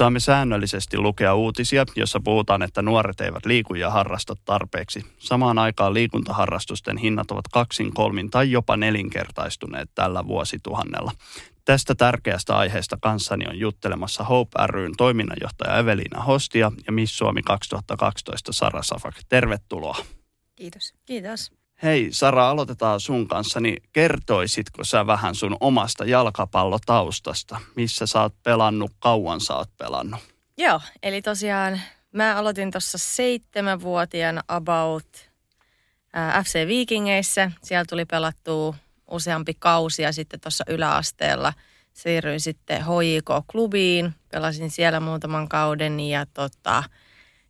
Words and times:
Saamme 0.00 0.20
säännöllisesti 0.20 0.98
lukea 0.98 1.34
uutisia, 1.34 1.84
jossa 1.96 2.20
puhutaan, 2.24 2.62
että 2.62 2.82
nuoret 2.82 3.20
eivät 3.20 3.46
liiku 3.46 3.74
ja 3.74 3.90
harrasta 3.90 4.34
tarpeeksi. 4.44 5.04
Samaan 5.18 5.58
aikaan 5.58 5.94
liikuntaharrastusten 5.94 6.98
hinnat 6.98 7.30
ovat 7.30 7.44
kaksin, 7.52 7.94
kolmin 7.94 8.30
tai 8.30 8.50
jopa 8.50 8.76
nelinkertaistuneet 8.76 9.90
tällä 9.94 10.26
vuosituhannella. 10.26 11.12
Tästä 11.64 11.94
tärkeästä 11.94 12.56
aiheesta 12.56 12.98
kanssani 13.02 13.44
on 13.48 13.58
juttelemassa 13.58 14.24
Hope 14.24 14.66
ryn 14.66 14.92
toiminnanjohtaja 14.96 15.78
Evelina 15.78 16.22
Hostia 16.22 16.72
ja 16.86 16.92
Miss 16.92 17.18
Suomi 17.18 17.42
2012 17.42 18.52
Sara 18.52 18.82
Safak. 18.82 19.14
Tervetuloa. 19.28 19.96
Kiitos. 20.56 20.94
Kiitos. 21.06 21.59
Hei 21.82 22.08
Sara, 22.12 22.50
aloitetaan 22.50 23.00
sun 23.00 23.28
kanssa. 23.28 23.60
Niin 23.60 23.82
kertoisitko 23.92 24.84
sä 24.84 25.06
vähän 25.06 25.34
sun 25.34 25.56
omasta 25.60 26.04
jalkapallotaustasta? 26.04 27.60
Missä 27.76 28.06
sä 28.06 28.22
oot 28.22 28.34
pelannut, 28.42 28.92
kauan 28.98 29.40
sä 29.40 29.56
oot 29.56 29.70
pelannut? 29.76 30.20
Joo, 30.56 30.80
eli 31.02 31.22
tosiaan 31.22 31.80
mä 32.12 32.36
aloitin 32.36 32.70
tuossa 32.70 32.98
seitsemänvuotiaana 32.98 34.42
about 34.48 35.30
FC 36.44 36.66
Vikingeissä. 36.66 37.50
Siellä 37.62 37.84
tuli 37.88 38.04
pelattua 38.04 38.74
useampi 39.10 39.54
kausi 39.58 40.02
ja 40.02 40.12
sitten 40.12 40.40
tuossa 40.40 40.64
yläasteella 40.68 41.52
siirryin 41.92 42.40
sitten 42.40 42.82
HJK-klubiin. 42.82 44.12
Pelasin 44.28 44.70
siellä 44.70 45.00
muutaman 45.00 45.48
kauden 45.48 46.00
ja 46.00 46.26
tota, 46.34 46.82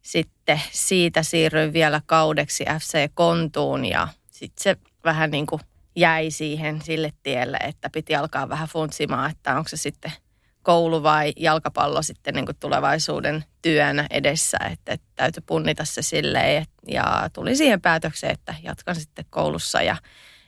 sitten 0.02 0.60
siitä 0.70 1.22
siirryin 1.22 1.72
vielä 1.72 2.00
kaudeksi 2.06 2.64
FC 2.64 3.10
Kontuun 3.14 3.84
ja 3.84 4.08
sitten 4.40 4.62
se 4.62 4.76
vähän 5.04 5.30
niin 5.30 5.46
kuin 5.46 5.60
jäi 5.96 6.30
siihen 6.30 6.82
sille 6.82 7.12
tielle, 7.22 7.56
että 7.56 7.90
piti 7.90 8.16
alkaa 8.16 8.48
vähän 8.48 8.68
funtsimaan, 8.68 9.30
että 9.30 9.56
onko 9.56 9.68
se 9.68 9.76
sitten 9.76 10.12
koulu 10.62 11.02
vai 11.02 11.32
jalkapallo 11.36 12.02
sitten 12.02 12.34
niin 12.34 12.46
kuin 12.46 12.56
tulevaisuuden 12.60 13.44
työnä 13.62 14.06
edessä, 14.10 14.58
että, 14.72 14.92
että 14.92 15.06
täytyy 15.16 15.42
punnita 15.46 15.84
se 15.84 16.02
silleen 16.02 16.66
ja 16.88 17.30
tuli 17.32 17.56
siihen 17.56 17.80
päätökseen, 17.80 18.32
että 18.32 18.54
jatkan 18.62 18.94
sitten 18.94 19.24
koulussa 19.30 19.82
ja 19.82 19.96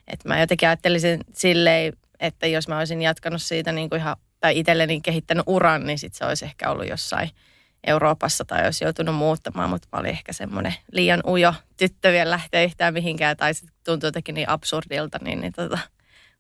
että 0.06 0.28
mä 0.28 0.40
jotenkin 0.40 0.68
ajattelisin 0.68 1.20
silleen, 1.32 1.92
että 2.20 2.46
jos 2.46 2.68
mä 2.68 2.78
olisin 2.78 3.02
jatkanut 3.02 3.42
siitä 3.42 3.72
niin 3.72 3.90
kuin 3.90 4.00
ihan, 4.00 4.16
tai 4.40 4.58
itselleni 4.58 5.00
kehittänyt 5.00 5.44
uran, 5.46 5.86
niin 5.86 5.98
sitten 5.98 6.18
se 6.18 6.24
olisi 6.24 6.44
ehkä 6.44 6.70
ollut 6.70 6.88
jossain– 6.88 7.30
Euroopassa 7.86 8.44
tai 8.44 8.64
olisi 8.64 8.84
joutunut 8.84 9.14
muuttamaan, 9.14 9.70
mutta 9.70 9.88
mä 9.92 9.98
olin 10.00 10.10
ehkä 10.10 10.32
semmoinen 10.32 10.74
liian 10.92 11.20
ujo 11.26 11.54
tyttö 11.76 12.12
vielä 12.12 12.30
lähteä 12.30 12.62
yhtään 12.62 12.94
mihinkään 12.94 13.36
tai 13.36 13.54
sitten 13.54 13.76
tuntui 13.84 14.08
jotenkin 14.08 14.34
niin 14.34 14.48
absurdilta, 14.48 15.18
niin, 15.24 15.40
niin 15.40 15.52
tota, 15.52 15.78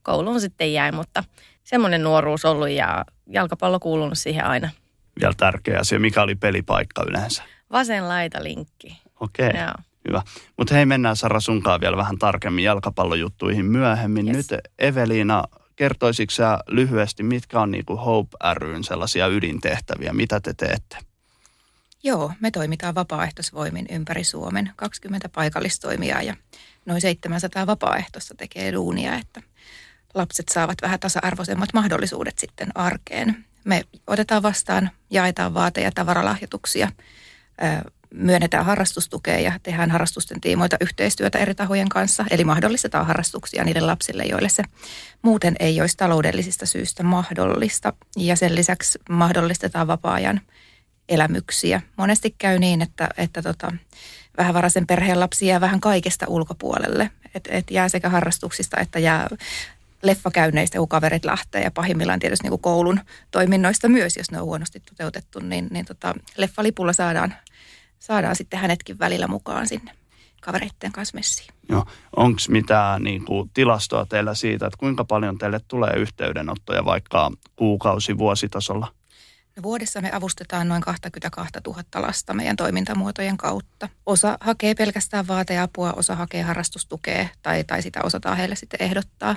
kouluun 0.02 0.40
sitten 0.40 0.72
jäi, 0.72 0.92
mutta 0.92 1.24
semmoinen 1.64 2.02
nuoruus 2.02 2.44
ollut 2.44 2.68
ja 2.68 3.04
jalkapallo 3.26 3.80
kuulunut 3.80 4.18
siihen 4.18 4.44
aina. 4.44 4.70
Vielä 5.20 5.34
tärkeä 5.36 5.78
asia, 5.78 6.00
mikä 6.00 6.22
oli 6.22 6.34
pelipaikka 6.34 7.04
yleensä? 7.08 7.42
Vasen 7.72 8.08
laita 8.08 8.44
linkki. 8.44 9.02
Okei, 9.20 9.48
okay. 9.48 9.68
hyvä. 10.08 10.22
Mutta 10.56 10.74
hei, 10.74 10.86
mennään 10.86 11.16
Sara 11.16 11.40
sunkaan 11.40 11.80
vielä 11.80 11.96
vähän 11.96 12.18
tarkemmin 12.18 12.64
jalkapallojuttuihin 12.64 13.64
myöhemmin. 13.66 14.26
Yes. 14.26 14.36
Nyt 14.36 14.60
Eveliina, 14.78 15.44
kertoisitko 15.76 16.30
sä 16.30 16.58
lyhyesti, 16.66 17.22
mitkä 17.22 17.60
on 17.60 17.70
niinku 17.70 17.96
Hope 17.96 18.36
ryn 18.54 18.84
sellaisia 18.84 19.26
ydintehtäviä, 19.26 20.12
mitä 20.12 20.40
te 20.40 20.54
teette? 20.54 21.11
Joo, 22.04 22.32
me 22.40 22.50
toimitaan 22.50 22.94
vapaaehtoisvoimin 22.94 23.86
ympäri 23.90 24.24
Suomen. 24.24 24.70
20 24.76 25.28
paikallistoimijaa 25.28 26.22
ja 26.22 26.36
noin 26.86 27.00
700 27.00 27.66
vapaaehtoista 27.66 28.34
tekee 28.34 28.72
duunia, 28.72 29.14
että 29.14 29.42
lapset 30.14 30.48
saavat 30.48 30.78
vähän 30.82 31.00
tasa-arvoisemmat 31.00 31.68
mahdollisuudet 31.74 32.38
sitten 32.38 32.68
arkeen. 32.74 33.44
Me 33.64 33.82
otetaan 34.06 34.42
vastaan, 34.42 34.90
jaetaan 35.10 35.54
vaate- 35.54 35.80
ja 35.80 35.92
tavaralahjoituksia, 35.94 36.88
myönnetään 38.14 38.64
harrastustukea 38.64 39.38
ja 39.38 39.52
tehdään 39.62 39.90
harrastusten 39.90 40.40
tiimoilta 40.40 40.76
yhteistyötä 40.80 41.38
eri 41.38 41.54
tahojen 41.54 41.88
kanssa. 41.88 42.24
Eli 42.30 42.44
mahdollistetaan 42.44 43.06
harrastuksia 43.06 43.64
niille 43.64 43.80
lapsille, 43.80 44.24
joille 44.24 44.48
se 44.48 44.62
muuten 45.22 45.56
ei 45.60 45.80
olisi 45.80 45.96
taloudellisista 45.96 46.66
syistä 46.66 47.02
mahdollista. 47.02 47.92
Ja 48.16 48.36
sen 48.36 48.54
lisäksi 48.54 48.98
mahdollistetaan 49.10 49.86
vapaa-ajan 49.86 50.40
elämyksiä. 51.08 51.82
Monesti 51.96 52.34
käy 52.38 52.58
niin, 52.58 52.82
että, 52.82 53.08
että 53.16 53.42
tota, 53.42 53.72
vähävaraisen 54.38 54.86
perheen 54.86 55.20
lapsi 55.20 55.46
jää 55.46 55.60
vähän 55.60 55.80
kaikesta 55.80 56.26
ulkopuolelle. 56.28 57.10
Että 57.34 57.52
et 57.52 57.70
jää 57.70 57.88
sekä 57.88 58.08
harrastuksista 58.08 58.80
että 58.80 58.98
jää 58.98 59.28
leffakäynneistä, 60.02 60.78
kun 60.78 60.88
kaverit 60.88 61.24
lähtee 61.24 61.62
ja 61.62 61.70
pahimmillaan 61.70 62.18
tietysti 62.18 62.48
niin 62.48 62.60
koulun 62.60 63.00
toiminnoista 63.30 63.88
myös, 63.88 64.16
jos 64.16 64.30
ne 64.30 64.40
on 64.40 64.46
huonosti 64.46 64.80
toteutettu, 64.80 65.38
niin, 65.38 65.68
niin 65.70 65.84
tota, 65.84 66.14
leffalipulla 66.36 66.92
saadaan, 66.92 67.34
saadaan 67.98 68.36
sitten 68.36 68.60
hänetkin 68.60 68.98
välillä 68.98 69.26
mukaan 69.26 69.68
sinne 69.68 69.92
kavereiden 70.40 70.92
kanssa 70.92 71.14
messiin. 71.14 71.48
Onko 72.16 72.40
mitään 72.48 73.02
niin 73.02 73.24
kuin, 73.24 73.50
tilastoa 73.54 74.06
teillä 74.06 74.34
siitä, 74.34 74.66
että 74.66 74.78
kuinka 74.78 75.04
paljon 75.04 75.38
teille 75.38 75.60
tulee 75.68 75.92
yhteydenottoja 75.96 76.84
vaikka 76.84 77.30
kuukausi, 77.56 78.18
vuositasolla? 78.18 78.92
Vuodessa 79.62 80.00
me 80.00 80.10
avustetaan 80.12 80.68
noin 80.68 80.82
22 80.82 81.52
000 81.66 81.82
lasta 81.94 82.34
meidän 82.34 82.56
toimintamuotojen 82.56 83.36
kautta. 83.36 83.88
Osa 84.06 84.38
hakee 84.40 84.74
pelkästään 84.74 85.28
vaateapua, 85.28 85.92
osa 85.92 86.16
hakee 86.16 86.42
harrastustukea 86.42 87.28
tai, 87.42 87.64
tai 87.64 87.82
sitä 87.82 88.00
osataan 88.02 88.36
heille 88.36 88.56
sitten 88.56 88.82
ehdottaa. 88.82 89.36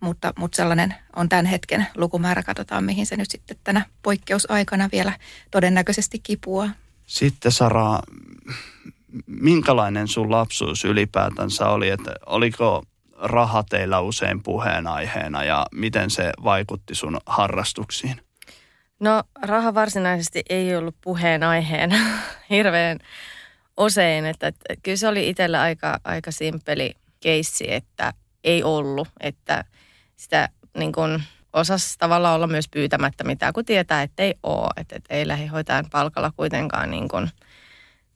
Mutta, 0.00 0.32
mutta 0.38 0.56
sellainen 0.56 0.94
on 1.16 1.28
tämän 1.28 1.46
hetken 1.46 1.86
lukumäärä. 1.96 2.42
Katsotaan, 2.42 2.84
mihin 2.84 3.06
se 3.06 3.16
nyt 3.16 3.30
sitten 3.30 3.56
tänä 3.64 3.86
poikkeusaikana 4.02 4.88
vielä 4.92 5.12
todennäköisesti 5.50 6.18
kipua. 6.18 6.68
Sitten 7.06 7.52
Sara, 7.52 8.00
minkälainen 9.26 10.08
sun 10.08 10.30
lapsuus 10.30 10.84
ylipäätänsä 10.84 11.68
oli? 11.68 11.88
Että 11.88 12.14
oliko 12.26 12.84
raha 13.18 13.62
teillä 13.62 14.00
usein 14.00 14.42
puheenaiheena 14.42 15.44
ja 15.44 15.66
miten 15.72 16.10
se 16.10 16.32
vaikutti 16.44 16.94
sun 16.94 17.18
harrastuksiin? 17.26 18.25
No 19.00 19.22
raha 19.42 19.74
varsinaisesti 19.74 20.42
ei 20.48 20.76
ollut 20.76 20.96
puheenaiheena 21.00 21.96
hirveän 22.50 22.98
usein, 23.76 24.26
että, 24.26 24.46
että 24.46 24.74
kyllä 24.82 24.96
se 24.96 25.08
oli 25.08 25.28
itsellä 25.28 25.60
aika, 25.60 26.00
aika 26.04 26.30
simpeli 26.30 26.94
keissi, 27.20 27.74
että 27.74 28.12
ei 28.44 28.62
ollut, 28.62 29.08
että 29.20 29.64
sitä 30.16 30.48
niin 30.78 30.92
kuin 30.92 31.22
osasi 31.52 31.98
tavallaan 31.98 32.34
olla 32.34 32.46
myös 32.46 32.68
pyytämättä 32.68 33.24
mitään, 33.24 33.52
kun 33.52 33.64
tietää, 33.64 34.02
että 34.02 34.22
ei 34.22 34.34
ole, 34.42 34.70
että, 34.76 34.96
että 34.96 35.14
ei 35.14 35.28
lähihoitajan 35.28 35.90
palkalla 35.90 36.32
kuitenkaan 36.36 36.90
niin 36.90 37.08
kuin, 37.08 37.30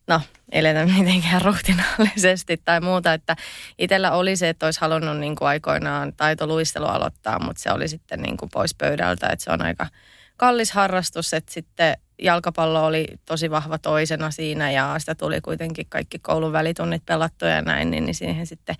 no, 0.06 0.20
eletä 0.52 0.86
mitenkään 0.98 1.42
ruhtinaallisesti 1.42 2.56
tai 2.64 2.80
muuta, 2.80 3.12
että 3.12 3.36
itsellä 3.78 4.12
oli 4.12 4.36
se, 4.36 4.48
että 4.48 4.66
olisi 4.66 4.80
halunnut 4.80 5.18
niin 5.18 5.36
kuin 5.36 5.48
aikoinaan 5.48 6.12
taitoluistelu 6.16 6.86
aloittaa, 6.86 7.38
mutta 7.38 7.62
se 7.62 7.72
oli 7.72 7.88
sitten 7.88 8.22
niin 8.22 8.36
kuin 8.36 8.48
pois 8.52 8.74
pöydältä, 8.74 9.28
että 9.28 9.44
se 9.44 9.50
on 9.50 9.62
aika 9.62 9.86
kallis 10.40 10.72
harrastus, 10.72 11.34
että 11.34 11.52
sitten 11.52 11.96
jalkapallo 12.22 12.86
oli 12.86 13.06
tosi 13.24 13.50
vahva 13.50 13.78
toisena 13.78 14.30
siinä 14.30 14.70
ja 14.70 14.94
sitä 14.98 15.14
tuli 15.14 15.40
kuitenkin 15.40 15.86
kaikki 15.88 16.18
koulun 16.18 16.52
välitunnit 16.52 17.02
pelattuja 17.06 17.50
ja 17.50 17.62
näin, 17.62 17.90
niin, 17.90 18.04
niin 18.04 18.14
siihen 18.14 18.46
sitten 18.46 18.76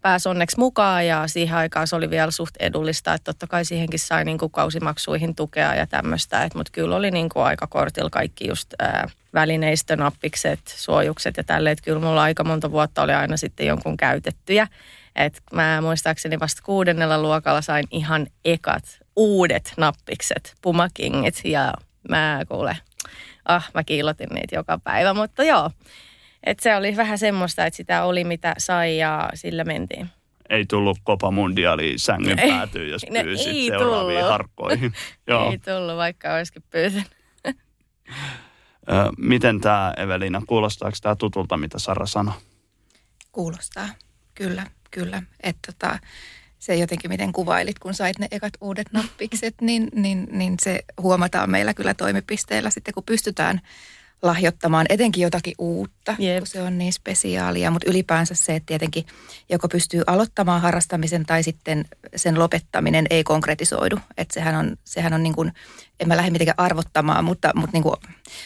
pääsi 0.00 0.28
onneksi 0.28 0.58
mukaan 0.58 1.06
ja 1.06 1.26
siihen 1.26 1.56
aikaan 1.56 1.86
se 1.86 1.96
oli 1.96 2.10
vielä 2.10 2.30
suht 2.30 2.54
edullista, 2.60 3.14
että 3.14 3.24
totta 3.24 3.46
kai 3.46 3.64
siihenkin 3.64 3.98
sai 3.98 4.24
niin 4.24 4.38
kuin 4.38 4.52
kausimaksuihin 4.52 5.34
tukea 5.34 5.74
ja 5.74 5.86
tämmöistä, 5.86 6.48
mutta 6.54 6.72
kyllä 6.72 6.96
oli 6.96 7.10
niin 7.10 7.28
kuin 7.28 7.44
aika 7.44 7.66
kortilla 7.66 8.10
kaikki 8.10 8.48
just 8.48 8.74
ää, 8.78 9.08
välineistönappikset, 9.34 10.60
suojukset 10.66 11.36
ja 11.36 11.44
tälleen, 11.44 11.72
että 11.72 11.84
kyllä 11.84 12.00
mulla 12.00 12.22
aika 12.22 12.44
monta 12.44 12.70
vuotta 12.70 13.02
oli 13.02 13.12
aina 13.12 13.36
sitten 13.36 13.66
jonkun 13.66 13.96
käytettyjä. 13.96 14.68
Et 15.16 15.42
mä 15.52 15.78
muistaakseni 15.80 16.40
vasta 16.40 16.62
kuudennella 16.62 17.22
luokalla 17.22 17.62
sain 17.62 17.84
ihan 17.90 18.26
ekat 18.44 19.01
uudet 19.16 19.74
nappikset, 19.76 20.54
pumakingit 20.62 21.40
ja 21.44 21.74
mä 22.08 22.40
kuule, 22.48 22.76
ah 23.44 23.70
mä 23.74 23.84
kiilotin 23.84 24.28
niitä 24.28 24.56
joka 24.56 24.78
päivä, 24.78 25.14
mutta 25.14 25.44
joo. 25.44 25.70
Et 26.44 26.60
se 26.60 26.76
oli 26.76 26.96
vähän 26.96 27.18
semmoista, 27.18 27.66
että 27.66 27.76
sitä 27.76 28.04
oli 28.04 28.24
mitä 28.24 28.54
sai 28.58 28.98
ja 28.98 29.30
sillä 29.34 29.64
mentiin. 29.64 30.10
Ei 30.50 30.66
tullut 30.66 30.98
Copa 31.06 31.30
Mundiali 31.30 31.94
sängyn 31.96 32.38
päätyyn, 32.48 32.90
jos 32.90 33.06
no, 33.10 33.22
pyysit 33.22 33.66
seuraaviin 33.66 34.18
tullut. 34.18 34.30
harkkoihin. 34.30 34.92
Joo. 35.28 35.50
Ei 35.50 35.58
tullut, 35.58 35.96
vaikka 35.96 36.34
olisikin 36.34 36.62
pyytänyt. 36.70 37.10
Miten 39.18 39.60
tämä 39.60 39.94
Evelina, 39.96 40.42
kuulostaako 40.46 40.96
tämä 41.02 41.16
tutulta, 41.16 41.56
mitä 41.56 41.78
Sara 41.78 42.06
sanoi? 42.06 42.34
Kuulostaa, 43.32 43.88
kyllä, 44.34 44.66
kyllä. 44.90 45.22
Että 45.42 45.72
tota, 45.72 45.98
se 46.62 46.76
jotenkin, 46.76 47.10
miten 47.10 47.32
kuvailit, 47.32 47.78
kun 47.78 47.94
sait 47.94 48.18
ne 48.18 48.28
ekat 48.30 48.52
uudet 48.60 48.86
nappikset, 48.92 49.54
niin, 49.60 49.88
niin, 49.94 50.28
niin 50.30 50.54
se 50.62 50.80
huomataan 51.02 51.50
meillä 51.50 51.74
kyllä 51.74 51.94
toimipisteellä 51.94 52.70
sitten, 52.70 52.94
kun 52.94 53.02
pystytään 53.04 53.60
lahjoittamaan 54.22 54.86
etenkin 54.88 55.22
jotakin 55.22 55.54
uutta, 55.58 56.14
Jep. 56.18 56.38
kun 56.38 56.46
se 56.46 56.62
on 56.62 56.78
niin 56.78 56.92
spesiaalia. 56.92 57.70
Mutta 57.70 57.90
ylipäänsä 57.90 58.34
se, 58.34 58.56
että 58.56 58.66
tietenkin 58.66 59.06
joko 59.48 59.68
pystyy 59.68 60.02
aloittamaan 60.06 60.60
harrastamisen 60.60 61.26
tai 61.26 61.42
sitten 61.42 61.84
sen 62.16 62.38
lopettaminen 62.38 63.06
ei 63.10 63.24
konkretisoidu. 63.24 63.98
Että 64.16 64.34
sehän 64.34 64.54
on, 64.54 64.76
sehän 64.84 65.12
on 65.12 65.22
niin 65.22 65.34
kuin, 65.34 65.52
en 66.00 66.08
mä 66.08 66.16
lähde 66.16 66.30
mitenkään 66.30 66.58
arvottamaan, 66.58 67.24
mutta, 67.24 67.50
mutta 67.54 67.72
niin 67.72 67.82
kuin 67.82 67.96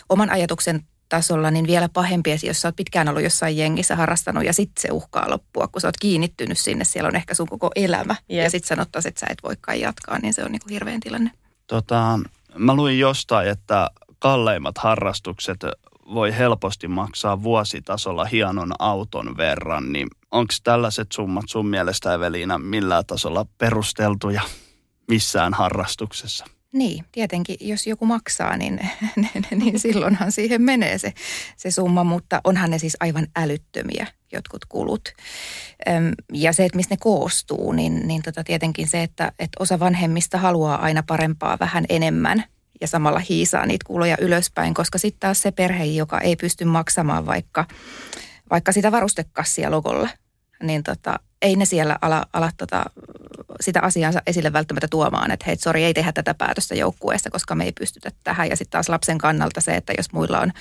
oman 0.09 0.31
ajatuksen 0.31 0.85
tasolla 1.09 1.51
niin 1.51 1.67
vielä 1.67 1.89
pahempi, 1.89 2.31
jos 2.43 2.61
sä 2.61 2.69
oot 2.69 2.77
pitkään 2.77 3.09
ollut 3.09 3.23
jossain 3.23 3.57
jengissä 3.57 3.97
harrastanut 3.97 4.45
ja 4.45 4.53
sitten 4.53 4.83
se 4.83 4.89
uhkaa 4.93 5.31
loppua, 5.31 5.69
kun 5.69 5.81
sä 5.81 5.89
oot 5.89 5.97
kiinnittynyt 6.01 6.59
sinne, 6.59 6.85
siellä 6.85 7.09
on 7.09 7.17
ehkä 7.17 7.35
sun 7.35 7.49
koko 7.49 7.71
elämä 7.77 8.17
Jep. 8.29 8.45
ja 8.45 8.51
sitten 8.51 8.69
sanottaisiin, 8.69 9.11
että 9.11 9.21
sä 9.21 9.27
et 9.31 9.39
voikaan 9.43 9.81
jatkaa, 9.81 10.19
niin 10.19 10.35
se 10.35 10.45
on 10.45 10.53
niin 10.53 10.63
kuin 10.63 10.73
hirveän 10.73 11.01
tilanne. 11.01 11.31
Tota, 11.67 12.21
mä 12.55 12.75
luin 12.75 12.99
jostain, 12.99 13.49
että 13.49 13.91
kalleimmat 14.19 14.79
harrastukset 14.79 15.61
voi 16.15 16.37
helposti 16.37 16.89
maksaa 16.89 17.43
vuositasolla 17.43 18.25
hienon 18.25 18.73
auton 18.79 19.37
verran, 19.37 19.93
niin 19.93 20.09
onko 20.31 20.55
tällaiset 20.65 21.13
summat 21.13 21.45
sun 21.49 21.67
mielestä 21.67 22.15
Eveliina 22.15 22.59
millään 22.59 23.07
tasolla 23.07 23.47
perusteltuja 23.59 24.43
missään 25.09 25.55
harrastuksessa? 25.55 26.47
Niin, 26.77 27.05
tietenkin 27.13 27.57
jos 27.61 27.87
joku 27.87 28.07
maksaa, 28.07 28.57
niin, 28.57 28.81
niin 29.65 29.81
silloinhan 29.81 30.33
siihen 30.33 30.63
menee 30.63 30.99
se, 30.99 31.13
se 31.57 31.71
summa, 31.71 32.05
mutta 32.05 32.41
onhan 32.45 32.71
ne 32.71 32.79
siis 32.79 32.97
aivan 33.01 33.27
älyttömiä 33.37 34.07
jotkut 34.33 34.65
kulut. 34.65 35.13
Ja 36.33 36.53
se, 36.53 36.65
että 36.65 36.77
mistä 36.77 36.93
ne 36.93 36.99
koostuu, 37.01 37.73
niin, 37.73 38.09
niin 38.09 38.23
tota 38.23 38.45
tietenkin 38.45 38.89
se, 38.89 39.03
että, 39.03 39.33
että 39.39 39.57
osa 39.59 39.79
vanhemmista 39.79 40.39
haluaa 40.39 40.83
aina 40.83 41.03
parempaa 41.03 41.57
vähän 41.61 41.85
enemmän 41.89 42.45
ja 42.81 42.89
samalla 42.89 43.19
hiisaa 43.19 43.67
niitä 43.67 43.85
kuloja 43.87 44.17
ylöspäin, 44.21 44.75
koska 44.75 44.99
sitten 44.99 45.21
taas 45.21 45.43
se 45.43 45.53
perhe, 45.53 45.85
joka 45.85 46.21
ei 46.21 46.37
pysty 46.37 46.65
maksamaan 46.65 47.27
vaikka, 47.27 47.65
vaikka 48.51 48.73
sitä 48.73 48.93
varustekassia 48.93 49.71
logolla, 49.71 50.09
niin 50.63 50.83
tota, 50.83 51.21
ei 51.43 51.57
ne 51.57 51.65
siellä 51.65 51.99
ala, 52.01 52.27
ala 52.33 52.51
tota, 52.57 52.85
sitä 53.61 53.81
asiansa 53.81 54.23
esille 54.27 54.53
välttämättä 54.53 54.89
tuomaan, 54.91 55.31
että 55.31 55.45
hei, 55.47 55.57
sori, 55.57 55.85
ei 55.85 55.95
tehdä 55.95 56.13
tätä 56.13 56.35
päätöstä 56.35 56.75
joukkueesta, 56.75 57.31
koska 57.31 57.55
me 57.55 57.65
ei 57.65 57.73
pystytä 57.73 58.11
tähän. 58.25 58.49
Ja 58.49 58.57
sitten 58.57 58.71
taas 58.71 58.89
lapsen 58.89 59.19
kannalta 59.19 59.61
se, 59.61 59.77
että 59.77 59.93
jos 59.97 60.13
muilla 60.13 60.41
on 60.41 60.53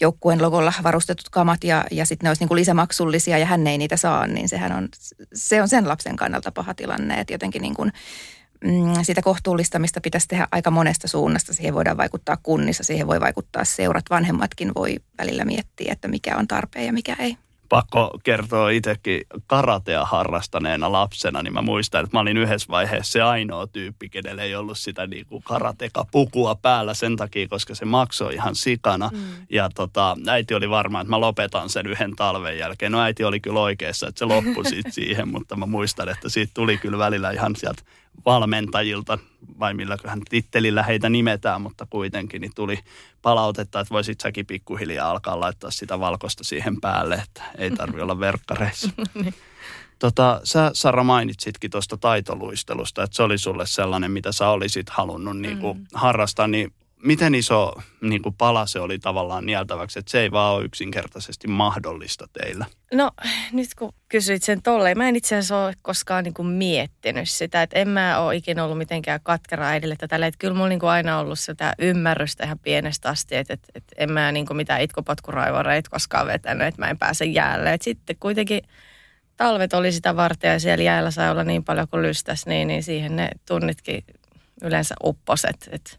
joukkueen 0.00 0.42
logolla 0.42 0.72
varustetut 0.82 1.28
kamat 1.28 1.64
ja, 1.64 1.84
ja 1.90 2.06
sitten 2.06 2.26
ne 2.26 2.30
olisi 2.30 2.42
niin 2.42 2.48
kuin 2.48 2.56
lisämaksullisia 2.56 3.38
ja 3.38 3.46
hän 3.46 3.66
ei 3.66 3.78
niitä 3.78 3.96
saa, 3.96 4.26
niin 4.26 4.48
sehän 4.48 4.72
on, 4.72 4.88
se 5.34 5.62
on 5.62 5.68
sen 5.68 5.88
lapsen 5.88 6.16
kannalta 6.16 6.52
paha 6.52 6.74
tilanne, 6.74 7.20
että 7.20 7.34
jotenkin 7.34 7.62
niin 7.62 7.74
kuin, 7.74 7.92
mm, 8.64 9.02
sitä 9.02 9.22
kohtuullistamista 9.22 10.00
pitäisi 10.00 10.28
tehdä 10.28 10.48
aika 10.52 10.70
monesta 10.70 11.08
suunnasta. 11.08 11.54
Siihen 11.54 11.74
voidaan 11.74 11.96
vaikuttaa 11.96 12.36
kunnissa, 12.42 12.84
siihen 12.84 13.06
voi 13.06 13.20
vaikuttaa 13.20 13.64
seurat, 13.64 14.04
vanhemmatkin 14.10 14.74
voi 14.74 14.96
välillä 15.18 15.44
miettiä, 15.44 15.92
että 15.92 16.08
mikä 16.08 16.36
on 16.36 16.48
tarpeen 16.48 16.86
ja 16.86 16.92
mikä 16.92 17.16
ei 17.18 17.36
pakko 17.68 18.18
kertoa 18.24 18.70
itsekin 18.70 19.20
karatea 19.46 20.04
harrastaneena 20.04 20.92
lapsena, 20.92 21.42
niin 21.42 21.52
mä 21.52 21.62
muistan, 21.62 22.04
että 22.04 22.16
mä 22.16 22.20
olin 22.20 22.36
yhdessä 22.36 22.68
vaiheessa 22.70 23.12
se 23.12 23.22
ainoa 23.22 23.66
tyyppi, 23.66 24.08
kenelle 24.08 24.42
ei 24.42 24.54
ollut 24.54 24.78
sitä 24.78 25.06
niin 25.06 25.26
kuin 25.26 25.42
karateka-pukua 25.42 26.54
päällä 26.54 26.94
sen 26.94 27.16
takia, 27.16 27.48
koska 27.48 27.74
se 27.74 27.84
maksoi 27.84 28.34
ihan 28.34 28.54
sikana. 28.54 29.10
Mm. 29.12 29.18
Ja 29.50 29.70
tota, 29.74 30.16
äiti 30.26 30.54
oli 30.54 30.70
varma, 30.70 31.00
että 31.00 31.10
mä 31.10 31.20
lopetan 31.20 31.68
sen 31.68 31.86
yhden 31.86 32.16
talven 32.16 32.58
jälkeen. 32.58 32.92
No 32.92 33.00
äiti 33.00 33.24
oli 33.24 33.40
kyllä 33.40 33.60
oikeassa, 33.60 34.08
että 34.08 34.18
se 34.18 34.24
loppui 34.24 34.64
sitten 34.64 34.92
siihen, 34.98 35.28
mutta 35.28 35.56
mä 35.56 35.66
muistan, 35.66 36.08
että 36.08 36.28
siitä 36.28 36.52
tuli 36.54 36.78
kyllä 36.78 36.98
välillä 36.98 37.30
ihan 37.30 37.56
sieltä 37.56 37.82
valmentajilta, 38.26 39.18
vai 39.58 39.74
milläköhän 39.74 40.20
tittelillä 40.30 40.82
heitä 40.82 41.08
nimetään, 41.08 41.62
mutta 41.62 41.86
kuitenkin 41.90 42.40
niin 42.40 42.52
tuli 42.54 42.78
palautetta, 43.22 43.80
että 43.80 43.94
voisit 43.94 44.20
säkin 44.20 44.46
pikkuhiljaa 44.46 45.10
alkaa 45.10 45.40
laittaa 45.40 45.70
sitä 45.70 46.00
valkoista 46.00 46.44
siihen 46.44 46.80
päälle, 46.80 47.14
että 47.14 47.42
ei 47.58 47.70
tarvi 47.70 48.00
olla 48.00 48.20
verkkareissa. 48.20 48.90
Tota, 49.98 50.40
sä 50.44 50.70
Sara 50.74 51.04
mainitsitkin 51.04 51.70
tuosta 51.70 51.96
taitoluistelusta, 51.96 53.02
että 53.02 53.16
se 53.16 53.22
oli 53.22 53.38
sulle 53.38 53.66
sellainen, 53.66 54.10
mitä 54.10 54.32
sä 54.32 54.48
olisit 54.48 54.90
halunnut 54.90 55.38
niin 55.38 55.58
kuin, 55.58 55.78
mm. 55.78 55.86
harrastaa, 55.94 56.48
niin 56.48 56.72
miten 57.02 57.34
iso 57.34 57.72
niin 58.00 58.22
kuin 58.22 58.34
pala 58.34 58.66
se 58.66 58.80
oli 58.80 58.98
tavallaan 58.98 59.46
nieltäväksi, 59.46 59.98
että 59.98 60.10
se 60.10 60.20
ei 60.20 60.30
vaan 60.30 60.54
ole 60.54 60.64
yksinkertaisesti 60.64 61.48
mahdollista 61.48 62.28
teillä? 62.32 62.66
No 62.92 63.10
nyt 63.52 63.68
kun 63.78 63.92
kysyit 64.08 64.42
sen 64.42 64.62
tolleen, 64.62 64.98
mä 64.98 65.08
en 65.08 65.16
itse 65.16 65.36
asiassa 65.36 65.64
ole 65.64 65.74
koskaan 65.82 66.24
niin 66.24 66.34
kuin 66.34 66.48
miettinyt 66.48 67.28
sitä, 67.28 67.62
että 67.62 67.78
en 67.78 67.88
mä 67.88 68.18
ole 68.18 68.36
ikinä 68.36 68.64
ollut 68.64 68.78
mitenkään 68.78 69.20
katkera 69.22 69.66
äidille 69.66 69.96
tätä, 69.96 70.16
että 70.16 70.38
kyllä 70.38 70.54
mulla 70.54 70.68
niin 70.68 70.80
kuin 70.80 70.90
aina 70.90 71.18
ollut 71.18 71.38
sitä 71.38 71.74
ymmärrystä 71.78 72.44
ihan 72.44 72.58
pienestä 72.58 73.08
asti, 73.08 73.36
että, 73.36 73.54
että, 73.54 73.68
että 73.74 73.94
en 73.98 74.12
mä 74.12 74.32
niin 74.32 74.46
kuin 74.46 74.56
mitään 74.56 74.82
itkopotkuraivoreita 74.82 75.90
koskaan 75.90 76.26
vetänyt, 76.26 76.66
että 76.66 76.82
mä 76.82 76.90
en 76.90 76.98
pääse 76.98 77.24
jäälle. 77.24 77.72
Et 77.72 77.82
sitten 77.82 78.16
kuitenkin 78.20 78.62
talvet 79.36 79.72
oli 79.72 79.92
sitä 79.92 80.16
varten 80.16 80.52
ja 80.52 80.60
siellä 80.60 80.84
jäällä 80.84 81.10
sai 81.10 81.30
olla 81.30 81.44
niin 81.44 81.64
paljon 81.64 81.88
kuin 81.88 82.02
lystäs, 82.02 82.46
niin, 82.46 82.68
niin 82.68 82.82
siihen 82.82 83.16
ne 83.16 83.30
tunnitkin 83.46 84.04
yleensä 84.62 84.94
upposet, 85.04 85.68
että 85.70 85.90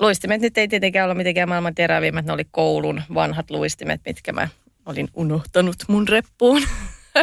luistimet 0.00 0.40
nyt 0.40 0.58
ei 0.58 0.68
tietenkään 0.68 1.06
ole 1.06 1.14
mitenkään 1.14 1.48
maailman 1.48 1.74
terävimmät, 1.74 2.24
ne 2.24 2.32
oli 2.32 2.44
koulun 2.50 3.02
vanhat 3.14 3.50
luistimet, 3.50 4.00
mitkä 4.06 4.32
mä 4.32 4.48
olin 4.86 5.08
unohtanut 5.14 5.76
mun 5.88 6.08
reppuun. 6.08 6.62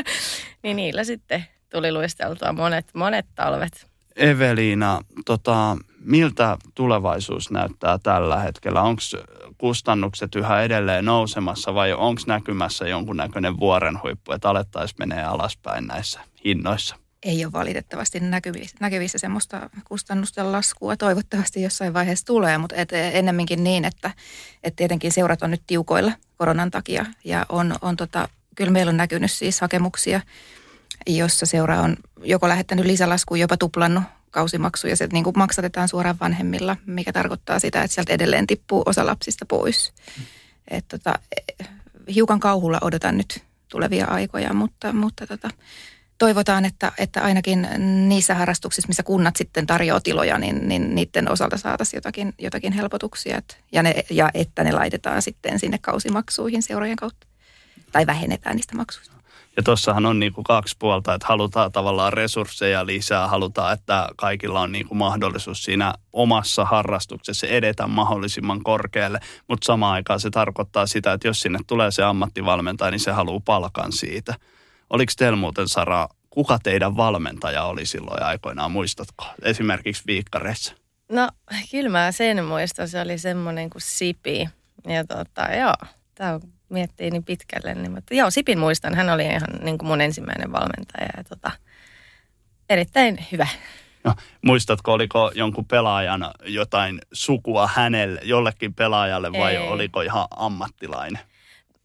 niin 0.64 0.76
niillä 0.76 1.04
sitten 1.04 1.46
tuli 1.70 1.92
luisteltua 1.92 2.54
monet, 2.54 2.88
monet 2.94 3.26
talvet. 3.36 3.88
Eveliina, 4.16 5.02
tota, 5.26 5.78
miltä 6.00 6.58
tulevaisuus 6.76 7.52
näyttää 7.52 7.98
tällä 8.04 8.40
hetkellä? 8.40 8.82
Onko 8.82 9.02
kustannukset 9.58 10.36
yhä 10.36 10.62
edelleen 10.62 11.06
nousemassa 11.06 11.74
vai 11.74 11.94
onko 11.94 12.22
näkymässä 12.28 12.88
jonkunnäköinen 12.88 13.60
vuorenhuippu, 13.60 14.32
että 14.32 14.50
alettaisiin 14.50 15.00
menee 15.00 15.24
alaspäin 15.24 15.88
näissä 15.88 16.20
hinnoissa? 16.46 16.96
Ei 17.26 17.46
ole 17.46 17.52
valitettavasti 17.54 18.20
näkyvissä, 18.20 18.78
näkyvissä 18.80 19.18
semmoista 19.18 19.70
kustannusten 19.86 20.52
laskua. 20.52 20.98
Toivottavasti 20.98 21.62
jossain 21.62 21.94
vaiheessa 21.94 22.26
tulee, 22.26 22.58
mutta 22.58 22.76
et 22.76 22.94
ennemminkin 22.94 23.64
niin, 23.64 23.86
että 23.86 24.12
et 24.64 24.76
tietenkin 24.76 25.12
seurat 25.12 25.42
on 25.42 25.52
nyt 25.52 25.62
tiukoilla 25.68 26.12
koronan 26.38 26.72
takia. 26.72 27.06
Ja 27.24 27.46
on, 27.50 27.76
on 27.82 27.98
tota, 27.98 28.30
kyllä 28.56 28.72
meillä 28.72 28.90
on 28.90 28.98
näkynyt 28.98 29.32
siis 29.32 29.62
hakemuksia, 29.62 30.22
jossa 31.08 31.46
seura 31.46 31.82
on 31.82 31.98
joko 32.24 32.50
lähettänyt 32.50 32.86
lisälaskuun, 32.86 33.40
jopa 33.40 33.58
tuplannut 33.58 34.04
kausimaksuja. 34.32 34.96
Se 34.96 35.08
niin 35.12 35.24
kuin 35.24 35.38
maksatetaan 35.38 35.88
suoraan 35.88 36.20
vanhemmilla, 36.22 36.78
mikä 36.86 37.14
tarkoittaa 37.14 37.60
sitä, 37.60 37.84
että 37.84 37.96
sieltä 37.96 38.14
edelleen 38.14 38.48
tippuu 38.48 38.84
osa 38.86 39.06
lapsista 39.06 39.46
pois. 39.46 39.94
Et 40.68 40.86
tota, 40.88 41.20
hiukan 42.16 42.40
kauhulla 42.40 42.78
odotan 42.82 43.18
nyt 43.18 43.44
tulevia 43.68 44.06
aikoja, 44.06 44.54
mutta, 44.54 44.94
mutta 44.94 45.28
tota, 45.28 45.50
toivotaan, 46.18 46.66
että, 46.66 46.92
että 46.98 47.24
ainakin 47.24 47.68
niissä 48.08 48.36
harrastuksissa, 48.36 48.88
missä 48.88 49.04
kunnat 49.04 49.36
sitten 49.36 49.68
tarjoaa 49.68 50.02
tiloja, 50.02 50.38
niin, 50.38 50.70
niin 50.70 50.96
niiden 50.96 51.32
osalta 51.32 51.58
saataisiin 51.58 51.98
jotakin, 51.98 52.34
jotakin 52.40 52.74
helpotuksia. 52.74 53.38
Et, 53.38 53.60
ja, 53.72 53.84
ne, 53.84 54.04
ja 54.10 54.30
että 54.34 54.64
ne 54.64 54.72
laitetaan 54.72 55.22
sitten 55.22 55.60
sinne 55.60 55.78
kausimaksuihin 55.78 56.64
seurojen 56.64 56.96
kautta. 56.96 57.28
Tai 57.92 58.06
vähennetään 58.06 58.56
niistä 58.56 58.76
maksuista. 58.76 59.16
Ja 59.58 59.64
tuossahan 59.64 60.06
on 60.06 60.20
niin 60.20 60.34
kuin 60.34 60.44
kaksi 60.44 60.76
puolta, 60.80 61.14
että 61.14 61.28
halutaan 61.28 61.72
tavallaan 61.72 62.14
resursseja 62.14 62.86
lisää, 62.86 63.28
halutaan, 63.28 63.74
että 63.74 64.10
kaikilla 64.16 64.62
on 64.62 64.72
niin 64.72 64.88
kuin 64.88 64.98
mahdollisuus 64.98 65.64
siinä 65.64 65.94
omassa 66.14 66.66
harrastuksessa 66.66 67.48
edetä 67.48 67.88
mahdollisimman 67.88 68.64
korkealle, 68.64 69.20
mutta 69.48 69.66
samaan 69.66 69.94
aikaan 69.94 70.20
se 70.20 70.30
tarkoittaa 70.30 70.88
sitä, 70.88 71.14
että 71.14 71.28
jos 71.28 71.40
sinne 71.40 71.60
tulee 71.68 71.92
se 71.92 72.04
ammattivalmentaja, 72.04 72.92
niin 72.92 73.00
se 73.00 73.12
haluaa 73.12 73.42
palkan 73.46 73.92
siitä. 73.92 74.36
Oliko 74.96 75.14
teillä 75.18 75.36
muuten 75.36 75.68
Sara, 75.68 76.08
kuka 76.30 76.60
teidän 76.64 76.98
valmentaja 76.98 77.64
oli 77.64 77.86
silloin 77.86 78.24
aikoinaan, 78.24 78.72
muistatko? 78.72 79.26
Esimerkiksi 79.42 80.04
viikkareissa. 80.08 80.76
No 81.12 81.30
kyllä 81.72 81.90
mä 81.90 82.12
sen 82.12 82.46
muistan, 82.46 82.88
se 82.88 83.02
oli 83.02 83.18
semmoinen 83.18 83.70
kuin 83.70 83.82
Sipi. 83.82 84.50
Ja 84.88 85.06
tota, 85.08 85.42
joo, 85.42 85.74
tämä 86.16 86.40
miettii 86.70 87.12
niin 87.12 87.24
pitkälle. 87.24 87.74
Niin, 87.74 87.92
mutta 87.92 88.14
joo, 88.14 88.32
Sipin 88.32 88.60
muistan, 88.60 88.96
hän 88.96 89.10
oli 89.10 89.26
ihan 89.26 89.50
niin 89.62 89.78
kuin 89.78 89.88
mun 89.88 90.02
ensimmäinen 90.02 90.52
valmentaja 90.52 91.08
ja 91.18 91.24
tota, 91.24 91.52
erittäin 92.70 93.28
hyvä. 93.32 93.48
No, 94.04 94.14
muistatko, 94.42 94.94
oliko 94.94 95.32
jonkun 95.36 95.66
pelaajan 95.66 96.32
jotain 96.46 97.02
sukua 97.14 97.70
hänelle, 97.74 98.22
jollekin 98.24 98.74
pelaajalle 98.74 99.32
vai 99.32 99.56
Ei. 99.56 99.68
oliko 99.68 100.02
ihan 100.02 100.28
ammattilainen? 100.32 101.22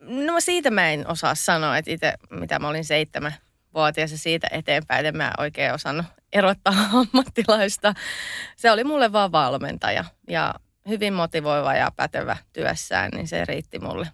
No 0.00 0.40
siitä 0.40 0.70
mä 0.70 0.90
en 0.90 1.08
osaa 1.08 1.34
sanoa, 1.34 1.76
että 1.76 1.90
itse 1.90 2.14
mitä 2.30 2.58
mä 2.58 2.68
olin 2.68 2.84
seitsemän 2.84 3.34
vuotias 3.74 4.12
ja 4.12 4.18
siitä 4.18 4.48
eteenpäin 4.50 5.06
en 5.06 5.16
mä 5.16 5.32
oikein 5.38 5.74
osannut 5.74 6.06
erottaa 6.32 6.74
ammattilaista. 7.00 7.94
Se 8.56 8.70
oli 8.70 8.84
mulle 8.84 9.12
vaan 9.12 9.32
valmentaja 9.32 10.04
ja 10.28 10.54
hyvin 10.88 11.14
motivoiva 11.14 11.74
ja 11.74 11.90
pätevä 11.96 12.36
työssään, 12.52 13.10
niin 13.14 13.28
se 13.28 13.44
riitti 13.44 13.78
mulle. 13.78 14.06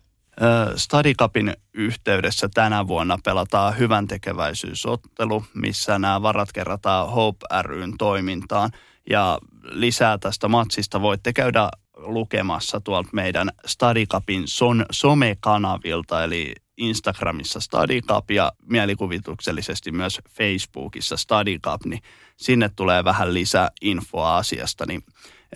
Stadicupin 0.76 1.54
yhteydessä 1.74 2.48
tänä 2.54 2.86
vuonna 2.86 3.18
pelataan 3.24 3.78
hyvän 3.78 4.06
tekeväisyysottelu, 4.06 5.44
missä 5.54 5.98
nämä 5.98 6.22
varat 6.22 6.52
kerrataan 6.52 7.10
Hope 7.10 7.46
ryn 7.62 7.92
toimintaan. 7.98 8.70
Ja 9.10 9.38
lisää 9.62 10.18
tästä 10.18 10.48
matsista 10.48 11.00
voitte 11.00 11.32
käydä 11.32 11.68
lukemassa 11.96 12.80
tuolta 12.80 13.08
meidän 13.12 13.50
Stadicapin 13.66 14.42
son, 14.46 14.86
somekanavilta, 14.90 16.24
eli 16.24 16.54
Instagramissa 16.76 17.60
Stadicap 17.60 18.30
ja 18.30 18.52
mielikuvituksellisesti 18.66 19.92
myös 19.92 20.20
Facebookissa 20.30 21.16
Stadicap, 21.16 21.84
niin 21.84 22.02
sinne 22.36 22.70
tulee 22.76 23.04
vähän 23.04 23.34
lisää 23.34 23.70
infoa 23.82 24.36
asiasta. 24.36 24.86
Niin 24.86 25.02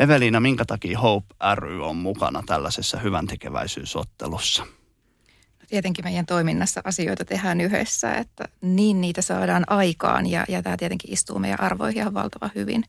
Evelina, 0.01 0.41
minkä 0.41 0.65
takia 0.65 0.99
Hope 0.99 1.35
ry 1.55 1.87
on 1.87 1.97
mukana 1.97 2.43
tällaisessa 2.47 2.99
hyvän 2.99 3.27
tekeväisyysottelussa? 3.27 4.80
Tietenkin 5.71 6.05
meidän 6.05 6.27
toiminnassa 6.27 6.81
asioita 6.85 7.25
tehdään 7.25 7.61
yhdessä, 7.61 8.15
että 8.15 8.45
niin 8.61 9.01
niitä 9.01 9.23
saadaan 9.23 9.65
aikaan 9.67 10.27
ja, 10.27 10.45
ja 10.49 10.63
tämä 10.63 10.77
tietenkin 10.77 11.13
istuu 11.13 11.39
meidän 11.39 11.61
arvoihin 11.61 11.97
ihan 11.97 12.15
valtava 12.15 12.51
hyvin. 12.55 12.85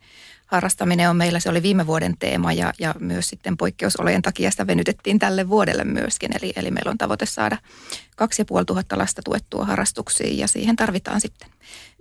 Harrastaminen 0.45 1.09
on 1.09 1.15
meillä, 1.15 1.39
se 1.39 1.49
oli 1.49 1.63
viime 1.63 1.87
vuoden 1.87 2.17
teema 2.19 2.53
ja, 2.53 2.73
ja 2.79 2.95
myös 2.99 3.29
sitten 3.29 3.57
poikkeusolojen 3.57 4.21
takia 4.21 4.51
sitä 4.51 4.67
venytettiin 4.67 5.19
tälle 5.19 5.49
vuodelle 5.49 5.83
myöskin. 5.83 6.29
Eli, 6.41 6.53
eli 6.55 6.71
meillä 6.71 6.91
on 6.91 6.97
tavoite 6.97 7.25
saada 7.25 7.57
2500 8.15 8.97
lasta 8.99 9.21
tuettua 9.25 9.65
harrastuksiin 9.65 10.37
ja 10.37 10.47
siihen 10.47 10.75
tarvitaan 10.75 11.21
sitten 11.21 11.49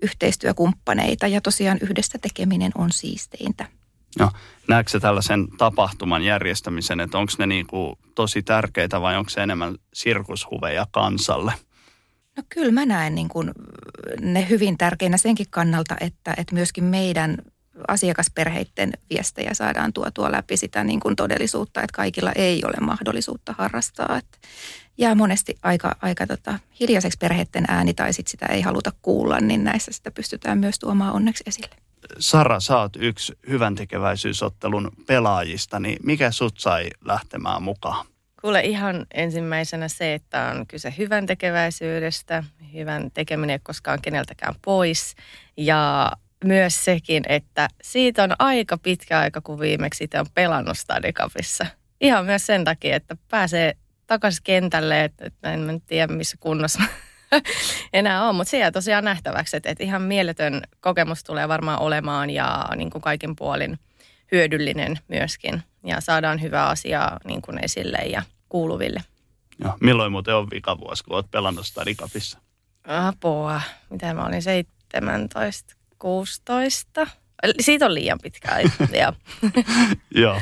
yhteistyökumppaneita 0.03 1.27
ja 1.27 1.41
tosiaan 1.41 1.79
yhdessä 1.81 2.19
tekeminen 2.19 2.73
on 2.75 2.93
siisteintä. 2.93 3.80
No, 4.19 4.31
näetkö 4.69 5.01
tällaisen 5.01 5.49
tapahtuman 5.59 6.23
järjestämisen, 6.23 7.01
että 7.01 7.19
onko 7.19 7.33
ne 7.39 7.47
niin 7.47 7.67
kuin 7.67 7.97
tosi 8.15 8.43
tärkeitä 8.43 9.01
vai 9.01 9.17
onko 9.17 9.31
se 9.31 9.43
enemmän 9.43 9.75
sirkushuveja 9.95 10.87
kansalle? 10.91 11.53
No 12.37 12.43
kyllä 12.49 12.73
mä 12.73 12.87
näen 12.87 13.15
niin 13.15 13.29
kuin 13.29 13.51
ne 14.21 14.49
hyvin 14.49 14.79
tärkeinä 14.79 15.17
senkin 15.17 15.47
kannalta, 15.51 15.97
että, 16.01 16.35
että 16.37 16.55
myöskin 16.55 16.85
meidän 16.85 17.37
asiakasperheiden 17.89 18.93
viestejä 19.11 19.55
saadaan 19.55 19.93
tuotua 19.93 20.33
läpi 20.33 20.57
sitä 20.57 20.85
niin 20.85 21.01
kuin 21.01 21.17
todellisuutta, 21.17 21.83
että 21.83 21.97
kaikilla 21.97 22.33
ei 22.35 22.63
ole 22.65 22.87
mahdollisuutta 22.87 23.55
harrastaa. 23.59 24.19
Että 24.19 24.39
jää 24.99 25.15
monesti 25.15 25.59
aika, 25.63 25.97
aika 26.03 26.27
tota, 26.27 26.59
hiljaiseksi 26.81 27.19
perheiden 27.19 27.65
ääni 27.69 27.95
tai 27.95 28.13
sit 28.13 28.27
sitä 28.27 28.47
ei 28.47 28.61
haluta 28.61 28.93
kuulla, 29.03 29.41
niin 29.41 29.65
näissä 29.65 29.93
sitä 29.93 30.11
pystytään 30.11 30.59
myös 30.59 30.79
tuomaan 30.79 31.15
onneksi 31.15 31.45
esille. 31.47 31.90
Sara, 32.19 32.59
oot 32.71 32.97
yksi 32.97 33.39
hyvän 33.49 33.75
tekeväisyysottelun 33.75 34.93
pelaajista, 35.07 35.81
niin 35.81 35.99
mikä 36.03 36.31
sut 36.31 36.59
sai 36.59 36.91
lähtemään 37.05 37.63
mukaan? 37.63 38.07
Kuule 38.41 38.61
ihan 38.61 39.07
ensimmäisenä 39.15 39.89
se, 39.89 40.15
että 40.15 40.55
on 40.57 40.67
kyse 40.67 40.95
hyvän 40.99 41.27
tekeväisyydestä. 41.27 42.45
Hyvän 42.73 43.11
tekeminen 43.11 43.55
ei 43.55 43.59
koskaan 43.63 44.03
keneltäkään 44.03 44.55
pois. 44.65 45.15
Ja 45.57 46.13
myös 46.45 46.85
sekin, 46.85 47.23
että 47.29 47.69
siitä 47.83 48.23
on 48.23 48.31
aika 48.39 48.79
pitkä 48.79 49.19
aika, 49.19 49.41
kun 49.41 49.61
viimeksi 49.61 50.05
itse 50.05 50.21
on 50.21 50.27
pelannut 50.35 50.79
Stadikapissa. 50.79 51.67
Ihan 52.01 52.27
myös 52.27 52.47
sen 52.47 52.65
takia, 52.65 52.97
että 52.97 53.17
pääsee 53.29 53.77
takaisin 54.07 54.45
kentälle, 54.45 55.05
että, 55.05 55.53
en 55.53 55.83
tiedä 55.87 56.13
missä 56.13 56.37
kunnossa 56.41 56.83
enää 57.93 58.29
on, 58.29 58.35
mutta 58.35 58.51
se 58.51 58.59
jää 58.59 58.71
tosiaan 58.71 59.05
nähtäväksi, 59.05 59.57
että, 59.57 59.71
että 59.71 59.85
ihan 59.85 60.03
mieletön 60.03 60.63
kokemus 60.81 61.25
tulee 61.25 61.49
varmaan 61.49 61.81
olemaan 61.81 62.31
ja 62.31 62.69
niin 62.77 62.91
kuin 62.91 63.03
kaikin 63.03 63.37
puolin 63.37 63.79
hyödyllinen 64.33 64.99
myöskin 65.09 65.63
ja 65.85 66.01
saadaan 66.01 66.43
hyvää 66.43 66.69
asiaa 66.69 67.21
niin 67.25 67.43
kuin 67.43 67.65
esille 67.65 67.99
ja 67.99 68.23
kuuluville. 68.49 69.01
Joo. 69.65 69.77
Milloin 69.81 70.13
muuten 70.13 70.35
on 70.35 70.51
vikavuosi, 70.51 71.05
kun 71.05 71.15
olet 71.15 71.31
pelannut 71.31 71.67
Stadikapissa? 71.67 72.39
Apua, 72.87 73.61
mitä 73.91 74.15
mä 74.15 74.27
olin 74.27 74.43
17, 74.43 75.77
16. 75.99 77.07
Siitä 77.61 77.87
on 77.87 77.95
liian 77.95 78.19
pitkä 78.23 78.53
aika. 78.53 78.71
Joo. 80.15 80.41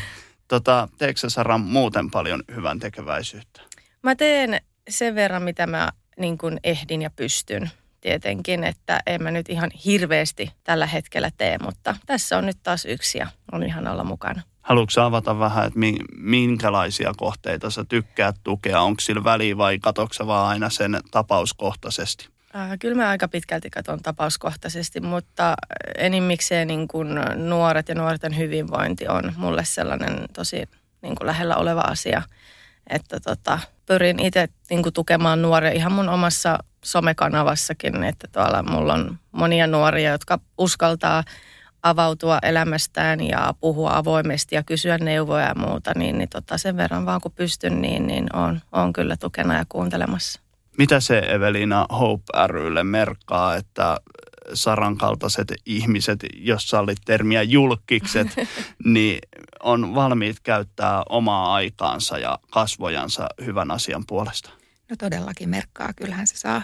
Tota, 0.48 0.88
teekö 0.98 1.30
Sara 1.30 1.58
muuten 1.58 2.10
paljon 2.10 2.42
hyvän 2.54 2.78
tekeväisyyttä? 2.78 3.60
Mä 4.02 4.14
teen 4.14 4.60
sen 4.88 5.14
verran, 5.14 5.42
mitä 5.42 5.66
mä 5.66 5.88
niin 6.18 6.38
kuin 6.38 6.60
ehdin 6.64 7.02
ja 7.02 7.10
pystyn 7.10 7.70
tietenkin, 8.00 8.64
että 8.64 9.00
en 9.06 9.22
mä 9.22 9.30
nyt 9.30 9.48
ihan 9.48 9.70
hirveästi 9.84 10.52
tällä 10.64 10.86
hetkellä 10.86 11.30
tee, 11.36 11.58
mutta 11.62 11.96
tässä 12.06 12.38
on 12.38 12.46
nyt 12.46 12.58
taas 12.62 12.84
yksi 12.84 13.18
ja 13.18 13.28
on 13.52 13.62
ihan 13.62 13.88
olla 13.88 14.04
mukana. 14.04 14.42
Haluatko 14.62 15.00
avata 15.00 15.38
vähän, 15.38 15.66
että 15.66 15.78
minkälaisia 16.16 17.12
kohteita 17.16 17.70
sä 17.70 17.84
tykkäät 17.88 18.36
tukea? 18.44 18.80
Onko 18.80 19.00
sillä 19.00 19.24
väliä 19.24 19.56
vai 19.56 19.78
katoksa 19.78 20.26
vaan 20.26 20.48
aina 20.48 20.70
sen 20.70 21.00
tapauskohtaisesti? 21.10 22.28
Äh, 22.56 22.78
kyllä 22.78 22.94
mä 22.94 23.08
aika 23.08 23.28
pitkälti 23.28 23.70
katson 23.70 24.02
tapauskohtaisesti, 24.02 25.00
mutta 25.00 25.54
enimmikseen 25.98 26.68
niin 26.68 26.88
kuin 26.88 27.08
nuoret 27.34 27.88
ja 27.88 27.94
nuorten 27.94 28.36
hyvinvointi 28.36 29.08
on 29.08 29.32
mulle 29.36 29.64
sellainen 29.64 30.24
tosi 30.32 30.56
niin 31.02 31.16
kuin 31.16 31.26
lähellä 31.26 31.56
oleva 31.56 31.80
asia, 31.80 32.22
että 32.90 33.20
tota, 33.20 33.58
pyrin 33.86 34.20
itse 34.20 34.48
niin 34.70 34.92
tukemaan 34.94 35.42
nuoria 35.42 35.72
ihan 35.72 35.92
mun 35.92 36.08
omassa 36.08 36.58
somekanavassakin, 36.84 38.04
että 38.04 38.28
tuolla 38.32 38.62
mulla 38.62 38.94
on 38.94 39.18
monia 39.32 39.66
nuoria, 39.66 40.12
jotka 40.12 40.38
uskaltaa 40.58 41.24
avautua 41.82 42.38
elämästään 42.42 43.20
ja 43.20 43.54
puhua 43.60 43.96
avoimesti 43.96 44.54
ja 44.54 44.62
kysyä 44.62 44.98
neuvoja 44.98 45.46
ja 45.46 45.54
muuta, 45.54 45.92
niin, 45.96 46.18
niin 46.18 46.28
tota, 46.28 46.58
sen 46.58 46.76
verran 46.76 47.06
vaan 47.06 47.20
kun 47.20 47.32
pystyn, 47.32 47.82
niin, 47.82 48.06
niin 48.06 48.36
on, 48.36 48.60
on 48.72 48.92
kyllä 48.92 49.16
tukena 49.16 49.54
ja 49.54 49.64
kuuntelemassa. 49.68 50.40
Mitä 50.78 51.00
se 51.00 51.18
Evelina 51.18 51.86
Hope 51.90 52.24
rylle 52.46 52.84
merkkaa, 52.84 53.56
että 53.56 53.96
Saran 54.54 54.96
kaltaiset 54.96 55.54
ihmiset, 55.66 56.20
jos 56.34 56.68
sallit 56.68 56.98
termiä 57.04 57.42
julkikset, 57.42 58.28
niin 58.84 59.18
on 59.62 59.94
valmiit 59.94 60.40
käyttää 60.40 61.02
omaa 61.08 61.54
aikaansa 61.54 62.18
ja 62.18 62.38
kasvojansa 62.50 63.28
hyvän 63.44 63.70
asian 63.70 64.04
puolesta? 64.06 64.50
No 64.90 64.96
todellakin 64.96 65.48
merkkaa. 65.48 65.92
Kyllähän 65.92 66.26
se 66.26 66.36
saa 66.36 66.62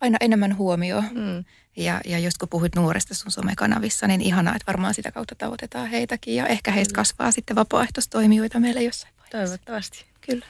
aina 0.00 0.16
enemmän 0.20 0.56
huomioon. 0.56 1.04
Mm. 1.04 1.44
Ja, 1.76 2.00
ja 2.04 2.18
just 2.18 2.38
kun 2.38 2.48
puhuit 2.48 2.74
nuoresta 2.76 3.14
sun 3.14 3.32
somekanavissa, 3.32 4.06
niin 4.06 4.20
ihanaa, 4.20 4.54
että 4.56 4.72
varmaan 4.72 4.94
sitä 4.94 5.12
kautta 5.12 5.34
tavoitetaan 5.34 5.86
heitäkin. 5.86 6.36
Ja 6.36 6.46
ehkä 6.46 6.70
heistä 6.70 6.92
mm. 6.92 6.96
kasvaa 6.96 7.30
sitten 7.30 7.56
vapaaehtoistoimijoita 7.56 8.60
meille 8.60 8.82
jossain 8.82 9.14
vaiheessa. 9.18 9.38
Toivottavasti. 9.38 10.04
Kyllä. 10.20 10.46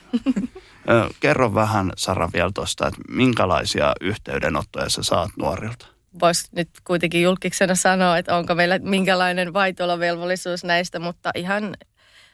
Kerro 1.21 1.55
vähän 1.55 1.93
Sara 1.97 2.31
vielä 2.33 2.51
tuosta, 2.55 2.87
että 2.87 3.01
minkälaisia 3.09 3.93
yhteydenottoja 4.01 4.89
sä 4.89 5.03
saat 5.03 5.31
nuorilta? 5.39 5.87
Voisi 6.21 6.49
nyt 6.53 6.69
kuitenkin 6.85 7.23
julkiksena 7.23 7.75
sanoa, 7.75 8.19
että 8.19 8.37
onko 8.37 8.55
meillä 8.55 8.79
minkälainen 8.79 9.53
vaitolovelvollisuus 9.53 10.65
näistä, 10.65 10.99
mutta 10.99 11.31
ihan 11.35 11.77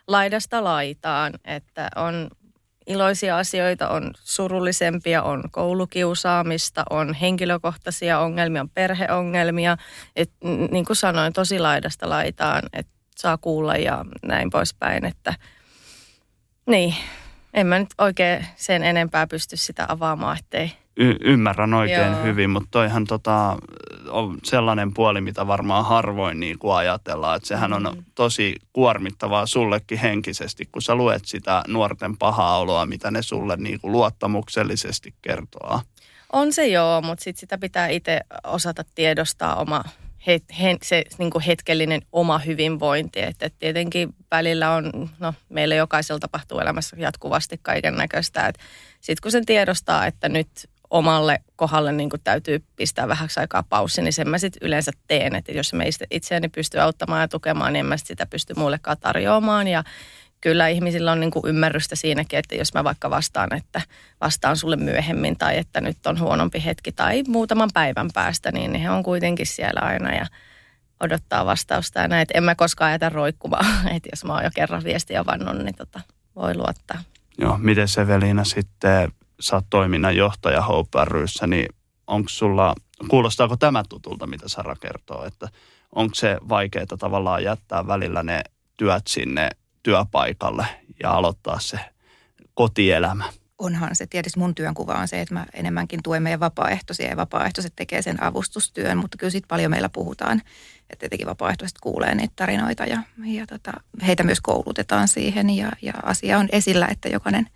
laidasta 0.08 0.64
laitaan, 0.64 1.32
että 1.44 1.90
on 1.96 2.28
iloisia 2.86 3.38
asioita, 3.38 3.88
on 3.88 4.10
surullisempia, 4.14 5.22
on 5.22 5.44
koulukiusaamista, 5.50 6.84
on 6.90 7.14
henkilökohtaisia 7.14 8.18
ongelmia, 8.18 8.62
on 8.62 8.70
perheongelmia. 8.70 9.76
Et, 10.16 10.30
niin 10.70 10.84
kuin 10.84 10.96
sanoin, 10.96 11.32
tosi 11.32 11.58
laidasta 11.58 12.08
laitaan, 12.08 12.62
että 12.72 12.92
saa 13.16 13.38
kuulla 13.38 13.76
ja 13.76 14.04
näin 14.22 14.50
poispäin, 14.50 15.04
että 15.04 15.34
niin, 16.66 16.94
en 17.54 17.66
mä 17.66 17.78
nyt 17.78 17.94
oikein 17.98 18.46
sen 18.56 18.82
enempää 18.82 19.26
pysty 19.26 19.56
sitä 19.56 19.86
avaamaan, 19.88 20.38
ettei... 20.38 20.81
Y- 20.96 21.16
ymmärrän 21.20 21.74
oikein 21.74 22.12
Joo. 22.12 22.22
hyvin, 22.22 22.50
mutta 22.50 22.68
toihan 22.70 23.04
tota, 23.04 23.56
on 24.08 24.38
sellainen 24.44 24.94
puoli, 24.94 25.20
mitä 25.20 25.46
varmaan 25.46 25.84
harvoin 25.84 26.40
niin 26.40 26.58
kuin 26.58 26.74
ajatellaan. 26.74 27.36
Että 27.36 27.48
sehän 27.48 27.72
on 27.72 27.82
mm. 27.82 28.04
tosi 28.14 28.56
kuormittavaa 28.72 29.46
sullekin 29.46 29.98
henkisesti, 29.98 30.68
kun 30.72 30.82
sä 30.82 30.94
luet 30.94 31.24
sitä 31.24 31.62
nuorten 31.68 32.16
pahaa 32.16 32.58
oloa, 32.58 32.86
mitä 32.86 33.10
ne 33.10 33.22
sulle 33.22 33.56
niin 33.56 33.80
kuin 33.80 33.92
luottamuksellisesti 33.92 35.14
kertoo. 35.22 35.80
On 36.32 36.52
se 36.52 36.66
joo, 36.66 37.02
mutta 37.02 37.24
sit 37.24 37.36
sitä 37.36 37.58
pitää 37.58 37.88
itse 37.88 38.20
osata 38.44 38.84
tiedostaa 38.94 39.56
oma 39.56 39.84
het, 40.26 40.44
he, 40.60 40.76
se 40.82 41.04
niin 41.18 41.30
kuin 41.30 41.42
hetkellinen 41.42 42.02
oma 42.12 42.38
hyvinvointi. 42.38 43.20
Että 43.20 43.46
et 43.46 43.54
tietenkin 43.58 44.14
välillä 44.30 44.70
on, 44.70 45.10
no 45.18 45.34
meillä 45.48 45.74
jokaisella 45.74 46.20
tapahtuu 46.20 46.58
elämässä 46.58 46.96
jatkuvasti 47.00 47.60
kaiken 47.62 47.94
näköistä. 47.94 48.52
Sitten 49.00 49.22
kun 49.22 49.32
sen 49.32 49.46
tiedostaa, 49.46 50.06
että 50.06 50.28
nyt 50.28 50.48
omalle 50.92 51.38
kohdalle 51.56 51.92
niin 51.92 52.10
täytyy 52.24 52.64
pistää 52.76 53.08
vähäksi 53.08 53.40
aikaa 53.40 53.62
paussi, 53.62 54.02
niin 54.02 54.12
sen 54.12 54.28
mä 54.28 54.38
sitten 54.38 54.66
yleensä 54.66 54.92
teen. 55.06 55.34
Että 55.34 55.52
jos 55.52 55.72
me 55.72 55.88
itseäni 56.10 56.48
pysty 56.48 56.78
auttamaan 56.78 57.20
ja 57.20 57.28
tukemaan, 57.28 57.72
niin 57.72 57.80
en 57.80 57.86
mä 57.86 57.96
sitä 57.96 58.26
pysty 58.26 58.54
muullekaan 58.56 58.96
tarjoamaan. 59.00 59.68
Ja 59.68 59.84
kyllä 60.40 60.68
ihmisillä 60.68 61.12
on 61.12 61.20
niin 61.20 61.30
kuin 61.30 61.46
ymmärrystä 61.46 61.96
siinäkin, 61.96 62.38
että 62.38 62.54
jos 62.54 62.74
mä 62.74 62.84
vaikka 62.84 63.10
vastaan, 63.10 63.56
että 63.56 63.80
vastaan 64.20 64.56
sulle 64.56 64.76
myöhemmin 64.76 65.38
tai 65.38 65.58
että 65.58 65.80
nyt 65.80 66.06
on 66.06 66.20
huonompi 66.20 66.64
hetki 66.64 66.92
tai 66.92 67.22
muutaman 67.28 67.70
päivän 67.74 68.08
päästä, 68.14 68.52
niin 68.52 68.74
he 68.74 68.90
on 68.90 69.02
kuitenkin 69.02 69.46
siellä 69.46 69.80
aina 69.80 70.14
ja 70.14 70.26
odottaa 71.00 71.46
vastausta 71.46 72.00
ja 72.00 72.08
näin. 72.08 72.26
En 72.34 72.44
mä 72.44 72.54
koskaan 72.54 72.92
jätä 72.92 73.08
roikkumaan, 73.08 73.66
että 73.96 74.08
jos 74.12 74.24
mä 74.24 74.34
oon 74.34 74.44
jo 74.44 74.50
kerran 74.54 74.84
viestiä 74.84 75.26
vannut, 75.26 75.56
niin 75.56 75.74
tota, 75.74 76.00
voi 76.36 76.56
luottaa. 76.56 76.98
Joo, 77.38 77.58
miten 77.58 77.88
se 77.88 78.06
Velina 78.06 78.44
sitten, 78.44 79.12
sä 79.42 79.56
oot 79.56 79.66
toiminnanjohtaja 79.70 80.62
Hope 80.62 81.04
ryssä, 81.04 81.46
niin 81.46 81.68
onko 82.06 82.28
sulla, 82.28 82.74
kuulostaako 83.08 83.56
tämä 83.56 83.82
tutulta, 83.88 84.26
mitä 84.26 84.48
Sara 84.48 84.76
kertoo, 84.76 85.24
että 85.24 85.48
onko 85.94 86.14
se 86.14 86.38
vaikeaa 86.48 86.86
tavallaan 86.98 87.44
jättää 87.44 87.86
välillä 87.86 88.22
ne 88.22 88.42
työt 88.76 89.06
sinne 89.06 89.50
työpaikalle 89.82 90.66
ja 91.02 91.10
aloittaa 91.10 91.60
se 91.60 91.78
kotielämä? 92.54 93.24
onhan 93.64 93.96
se, 93.96 94.06
tietysti 94.06 94.38
mun 94.38 94.54
työnkuva 94.54 94.92
on 94.92 95.08
se, 95.08 95.20
että 95.20 95.34
mä 95.34 95.46
enemmänkin 95.54 96.02
tuen 96.02 96.22
meidän 96.22 96.40
vapaaehtoisia 96.40 97.08
ja 97.08 97.16
vapaaehtoiset 97.16 97.72
tekee 97.76 98.02
sen 98.02 98.22
avustustyön, 98.22 98.98
mutta 98.98 99.18
kyllä 99.18 99.30
siitä 99.30 99.48
paljon 99.48 99.70
meillä 99.70 99.88
puhutaan, 99.88 100.42
että 100.92 101.00
tietenkin 101.00 101.26
vapaaehtoiset 101.26 101.78
kuulee 101.80 102.14
niitä 102.14 102.32
tarinoita 102.36 102.84
ja, 102.84 103.02
ja 103.24 103.46
tota, 103.46 103.72
heitä 104.06 104.22
myös 104.22 104.40
koulutetaan 104.40 105.08
siihen 105.08 105.50
ja, 105.50 105.72
ja 105.82 105.92
asia 106.02 106.38
on 106.38 106.48
esillä, 106.52 106.88
että 106.90 107.08
jokainen 107.08 107.48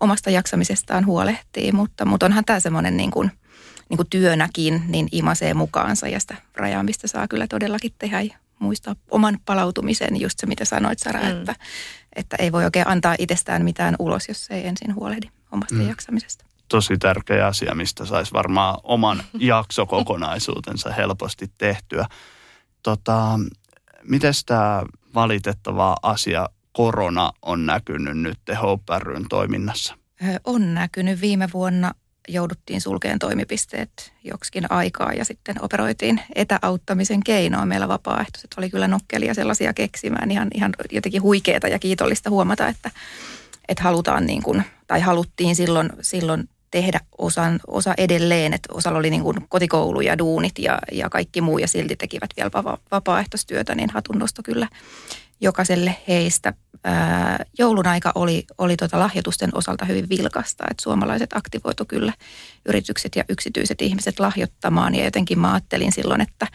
omasta 0.00 0.30
jaksamisestaan 0.30 1.06
huolehtii, 1.06 1.72
mutta, 1.72 2.04
mutta 2.04 2.26
onhan 2.26 2.44
tämä 2.44 2.60
semmoinen 2.60 2.96
niin 2.96 3.10
kuin, 3.10 3.30
niin 3.88 3.96
kuin 3.96 4.10
työnäkin, 4.10 4.82
niin 4.88 5.08
imasee 5.12 5.54
mukaansa 5.54 6.08
ja 6.08 6.20
sitä 6.20 6.34
rajaamista 6.56 7.08
saa 7.08 7.28
kyllä 7.28 7.46
todellakin 7.46 7.92
tehdä 7.98 8.20
ja 8.20 8.34
muistaa 8.58 8.96
oman 9.10 9.38
palautumisen, 9.44 10.20
just 10.20 10.38
se 10.38 10.46
mitä 10.46 10.64
sanoit 10.64 10.98
Sara, 10.98 11.20
mm. 11.20 11.30
että, 11.30 11.54
että 12.16 12.36
ei 12.38 12.52
voi 12.52 12.64
oikein 12.64 12.88
antaa 12.88 13.16
itsestään 13.18 13.64
mitään 13.64 13.96
ulos, 13.98 14.28
jos 14.28 14.50
ei 14.50 14.66
ensin 14.66 14.94
huolehdi 14.94 15.26
omasta 15.52 15.74
mm. 15.74 15.88
jaksamisesta. 15.88 16.44
Tosi 16.68 16.98
tärkeä 16.98 17.46
asia, 17.46 17.74
mistä 17.74 18.06
saisi 18.06 18.32
varmaan 18.32 18.78
oman 18.82 19.22
jaksokokonaisuutensa 19.38 20.92
helposti 20.92 21.50
tehtyä. 21.58 22.06
Tota, 22.82 23.40
miten 24.02 24.32
tämä 24.46 24.82
valitettava 25.14 25.96
asia 26.02 26.48
korona 26.72 27.32
on 27.42 27.66
näkynyt 27.66 28.18
nyt 28.18 28.38
Hope 28.62 28.94
toiminnassa? 29.28 29.94
On 30.44 30.74
näkynyt 30.74 31.20
viime 31.20 31.48
vuonna 31.52 31.92
jouduttiin 32.28 32.80
sulkeen 32.80 33.18
toimipisteet 33.18 34.12
joksikin 34.24 34.72
aikaa 34.72 35.12
ja 35.12 35.24
sitten 35.24 35.64
operoitiin 35.64 36.20
etäauttamisen 36.34 37.24
keinoa. 37.24 37.66
Meillä 37.66 37.88
vapaaehtoiset 37.88 38.54
oli 38.56 38.70
kyllä 38.70 38.88
nokkelia 38.88 39.34
sellaisia 39.34 39.74
keksimään. 39.74 40.30
Ihan, 40.30 40.48
ihan 40.54 40.72
jotenkin 40.92 41.22
huikeeta 41.22 41.68
ja 41.68 41.78
kiitollista 41.78 42.30
huomata, 42.30 42.68
että, 42.68 42.90
että 43.68 43.82
halutaan 43.84 44.26
niin 44.26 44.42
kuin, 44.42 44.62
tai 44.86 45.00
haluttiin 45.00 45.56
silloin, 45.56 45.90
silloin 46.00 46.48
tehdä 46.72 47.00
osan, 47.18 47.60
osa 47.66 47.94
edelleen, 47.98 48.52
että 48.52 48.74
osalla 48.74 48.98
oli 48.98 49.10
niin 49.10 49.22
kuin 49.22 49.36
kotikoulu 49.48 50.00
ja 50.00 50.18
duunit 50.18 50.58
ja, 50.58 50.78
ja 50.92 51.10
kaikki 51.10 51.40
muu 51.40 51.58
ja 51.58 51.68
silti 51.68 51.96
tekivät 51.96 52.30
vielä 52.36 52.50
vapaaehtoistyötä, 52.90 53.74
niin 53.74 53.90
hatunnosto 53.90 54.42
kyllä 54.42 54.68
jokaiselle 55.40 55.96
heistä. 56.08 56.54
Ää, 56.84 57.44
joulun 57.58 57.86
aika 57.86 58.12
oli, 58.14 58.44
oli 58.58 58.76
tota 58.76 58.98
lahjoitusten 58.98 59.50
osalta 59.54 59.84
hyvin 59.84 60.08
vilkasta, 60.08 60.64
että 60.70 60.82
suomalaiset 60.82 61.30
aktivoitu 61.34 61.84
kyllä 61.84 62.12
yritykset 62.66 63.16
ja 63.16 63.24
yksityiset 63.28 63.82
ihmiset 63.82 64.20
lahjoittamaan 64.20 64.94
ja 64.94 65.04
jotenkin 65.04 65.38
mä 65.38 65.52
ajattelin 65.52 65.92
silloin, 65.92 66.20
että, 66.20 66.46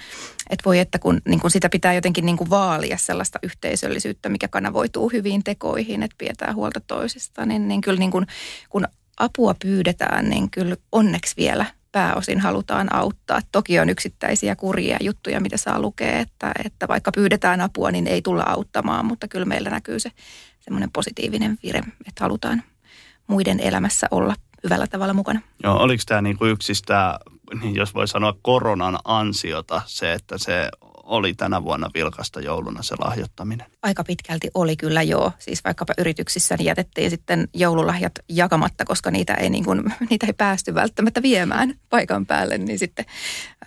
että 0.49 0.63
voi 0.65 0.79
että 0.79 0.99
kun, 0.99 1.21
niin 1.27 1.39
kun 1.39 1.51
sitä 1.51 1.69
pitää 1.69 1.93
jotenkin 1.93 2.25
niin 2.25 2.37
kuin 2.37 2.49
vaalia 2.49 2.97
sellaista 2.97 3.39
yhteisöllisyyttä, 3.43 4.29
mikä 4.29 4.47
kanavoituu 4.47 5.09
hyviin 5.09 5.43
tekoihin, 5.43 6.03
että 6.03 6.15
pidetään 6.17 6.55
huolta 6.55 6.79
toisista, 6.79 7.45
niin, 7.45 7.67
niin 7.67 7.81
kyllä 7.81 7.99
niin 7.99 8.11
kun, 8.11 8.25
kun 8.69 8.87
apua 9.19 9.55
pyydetään, 9.61 10.29
niin 10.29 10.51
kyllä 10.51 10.75
onneksi 10.91 11.33
vielä 11.37 11.65
pääosin 11.91 12.39
halutaan 12.39 12.95
auttaa. 12.95 13.39
Toki 13.51 13.79
on 13.79 13.89
yksittäisiä 13.89 14.55
kurjia 14.55 14.97
juttuja, 15.01 15.39
mitä 15.39 15.57
saa 15.57 15.81
lukea, 15.81 16.19
että, 16.19 16.51
että 16.65 16.87
vaikka 16.87 17.11
pyydetään 17.11 17.61
apua, 17.61 17.91
niin 17.91 18.07
ei 18.07 18.21
tulla 18.21 18.43
auttamaan, 18.43 19.05
mutta 19.05 19.27
kyllä 19.27 19.45
meillä 19.45 19.69
näkyy 19.69 19.99
se 19.99 20.11
semmoinen 20.59 20.91
positiivinen 20.91 21.57
vire, 21.63 21.79
että 21.79 22.23
halutaan 22.23 22.63
muiden 23.27 23.59
elämässä 23.59 24.07
olla 24.11 24.35
hyvällä 24.63 24.87
tavalla 24.87 25.13
mukana. 25.13 25.41
Joo, 25.63 25.77
oliko 25.77 26.03
tämä 26.05 26.21
niinku 26.21 26.45
yksistä, 26.45 27.19
niin 27.61 27.75
jos 27.75 27.93
voi 27.93 28.07
sanoa 28.07 28.33
koronan 28.41 28.99
ansiota, 29.03 29.81
se, 29.85 30.13
että 30.13 30.37
se 30.37 30.69
oli 31.07 31.33
tänä 31.33 31.63
vuonna 31.63 31.89
vilkasta 31.93 32.41
jouluna 32.41 32.83
se 32.83 32.95
lahjoittaminen? 32.99 33.67
Aika 33.83 34.03
pitkälti 34.03 34.49
oli 34.53 34.75
kyllä 34.75 35.01
joo. 35.01 35.31
Siis 35.39 35.63
vaikkapa 35.63 35.93
yrityksissä 35.97 36.55
niin 36.57 36.65
jätettiin 36.65 37.09
sitten 37.09 37.47
joululahjat 37.53 38.13
jakamatta, 38.29 38.85
koska 38.85 39.11
niitä 39.11 39.33
ei, 39.33 39.49
niin 39.49 39.65
kuin, 39.65 39.83
niitä 40.09 40.25
ei 40.25 40.33
päästy 40.33 40.73
välttämättä 40.73 41.21
viemään 41.21 41.75
paikan 41.89 42.25
päälle, 42.25 42.57
niin 42.57 42.79
sitten 42.79 43.05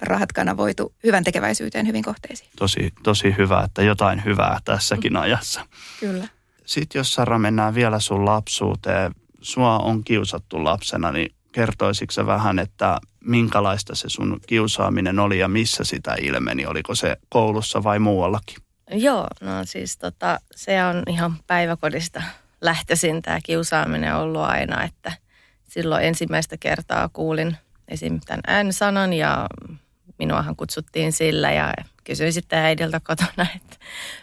rahat 0.00 0.32
kanavoitu 0.32 0.94
hyvän 1.04 1.24
tekeväisyyteen 1.24 1.86
hyvin 1.86 2.02
kohteisiin. 2.02 2.50
Tosi, 2.56 2.92
tosi 3.02 3.34
hyvä, 3.38 3.62
että 3.64 3.82
jotain 3.82 4.24
hyvää 4.24 4.58
tässäkin 4.64 5.16
ajassa. 5.16 5.66
Kyllä. 6.00 6.28
Sitten 6.66 7.00
jos 7.00 7.14
Sara 7.14 7.38
mennään 7.38 7.74
vielä 7.74 8.00
sun 8.00 8.24
lapsuuteen, 8.24 9.14
sua 9.40 9.78
on 9.78 10.04
kiusattu 10.04 10.64
lapsena, 10.64 11.12
niin 11.12 11.34
kertoisitko 11.52 12.26
vähän, 12.26 12.58
että 12.58 13.00
minkälaista 13.24 13.94
se 13.94 14.08
sun 14.08 14.40
kiusaaminen 14.46 15.18
oli 15.18 15.38
ja 15.38 15.48
missä 15.48 15.84
sitä 15.84 16.16
ilmeni? 16.22 16.66
Oliko 16.66 16.94
se 16.94 17.16
koulussa 17.28 17.84
vai 17.84 17.98
muuallakin? 17.98 18.56
Joo, 18.90 19.26
no 19.40 19.50
siis 19.64 19.98
tota, 19.98 20.40
se 20.56 20.84
on 20.84 21.02
ihan 21.08 21.36
päiväkodista 21.46 22.22
lähtöisin 22.60 23.22
tämä 23.22 23.38
kiusaaminen 23.42 24.16
ollut 24.16 24.42
aina, 24.42 24.84
että 24.84 25.12
silloin 25.68 26.04
ensimmäistä 26.04 26.56
kertaa 26.56 27.08
kuulin 27.12 27.56
esim. 27.88 28.20
tämän 28.26 28.40
äänisanan 28.46 29.12
ja 29.12 29.46
minuahan 30.18 30.56
kutsuttiin 30.56 31.12
sillä 31.12 31.52
ja 31.52 31.74
kysyin 32.04 32.32
sitten 32.32 32.58
äidiltä 32.58 33.00
kotona, 33.04 33.46
että 33.56 33.76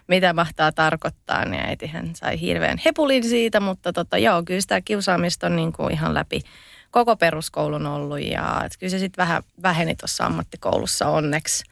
mitä 0.08 0.34
mahtaa 0.34 0.72
tarkoittaa, 0.72 1.46
niin 1.46 1.66
äitihän 1.66 2.16
sai 2.16 2.42
hirveän 2.42 2.78
hepulin 2.86 3.24
siitä, 3.24 3.60
mutta 3.60 3.94
tota, 3.94 4.18
joo, 4.18 4.44
kyllä 4.44 4.62
sitä 4.62 4.82
kiusaamista 4.82 5.48
on 5.48 5.56
niin 5.56 5.74
kuin 5.74 5.94
ihan 5.94 6.14
läpi 6.14 6.42
koko 6.98 7.18
peruskoulun 7.18 7.86
ollut 7.86 8.20
ja 8.20 8.62
kyllä 8.80 8.92
se 8.92 9.00
sitten 9.00 9.24
vähän 9.24 9.44
väheni 9.62 9.96
tuossa 9.96 10.26
ammattikoulussa 10.26 11.08
onneksi, 11.08 11.64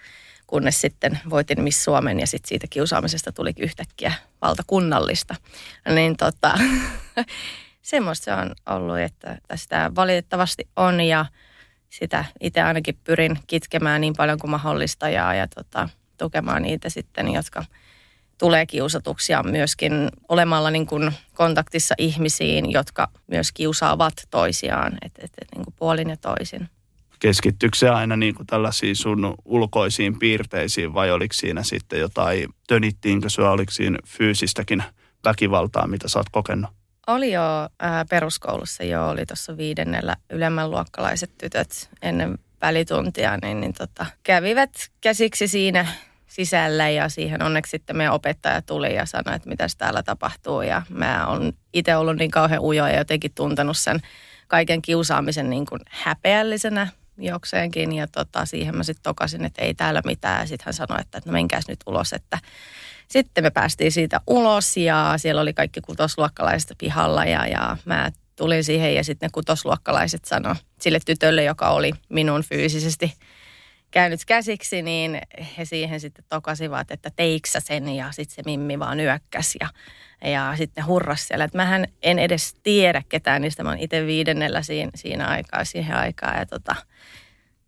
kunnes 0.47 0.81
sitten 0.81 1.19
voitin 1.29 1.63
Miss 1.63 1.83
Suomen 1.83 2.19
ja 2.19 2.27
sitten 2.27 2.49
siitä 2.49 2.67
kiusaamisesta 2.69 3.31
tuli 3.31 3.53
yhtäkkiä 3.59 4.13
valtakunnallista. 4.41 5.35
Niin 5.95 6.17
tota, 6.17 6.59
semmoista 7.81 8.25
se 8.25 8.33
on 8.33 8.55
ollut, 8.65 8.99
että 8.99 9.37
tästä 9.47 9.91
valitettavasti 9.95 10.67
on 10.75 11.01
ja 11.01 11.25
sitä 11.89 12.25
itse 12.41 12.61
ainakin 12.61 12.97
pyrin 13.03 13.39
kitkemään 13.47 14.01
niin 14.01 14.13
paljon 14.17 14.39
kuin 14.39 14.51
mahdollista 14.51 15.09
ja, 15.09 15.33
ja 15.33 15.47
tota, 15.47 15.89
tukemaan 16.17 16.61
niitä 16.61 16.89
sitten, 16.89 17.33
jotka– 17.33 17.65
tulee 18.37 18.65
kiusatuksia 18.65 19.43
myöskin 19.43 20.09
olemalla 20.29 20.71
niin 20.71 20.87
kuin 20.87 21.11
kontaktissa 21.33 21.95
ihmisiin, 21.97 22.71
jotka 22.71 23.07
myös 23.27 23.51
kiusaavat 23.51 24.13
toisiaan, 24.29 24.97
että 25.01 25.21
et, 25.23 25.31
et, 25.41 25.47
niin 25.55 25.63
kuin 25.63 25.73
puolin 25.79 26.09
ja 26.09 26.17
toisin. 26.17 26.69
Keskittyykö 27.19 27.77
se 27.77 27.89
aina 27.89 28.15
niin 28.15 28.35
kuin 28.35 28.47
tällaisiin 28.47 28.95
sun 28.95 29.35
ulkoisiin 29.45 30.19
piirteisiin 30.19 30.93
vai 30.93 31.11
oliko 31.11 31.33
siinä 31.33 31.63
sitten 31.63 31.99
jotain, 31.99 32.49
tönittiinkö 32.67 33.29
se, 33.29 33.41
oliko 33.41 33.71
siinä 33.71 33.97
fyysistäkin 34.07 34.83
väkivaltaa, 35.23 35.87
mitä 35.87 36.07
sä 36.07 36.19
oot 36.19 36.29
kokenut? 36.31 36.71
Oli 37.07 37.31
jo 37.31 37.41
ää, 37.79 38.05
peruskoulussa 38.09 38.83
jo, 38.83 39.07
oli 39.07 39.25
tuossa 39.25 39.57
viidennellä 39.57 40.15
ylemmän 40.29 40.71
luokkalaiset 40.71 41.31
tytöt 41.37 41.89
ennen 42.01 42.39
välituntia, 42.61 43.37
niin, 43.37 43.59
niin 43.59 43.73
tota, 43.73 44.05
kävivät 44.23 44.71
käsiksi 45.01 45.47
siinä 45.47 45.87
sisällä 46.35 46.89
ja 46.89 47.09
siihen 47.09 47.43
onneksi 47.43 47.69
sitten 47.69 47.97
meidän 47.97 48.13
opettaja 48.13 48.61
tuli 48.61 48.95
ja 48.95 49.05
sanoi, 49.05 49.35
että 49.35 49.49
mitä 49.49 49.67
täällä 49.77 50.03
tapahtuu. 50.03 50.61
Ja 50.61 50.81
mä 50.89 51.27
oon 51.27 51.53
itse 51.73 51.95
ollut 51.95 52.15
niin 52.15 52.31
kauhean 52.31 52.61
ujo 52.61 52.87
ja 52.87 52.97
jotenkin 52.97 53.31
tuntenut 53.35 53.77
sen 53.77 53.99
kaiken 54.47 54.81
kiusaamisen 54.81 55.49
niin 55.49 55.65
kuin 55.65 55.81
häpeällisenä 55.89 56.87
jokseenkin. 57.17 57.93
Ja 57.93 58.07
tota, 58.07 58.45
siihen 58.45 58.77
mä 58.77 58.83
sitten 58.83 59.03
tokasin, 59.03 59.45
että 59.45 59.61
ei 59.61 59.73
täällä 59.73 60.01
mitään. 60.05 60.39
Ja 60.39 60.47
sitten 60.47 60.65
hän 60.65 60.73
sanoi, 60.73 61.01
että 61.01 61.21
no 61.25 61.31
menkääs 61.31 61.67
nyt 61.67 61.79
ulos, 61.85 62.13
että 62.13 62.39
sitten 63.07 63.43
me 63.43 63.49
päästiin 63.49 63.91
siitä 63.91 64.21
ulos. 64.27 64.77
Ja 64.77 65.13
siellä 65.17 65.41
oli 65.41 65.53
kaikki 65.53 65.81
kutosluokkalaiset 65.81 66.75
pihalla 66.77 67.25
ja, 67.25 67.47
ja 67.47 67.77
mä 67.85 68.11
tulin 68.35 68.63
siihen. 68.63 68.95
Ja 68.95 69.03
sitten 69.03 69.27
ne 69.27 69.31
kutosluokkalaiset 69.33 70.25
sanoi 70.25 70.55
sille 70.81 70.99
tytölle, 71.05 71.43
joka 71.43 71.69
oli 71.69 71.91
minun 72.09 72.43
fyysisesti 72.43 73.13
käynyt 73.91 74.25
käsiksi, 74.25 74.81
niin 74.81 75.21
he 75.57 75.65
siihen 75.65 75.99
sitten 75.99 76.25
tokasivat, 76.29 76.91
että 76.91 77.09
teiksä 77.15 77.59
sen 77.59 77.89
ja 77.89 78.11
sitten 78.11 78.35
se 78.35 78.41
Mimmi 78.45 78.79
vaan 78.79 78.97
nyökkäs 78.97 79.55
ja, 79.59 79.69
ja 80.31 80.53
sitten 80.57 80.85
hurras 80.85 81.27
siellä. 81.27 81.45
Että 81.45 81.57
mähän 81.57 81.87
en 82.01 82.19
edes 82.19 82.55
tiedä 82.63 83.03
ketään 83.09 83.41
niistä, 83.41 83.63
mä 83.63 83.69
oon 83.69 83.79
itse 83.79 84.05
viidennellä 84.05 84.61
siinä, 84.61 84.91
siinä 84.95 85.27
aikaa, 85.27 85.65
siihen 85.65 85.97
aikaan 85.97 86.39
ja 86.39 86.45
tota, 86.45 86.75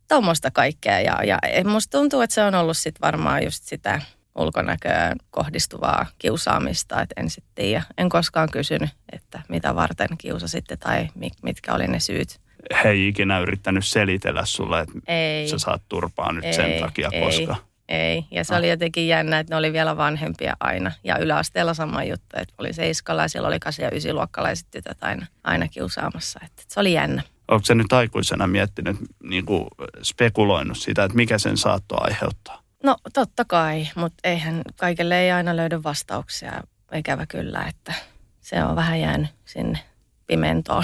tuommoista 0.07 0.51
kaikkea. 0.51 0.99
Ja, 0.99 1.17
ja 1.23 1.39
musta 1.65 1.97
tuntuu, 1.97 2.21
että 2.21 2.33
se 2.33 2.43
on 2.43 2.55
ollut 2.55 2.77
sitten 2.77 3.01
varmaan 3.01 3.43
just 3.43 3.63
sitä 3.63 4.01
ulkonäköön 4.35 5.17
kohdistuvaa 5.31 6.05
kiusaamista, 6.19 7.01
että 7.01 7.21
en 7.21 7.29
sitten 7.29 7.55
tiedä. 7.55 7.83
En 7.97 8.09
koskaan 8.09 8.49
kysynyt, 8.51 8.89
että 9.11 9.41
mitä 9.49 9.75
varten 9.75 10.17
kiusasitte 10.17 10.77
tai 10.77 11.09
mitkä 11.43 11.73
oli 11.73 11.87
ne 11.87 11.99
syyt 11.99 12.39
he 12.83 12.89
ei 12.89 13.07
ikinä 13.07 13.39
yrittänyt 13.39 13.85
selitellä 13.85 14.45
sulle, 14.45 14.79
että 14.79 14.99
ei, 15.07 15.47
sä 15.47 15.57
saat 15.57 15.81
turpaa 15.89 16.31
nyt 16.31 16.45
ei, 16.45 16.53
sen 16.53 16.79
takia, 16.79 17.09
ei, 17.11 17.25
koska... 17.25 17.55
Ei, 17.89 18.25
ja 18.31 18.43
se 18.43 18.53
ah. 18.53 18.59
oli 18.59 18.69
jotenkin 18.69 19.07
jännä, 19.07 19.39
että 19.39 19.53
ne 19.53 19.57
oli 19.57 19.73
vielä 19.73 19.97
vanhempia 19.97 20.57
aina. 20.59 20.91
Ja 21.03 21.17
yläasteella 21.17 21.73
sama 21.73 22.03
juttu, 22.03 22.37
että 22.37 22.53
oli 22.57 22.73
seiskalla 22.73 23.21
ja 23.21 23.27
siellä 23.27 23.47
oli 23.47 23.55
8- 23.55 23.81
ja 23.81 23.89
9-luokkalaiset 23.89 24.67
tytöt 24.71 24.97
aina, 25.01 25.25
aina 25.43 25.67
kiusaamassa. 25.67 26.39
Että 26.45 26.63
se 26.67 26.79
oli 26.79 26.93
jännä. 26.93 27.21
Onko 27.47 27.65
se 27.65 27.75
nyt 27.75 27.93
aikuisena 27.93 28.47
miettinyt, 28.47 28.97
niin 29.23 29.45
kuin 29.45 29.67
spekuloinut 30.03 30.77
sitä, 30.77 31.03
että 31.03 31.15
mikä 31.15 31.37
sen 31.37 31.57
saattoi 31.57 31.97
aiheuttaa? 32.01 32.61
No 32.83 32.97
totta 33.13 33.45
kai, 33.45 33.87
mutta 33.95 34.17
eihän 34.23 34.61
kaikille 34.75 35.21
ei 35.21 35.31
aina 35.31 35.55
löydy 35.55 35.83
vastauksia. 35.83 36.51
ikävä 36.95 37.25
kyllä, 37.25 37.65
että 37.69 37.93
se 38.41 38.63
on 38.63 38.75
vähän 38.75 38.99
jäänyt 38.99 39.29
sinne 39.45 39.79
pimentoon. 40.27 40.83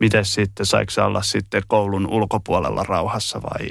Miten 0.00 0.24
sitten, 0.24 0.66
saiko 0.66 0.92
olla 1.04 1.22
sitten 1.22 1.62
koulun 1.66 2.06
ulkopuolella 2.06 2.84
rauhassa 2.88 3.42
vai? 3.42 3.68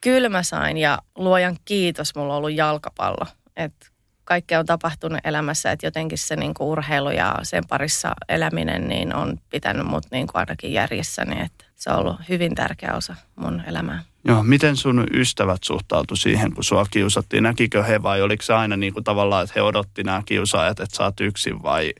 Kyllä 0.00 0.28
mä 0.28 0.42
sain 0.42 0.76
ja 0.76 0.98
luojan 1.16 1.56
kiitos, 1.64 2.14
mulla 2.14 2.32
on 2.32 2.38
ollut 2.38 2.52
jalkapallo. 2.52 3.26
Et 3.56 3.92
kaikkea 4.24 4.58
on 4.58 4.66
tapahtunut 4.66 5.18
elämässä, 5.24 5.72
että 5.72 5.86
jotenkin 5.86 6.18
se 6.18 6.36
niinku 6.36 6.70
urheilu 6.70 7.10
ja 7.10 7.34
sen 7.42 7.66
parissa 7.68 8.12
eläminen 8.28 8.88
niin 8.88 9.14
on 9.14 9.38
pitänyt 9.50 9.86
mut 9.86 10.04
niinku 10.10 10.32
ainakin 10.34 10.72
järjessäni. 10.72 11.40
Että 11.40 11.64
se 11.76 11.90
on 11.90 11.96
ollut 11.96 12.20
hyvin 12.28 12.54
tärkeä 12.54 12.94
osa 12.94 13.16
mun 13.36 13.62
elämää. 13.66 14.02
Joo, 14.24 14.42
miten 14.42 14.76
sun 14.76 15.06
ystävät 15.14 15.64
suhtautu 15.64 16.16
siihen, 16.16 16.54
kun 16.54 16.64
sua 16.64 16.86
kiusattiin? 16.90 17.42
Näkikö 17.42 17.82
he 17.82 18.02
vai 18.02 18.22
oliko 18.22 18.42
se 18.42 18.54
aina 18.54 18.76
niin 18.76 18.92
kuin 18.92 19.04
tavallaan, 19.04 19.44
että 19.44 19.52
he 19.56 19.62
odotti 19.62 20.04
nämä 20.04 20.22
kiusaajat, 20.26 20.80
että 20.80 20.96
sä 20.96 21.04
oot 21.04 21.20
yksin 21.20 21.62
vai? 21.62 21.92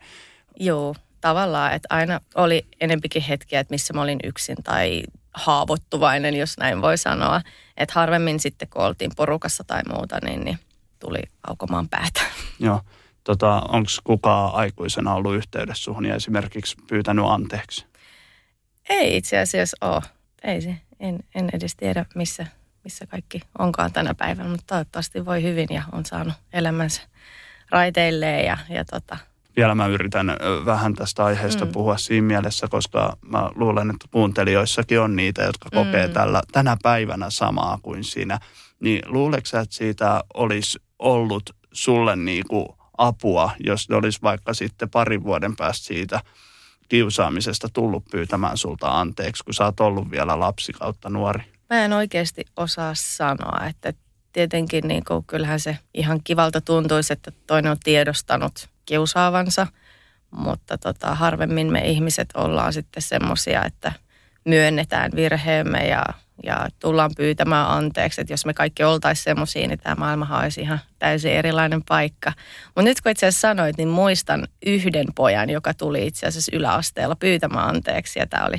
Joo, 0.61 0.95
tavallaan, 1.21 1.73
että 1.73 1.87
aina 1.91 2.21
oli 2.35 2.67
enempikin 2.81 3.23
hetkiä, 3.23 3.61
että 3.61 3.75
missä 3.75 3.95
mä 3.95 4.03
olin 4.03 4.19
yksin 4.25 4.57
tai 4.65 5.03
haavoittuvainen, 5.35 6.37
jos 6.37 6.59
näin 6.59 6.83
voi 6.83 6.99
sanoa. 6.99 7.41
Että 7.77 7.95
harvemmin 7.95 8.41
sitten, 8.41 8.69
kun 8.69 8.83
oltiin 8.83 9.11
porukassa 9.17 9.65
tai 9.65 9.81
muuta, 9.89 10.19
niin, 10.25 10.45
niin 10.45 10.59
tuli 10.99 11.23
aukomaan 11.47 11.89
päätä. 11.89 12.21
Joo. 12.59 12.81
Tota, 13.25 13.63
Onko 13.69 13.91
kukaan 14.05 14.55
aikuisena 14.55 15.15
ollut 15.15 15.35
yhteydessä 15.35 15.85
suhun 15.85 16.05
ja 16.05 16.15
esimerkiksi 16.15 16.77
pyytänyt 16.89 17.25
anteeksi? 17.29 17.87
Ei 18.89 19.17
itse 19.17 19.39
asiassa 19.39 19.77
ole. 19.81 20.03
Ei 20.45 20.61
se. 20.61 20.77
En, 21.01 21.19
en 21.35 21.49
edes 21.53 21.77
tiedä, 21.77 22.05
missä, 22.15 22.47
missä 22.85 23.07
kaikki 23.07 23.41
onkaan 23.59 23.93
tänä 23.93 24.15
päivänä, 24.15 24.49
mutta 24.49 24.65
toivottavasti 24.67 25.25
voi 25.25 25.43
hyvin 25.43 25.69
ja 25.71 25.83
on 25.93 26.07
saanut 26.07 26.35
elämänsä 26.53 27.03
raiteilleen 27.71 28.47
ja, 28.47 28.59
ja 28.69 28.85
tota, 28.85 29.17
vielä 29.59 29.75
mä 29.75 29.87
yritän 29.87 30.37
vähän 30.65 30.95
tästä 30.95 31.25
aiheesta 31.25 31.65
mm. 31.65 31.73
puhua 31.73 31.97
siinä 31.97 32.27
mielessä, 32.27 32.69
koska 32.69 33.17
mä 33.27 33.51
luulen, 33.55 33.91
että 33.91 34.07
kuuntelijoissakin 34.11 35.01
on 35.01 35.17
niitä, 35.17 35.43
jotka 35.43 35.69
kokee 35.71 36.07
mm. 36.07 36.13
tällä, 36.13 36.43
tänä 36.53 36.77
päivänä 36.83 37.31
samaa 37.31 37.79
kuin 37.83 38.05
sinä. 38.05 38.39
Niin 38.81 39.03
luuleeko 39.07 39.47
että 39.63 39.77
siitä 39.77 40.25
olisi 40.35 40.79
ollut 40.99 41.51
sulle 41.73 42.17
niinku 42.17 42.79
apua, 42.99 43.51
jos 43.65 43.89
ne 43.89 43.97
olisi 43.97 44.23
vaikka 44.23 44.55
sitten 44.55 44.91
parin 44.91 45.25
vuoden 45.25 45.57
päästä 45.57 45.87
siitä 45.87 46.21
kiusaamisesta 46.89 47.69
tullut 47.73 48.05
pyytämään 48.11 48.57
sulta 48.57 49.01
anteeksi, 49.01 49.45
kun 49.45 49.55
sä 49.55 49.65
oot 49.65 49.81
ollut 49.81 50.11
vielä 50.11 50.41
lapsi 50.41 50.73
kautta 50.73 51.11
nuori? 51.11 51.43
Mä 51.71 51.85
en 51.85 51.93
oikeasti 51.93 52.45
osaa 52.57 52.95
sanoa, 52.95 53.67
että 53.69 53.93
tietenkin 54.39 54.89
niin 54.89 55.05
kuin, 55.05 55.25
kyllähän 55.25 55.61
se 55.61 55.79
ihan 55.95 56.21
kivalta 56.25 56.61
tuntuisi, 56.61 57.13
että 57.13 57.33
toinen 57.47 57.73
on 57.73 57.79
tiedostanut 57.85 58.69
kiusaavansa, 58.87 59.67
mutta 60.31 60.79
tota, 60.79 61.15
harvemmin 61.15 61.73
me 61.73 61.81
ihmiset 61.81 62.29
ollaan 62.35 62.73
sitten 62.73 63.03
semmoisia, 63.03 63.65
että 63.65 63.93
myönnetään 64.45 65.11
virheemme 65.15 65.79
ja, 65.89 66.05
ja 66.43 66.69
tullaan 66.79 67.11
pyytämään 67.17 67.69
anteeksi. 67.71 68.21
Että 68.21 68.33
jos 68.33 68.47
me 68.47 68.55
kaikki 68.55 68.85
oltaisiin 68.85 69.25
semmoisia, 69.25 69.69
niin 69.69 69.79
tämä 69.79 69.95
maailma 69.95 70.41
olisi 70.43 70.61
ihan 70.61 70.81
täysin 70.99 71.33
erilainen 71.33 71.83
paikka. 71.89 72.33
Mutta 72.67 72.83
nyt 72.83 73.01
kun 73.01 73.13
itse 73.13 73.27
asiassa 73.27 73.49
sanoit, 73.49 73.77
niin 73.77 73.89
muistan 73.89 74.49
yhden 74.67 75.07
pojan, 75.15 75.51
joka 75.51 75.75
tuli 75.75 76.07
itse 76.07 76.27
asiassa 76.27 76.57
yläasteella 76.57 77.17
pyytämään 77.17 77.69
anteeksi. 77.69 78.19
Ja 78.19 78.27
tämä 78.27 78.47
oli 78.47 78.59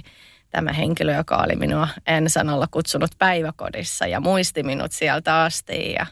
tämä 0.52 0.74
henkilö, 0.74 1.16
joka 1.16 1.38
oli 1.38 1.56
minua 1.56 1.88
en-sanalla 2.08 2.68
kutsunut 2.72 3.12
päiväkodissa 3.20 4.08
ja 4.08 4.20
muisti 4.20 4.64
minut 4.64 4.92
sieltä 4.92 5.42
asti. 5.42 5.94
Ja 5.94 6.06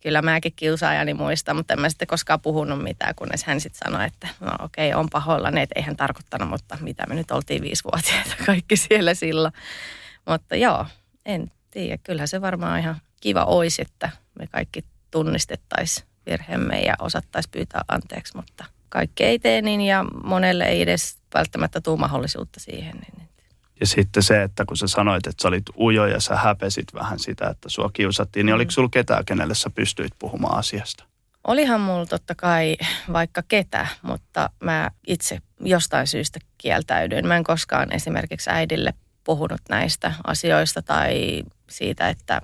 kyllä 0.00 0.22
mäkin 0.22 0.52
kiusaajani 0.56 1.14
muistan, 1.14 1.56
mutta 1.56 1.74
en 1.74 1.80
mä 1.80 1.88
sitten 1.88 2.08
koskaan 2.08 2.40
puhunut 2.40 2.82
mitään, 2.82 3.14
kunnes 3.14 3.44
hän 3.44 3.60
sitten 3.60 3.78
sanoi, 3.84 4.06
että 4.06 4.28
no 4.40 4.50
okei, 4.62 4.88
okay, 4.88 5.00
on 5.00 5.08
pahoillani, 5.10 5.60
että 5.60 5.72
ei 5.76 5.82
hän 5.82 5.96
tarkoittanut, 5.96 6.48
mutta 6.48 6.78
mitä 6.80 7.04
me 7.08 7.14
nyt 7.14 7.30
oltiin 7.30 7.62
viisivuotiaita 7.62 8.34
kaikki 8.46 8.76
siellä 8.76 9.14
silloin. 9.14 9.54
Mutta 10.28 10.56
joo, 10.56 10.86
en 11.26 11.50
tiedä. 11.70 11.98
Kyllähän 12.02 12.28
se 12.28 12.40
varmaan 12.40 12.80
ihan 12.80 13.00
kiva 13.20 13.44
olisi, 13.44 13.82
että 13.82 14.10
me 14.38 14.46
kaikki 14.46 14.84
tunnistettaisiin 15.10 16.08
virheemme 16.26 16.80
ja 16.80 16.94
osattaisiin 16.98 17.50
pyytää 17.50 17.84
anteeksi, 17.88 18.36
mutta 18.36 18.64
kaikki 18.88 19.24
ei 19.24 19.38
tee 19.38 19.62
niin 19.62 19.80
ja 19.80 20.04
monelle 20.24 20.64
ei 20.64 20.82
edes 20.82 21.18
välttämättä 21.34 21.80
tule 21.80 21.98
mahdollisuutta 21.98 22.60
siihen. 22.60 22.96
Niin 22.96 23.27
ja 23.80 23.86
sitten 23.86 24.22
se, 24.22 24.42
että 24.42 24.64
kun 24.64 24.76
sä 24.76 24.86
sanoit, 24.86 25.26
että 25.26 25.42
sä 25.42 25.48
olit 25.48 25.64
ujo 25.80 26.06
ja 26.06 26.20
sä 26.20 26.36
häpesit 26.36 26.94
vähän 26.94 27.18
sitä, 27.18 27.48
että 27.48 27.68
sua 27.68 27.90
kiusattiin, 27.92 28.46
niin 28.46 28.54
mm. 28.54 28.56
oliko 28.56 28.70
sulla 28.70 28.88
ketään, 28.88 29.24
kenelle 29.24 29.54
sä 29.54 29.70
pystyit 29.70 30.12
puhumaan 30.18 30.58
asiasta? 30.58 31.04
Olihan 31.44 31.80
mulla 31.80 32.06
totta 32.06 32.34
kai 32.34 32.76
vaikka 33.12 33.42
ketä, 33.48 33.86
mutta 34.02 34.50
mä 34.60 34.90
itse 35.06 35.38
jostain 35.60 36.06
syystä 36.06 36.38
kieltäydyin. 36.58 37.26
Mä 37.26 37.36
en 37.36 37.44
koskaan 37.44 37.92
esimerkiksi 37.92 38.50
äidille 38.50 38.94
puhunut 39.24 39.60
näistä 39.68 40.12
asioista 40.24 40.82
tai 40.82 41.42
siitä, 41.70 42.08
että 42.08 42.40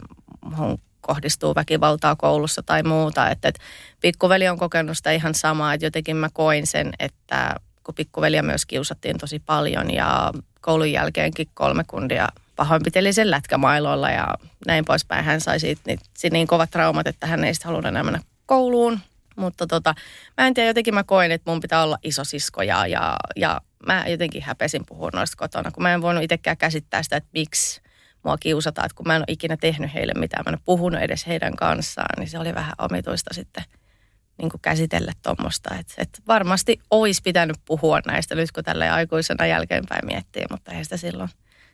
mun 0.57 0.79
kohdistuu 1.01 1.55
väkivaltaa 1.55 2.16
koulussa 2.16 2.62
tai 2.62 2.83
muuta. 2.83 3.31
Että, 3.31 3.49
että 3.49 3.61
pikkuveli 4.01 4.49
on 4.49 4.59
kokenut 4.59 4.97
sitä 4.97 5.11
ihan 5.11 5.35
samaa, 5.35 5.75
että 5.75 5.87
jotenkin 5.87 6.16
mä 6.16 6.29
koin 6.33 6.66
sen, 6.66 6.92
että 6.99 7.55
kun 7.85 7.94
pikkuveliä 7.94 8.42
myös 8.42 8.66
kiusattiin 8.66 9.18
tosi 9.18 9.38
paljon 9.38 9.90
ja 9.90 10.33
koulun 10.64 10.92
jälkeenkin 10.92 11.48
kolme 11.55 11.85
kundia 11.87 12.29
pahoinpiteli 12.57 13.12
sen 13.12 13.31
lätkämailoilla 13.31 14.11
ja 14.11 14.29
näin 14.66 14.85
poispäin. 14.85 15.24
Hän 15.24 15.40
sai 15.40 15.61
siitä 15.61 15.83
niin, 15.87 15.98
niin 16.31 16.46
kovat 16.46 16.70
traumat, 16.70 17.07
että 17.07 17.27
hän 17.27 17.44
ei 17.44 17.55
sitten 17.55 17.66
halunnut 17.68 17.88
enää 17.88 18.03
mennä 18.03 18.20
kouluun. 18.46 19.00
Mutta 19.37 19.66
tota, 19.66 19.94
mä 20.38 20.46
en 20.46 20.55
tiedä, 20.55 20.70
jotenkin 20.70 20.94
mä 20.94 21.05
koin, 21.05 21.31
että 21.33 21.50
mun 21.50 21.61
pitää 21.61 21.83
olla 21.83 21.98
isosisko 22.03 22.62
ja, 22.62 22.87
ja, 22.87 23.16
ja 23.37 23.61
mä 23.87 24.05
jotenkin 24.09 24.42
häpesin 24.42 24.87
puhua 24.87 25.11
noista 25.12 25.37
kotona, 25.37 25.70
kun 25.70 25.83
mä 25.83 25.94
en 25.94 26.03
voinut 26.03 26.24
itsekään 26.24 26.57
käsittää 26.57 27.03
sitä, 27.03 27.16
että 27.16 27.31
miksi 27.33 27.81
mua 28.22 28.37
kiusataan, 28.38 28.87
että 28.87 28.96
kun 28.96 29.07
mä 29.07 29.16
en 29.16 29.20
ole 29.20 29.24
ikinä 29.29 29.57
tehnyt 29.57 29.94
heille 29.94 30.12
mitään, 30.16 30.44
mä 30.46 30.50
en 30.50 30.55
ole 30.55 30.62
puhunut 30.64 31.03
edes 31.03 31.27
heidän 31.27 31.57
kanssaan, 31.57 32.18
niin 32.18 32.29
se 32.29 32.38
oli 32.38 32.55
vähän 32.55 32.74
omituista 32.79 33.35
sitten 33.35 33.64
niin 34.38 34.51
kuin 34.51 34.61
käsitellä 34.61 35.12
tuommoista. 35.23 35.75
Että 35.75 35.94
et 35.99 36.23
varmasti 36.29 36.81
olisi 36.90 37.23
pitänyt 37.25 37.57
puhua 37.64 38.01
näistä 38.07 38.35
nyt, 38.35 38.53
kun 38.53 38.64
tällä 38.64 38.94
aikuisena 38.94 39.47
jälkeenpäin 39.47 40.07
miettii, 40.07 40.44
mutta 40.51 40.73
ei 40.73 40.85
sitä 40.85 40.97
silloin, 40.97 41.29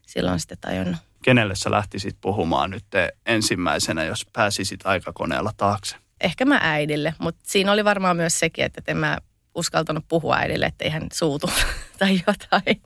silloin 0.07 0.41
sitten 0.41 0.59
tajunnut. 0.61 0.97
Kenelle 1.23 1.55
sä 1.57 1.71
lähtisit 1.71 2.17
puhumaan 2.21 2.71
nyt 2.71 2.85
ensimmäisenä, 3.27 4.05
jos 4.05 4.27
pääsisit 4.33 4.81
aikakoneella 4.87 5.53
taakse? 5.57 5.97
Ehkä 6.21 6.45
mä 6.45 6.61
äidille, 6.63 7.15
mutta 7.19 7.41
siinä 7.47 7.73
oli 7.73 7.85
varmaan 7.85 8.17
myös 8.17 8.39
sekin, 8.39 8.65
että 8.65 8.83
en 8.87 8.97
mä 8.97 9.19
uskaltanut 9.55 10.05
puhua 10.09 10.37
äidille, 10.37 10.67
ettei 10.67 10.91
hän 10.91 11.07
suutu 11.13 11.51
tai 11.99 12.21
jotain. 12.27 12.83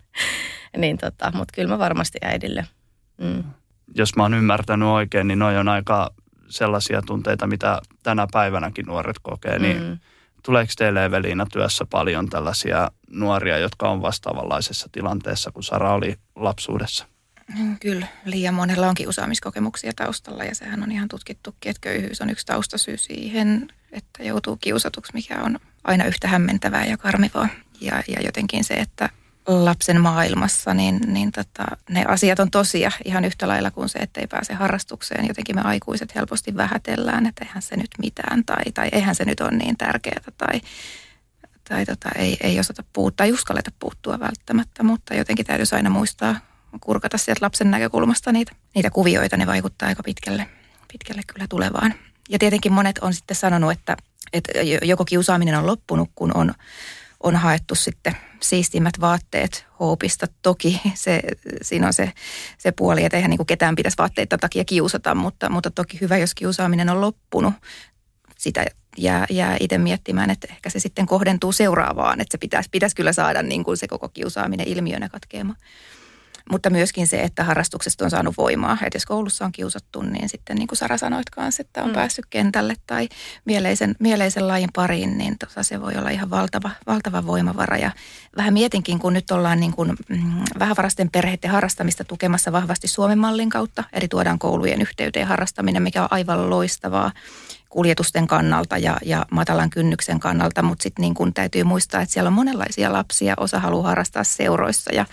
niin 0.76 0.98
tota, 0.98 1.32
mutta 1.34 1.52
kyllä 1.54 1.68
mä 1.68 1.78
varmasti 1.78 2.18
äidille. 2.22 2.66
Mm. 3.18 3.44
Jos 3.94 4.16
mä 4.16 4.22
oon 4.22 4.34
ymmärtänyt 4.34 4.88
oikein, 4.88 5.28
niin 5.28 5.38
noi 5.38 5.58
on 5.58 5.68
aika 5.68 6.14
sellaisia 6.48 7.02
tunteita, 7.02 7.46
mitä 7.46 7.80
tänä 8.02 8.26
päivänäkin 8.33 8.87
nuoret 8.87 9.16
kokee, 9.22 9.59
niin 9.59 9.83
mm. 9.83 9.98
tuleeko 10.42 10.72
teille 10.76 11.04
Eveliina 11.04 11.46
työssä 11.52 11.87
paljon 11.90 12.28
tällaisia 12.28 12.90
nuoria, 13.11 13.59
jotka 13.59 13.90
on 13.90 14.02
vastaavanlaisessa 14.02 14.88
tilanteessa 14.92 15.52
kuin 15.52 15.64
Sara 15.64 15.94
oli 15.94 16.16
lapsuudessa? 16.37 17.07
Kyllä, 17.80 18.07
liian 18.24 18.54
monella 18.54 18.88
on 18.88 18.94
kiusaamiskokemuksia 18.94 19.92
taustalla 19.96 20.44
ja 20.44 20.54
sehän 20.54 20.83
on 20.83 20.92
ihan 20.92 21.09
tutkittukin, 21.09 21.70
että 21.70 21.80
köyhyys 21.80 22.20
on 22.20 22.30
yksi 22.30 22.46
taustasyy 22.46 22.96
siihen, 22.96 23.68
että 23.92 24.22
joutuu 24.22 24.57
kiusatuksi, 24.57 25.12
mikä 25.14 25.42
on 25.42 25.59
aina 25.85 26.04
yhtä 26.04 26.28
hämmentävää 26.28 26.87
ja 26.87 26.96
karmivaa. 26.96 27.48
Ja, 27.80 28.02
ja 28.09 28.20
jotenkin 28.22 28.64
se, 28.64 28.74
että 28.74 29.09
lapsen 29.46 30.00
maailmassa, 30.00 30.74
niin, 30.74 31.00
niin 31.07 31.33
tota, 31.33 31.64
ne 31.90 32.04
asiat 32.09 32.38
on 32.38 32.50
tosia 32.50 32.90
ihan 33.04 33.24
yhtä 33.24 33.48
lailla 33.48 33.70
kuin 33.70 33.88
se, 33.88 33.98
että 33.98 34.20
ei 34.20 34.26
pääse 34.26 34.54
harrastukseen. 34.54 35.28
Jotenkin 35.28 35.57
me 35.57 35.62
aikuiset 35.62 36.14
helposti 36.14 36.57
vähätellään, 36.57 37.26
että 37.26 37.44
eihän 37.44 37.62
se 37.62 37.76
nyt 37.76 37.90
mitään 37.98 38.44
tai, 38.44 38.64
tai 38.74 38.88
eihän 38.92 39.14
se 39.14 39.24
nyt 39.24 39.40
ole 39.40 39.50
niin 39.50 39.76
tärkeää 39.76 40.22
tai, 40.38 40.61
tai 41.68 41.87
tota, 41.87 42.09
ei, 42.16 42.37
ei 42.40 42.61
osata 42.61 42.85
puuttua, 42.92 43.26
ei 43.26 43.33
uskalleta 43.33 43.70
puuttua 43.78 44.20
välttämättä, 44.20 44.83
mutta 44.83 45.14
jotenkin 45.14 45.46
täytyisi 45.46 45.74
aina 45.74 45.90
muistaa 45.90 46.37
kurkata 46.80 47.18
sieltä 47.18 47.44
lapsen 47.44 47.70
näkökulmasta 47.70 48.33
niitä, 48.33 48.52
niitä 48.74 48.90
kuvioita, 48.90 49.37
ne 49.37 49.46
vaikuttaa 49.46 49.88
aika 49.88 50.02
pitkälle, 50.02 50.46
pitkälle 50.92 51.22
kyllä 51.26 51.46
tulevaan. 51.48 51.94
Ja 52.28 52.38
tietenkin 52.38 52.72
monet 52.72 52.98
on 52.98 53.14
sitten 53.14 53.37
sanonut, 53.37 53.72
että, 53.72 53.96
että 54.33 54.52
joko 54.83 55.04
kiusaaminen 55.04 55.59
on 55.59 55.66
loppunut, 55.66 56.11
kun 56.14 56.37
on 56.37 56.54
on 57.24 57.37
haettu 57.37 57.74
sitten 57.74 58.16
siistimmät 58.42 59.00
vaatteet 59.00 59.66
hoopista. 59.80 60.26
Toki 60.42 60.80
se, 60.94 61.22
siinä 61.62 61.87
on 61.87 61.92
se, 61.92 62.12
se 62.58 62.72
puoli, 62.72 63.04
että 63.04 63.16
eihän 63.16 63.30
niin 63.30 63.46
ketään 63.46 63.76
pitäisi 63.76 63.98
vaatteita 63.98 64.38
takia 64.38 64.64
kiusata, 64.64 65.14
mutta, 65.14 65.50
mutta 65.50 65.70
toki 65.70 66.00
hyvä, 66.00 66.18
jos 66.18 66.34
kiusaaminen 66.34 66.90
on 66.90 67.00
loppunut. 67.00 67.54
Sitä 68.38 68.64
jää, 68.98 69.26
jää 69.30 69.56
itse 69.60 69.78
miettimään, 69.78 70.30
että 70.30 70.46
ehkä 70.50 70.70
se 70.70 70.78
sitten 70.78 71.06
kohdentuu 71.06 71.52
seuraavaan, 71.52 72.20
että 72.20 72.32
se 72.32 72.38
pitäisi, 72.38 72.68
pitäisi 72.72 72.96
kyllä 72.96 73.12
saada 73.12 73.42
niin 73.42 73.64
kuin 73.64 73.76
se 73.76 73.88
koko 73.88 74.08
kiusaaminen 74.08 74.68
ilmiönä 74.68 75.08
katkeamaan. 75.08 75.58
Mutta 76.50 76.70
myöskin 76.70 77.07
se, 77.07 77.20
että 77.20 77.44
harrastuksesta 77.44 78.04
on 78.04 78.11
saanut 78.11 78.37
voimaa. 78.37 78.78
Että 78.83 78.96
jos 78.96 79.07
koulussa 79.07 79.44
on 79.44 79.52
kiusattu, 79.52 80.02
niin 80.02 80.28
sitten 80.28 80.57
niin 80.57 80.66
kuin 80.66 80.78
Sara 80.78 80.98
sanoit 80.98 81.30
kanssa, 81.30 81.61
että 81.61 81.83
on 81.83 81.88
mm. 81.88 81.94
päässyt 81.94 82.26
kentälle 82.30 82.74
tai 82.87 83.09
mieleisen, 83.44 83.94
mieleisen 83.98 84.48
lajin 84.48 84.70
pariin, 84.74 85.18
niin 85.18 85.38
tosa 85.38 85.62
se 85.62 85.80
voi 85.80 85.92
olla 85.96 86.11
ihan 86.11 86.30
valtava, 86.30 86.70
valtava 86.87 87.26
voimavara. 87.26 87.76
Ja 87.76 87.90
vähän 88.37 88.54
mietinkin, 88.54 88.98
kun 88.98 89.12
nyt 89.12 89.30
ollaan 89.30 89.61
niin 89.61 89.72
kuin, 89.72 89.96
mm, 90.09 90.42
vähävarasten 90.59 91.11
perheiden 91.11 91.50
harrastamista 91.50 92.04
tukemassa 92.04 92.52
vahvasti 92.52 92.88
Suomen 92.88 93.18
mallin 93.18 93.50
kautta, 93.50 93.85
eli 93.92 94.09
tuodaan 94.09 94.38
koulujen 94.38 94.83
yhteyteen 94.83 95.26
harrastaminen, 95.26 95.83
mikä 95.83 96.02
on 96.02 96.09
aivan 96.11 96.50
loistavaa 96.50 97.12
kuljetusten 97.74 98.26
kannalta 98.26 98.78
ja, 98.78 98.96
ja 99.04 99.26
matalan 99.30 99.70
kynnyksen 99.70 100.20
kannalta, 100.20 100.62
mutta 100.62 100.82
sitten 100.82 101.02
niin 101.02 101.14
kun 101.14 101.34
täytyy 101.34 101.64
muistaa, 101.64 102.00
että 102.00 102.12
siellä 102.12 102.28
on 102.28 102.34
monenlaisia 102.34 102.92
lapsia, 102.92 103.34
osa 103.37 103.60
haluaa 103.60 103.88
harrastaa 103.88 104.24
seuroissa 104.24 104.94
ja 104.94 105.06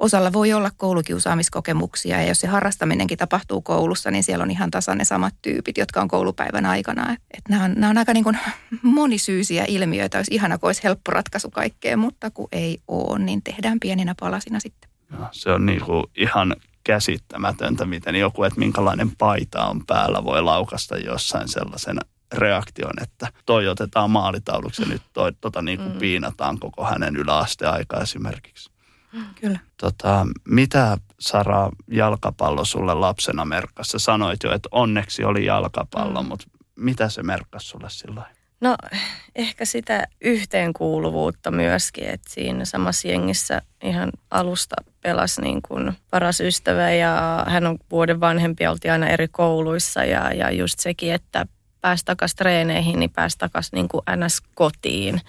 osalla 0.00 0.32
voi 0.32 0.52
olla 0.52 0.70
koulukiusaamiskokemuksia 0.76 2.22
ja 2.22 2.28
jos 2.28 2.40
se 2.40 2.46
harrastaminenkin 2.46 3.18
tapahtuu 3.18 3.62
koulussa, 3.62 4.10
niin 4.10 4.24
siellä 4.24 4.42
on 4.42 4.50
ihan 4.50 4.70
tasan 4.70 4.98
ne 4.98 5.04
samat 5.04 5.34
tyypit, 5.42 5.78
jotka 5.78 6.00
on 6.00 6.08
koulupäivän 6.08 6.66
aikana. 6.66 7.12
Et, 7.12 7.48
nämä, 7.48 7.64
on, 7.64 7.84
on 7.84 7.98
aika 7.98 8.12
niin 8.12 8.24
kuin 8.24 8.38
monisyisiä 8.82 9.64
ilmiöitä, 9.68 10.18
olisi 10.18 10.34
ihana, 10.34 10.58
kun 10.58 10.68
olisi 10.68 10.84
helppo 10.84 11.10
ratkaisu 11.10 11.50
kaikkeen, 11.50 11.98
mutta 11.98 12.30
kun 12.30 12.48
ei 12.52 12.78
ole, 12.88 13.18
niin 13.18 13.42
tehdään 13.42 13.80
pieninä 13.80 14.14
palasina 14.20 14.60
sitten. 14.60 14.90
Se 15.32 15.50
on 15.50 15.66
niin 15.66 15.80
kuin 15.80 16.04
ihan 16.16 16.56
käsittämätöntä, 16.86 17.84
miten 17.84 18.14
joku, 18.14 18.44
että 18.44 18.58
minkälainen 18.58 19.16
paita 19.18 19.66
on 19.66 19.86
päällä, 19.86 20.24
voi 20.24 20.42
laukasta 20.42 20.98
jossain 20.98 21.48
sellaisen 21.48 21.98
reaktion, 22.32 23.02
että 23.02 23.32
toi 23.46 23.68
otetaan 23.68 24.10
maalitauluksi 24.10 24.82
ja 24.82 24.88
nyt 24.88 25.02
toi, 25.12 25.32
tota 25.40 25.62
niin 25.62 25.78
kuin 25.78 25.92
mm. 25.92 25.98
piinataan 25.98 26.58
koko 26.58 26.84
hänen 26.84 27.16
yläasteaika 27.16 28.00
esimerkiksi. 28.00 28.70
Kyllä. 29.40 29.58
Tota, 29.76 30.26
mitä 30.48 30.98
Sara 31.20 31.70
jalkapallo 31.90 32.64
sulle 32.64 32.94
lapsena 32.94 33.44
merkkasi? 33.44 33.98
Sanoit 33.98 34.42
jo, 34.44 34.52
että 34.52 34.68
onneksi 34.72 35.24
oli 35.24 35.44
jalkapallo, 35.44 36.22
mm. 36.22 36.28
mutta 36.28 36.46
mitä 36.76 37.08
se 37.08 37.22
merkkasi 37.22 37.66
sulle 37.66 37.90
silloin? 37.90 38.35
No 38.60 38.76
ehkä 39.34 39.64
sitä 39.64 40.06
yhteenkuuluvuutta 40.20 41.50
myöskin, 41.50 42.04
että 42.04 42.30
siinä 42.30 42.64
samassa 42.64 43.08
jengissä 43.08 43.62
ihan 43.82 44.10
alusta 44.30 44.76
pelasi 45.02 45.42
niin 45.42 45.62
kuin 45.68 45.92
paras 46.10 46.40
ystävä 46.40 46.90
ja 46.90 47.44
hän 47.48 47.66
on 47.66 47.78
vuoden 47.90 48.20
vanhempi, 48.20 48.66
oltiin 48.66 48.92
aina 48.92 49.08
eri 49.08 49.28
kouluissa 49.28 50.04
ja, 50.04 50.32
ja 50.32 50.50
just 50.50 50.78
sekin, 50.78 51.12
että 51.12 51.46
pääsi 51.80 52.04
takaisin 52.04 52.36
treeneihin, 52.36 53.00
niin 53.00 53.10
pääsi 53.10 53.38
takaisin 53.38 53.76
niin 53.76 53.88
kuin 53.88 54.02
NS 54.16 54.42
kotiin. 54.54 55.20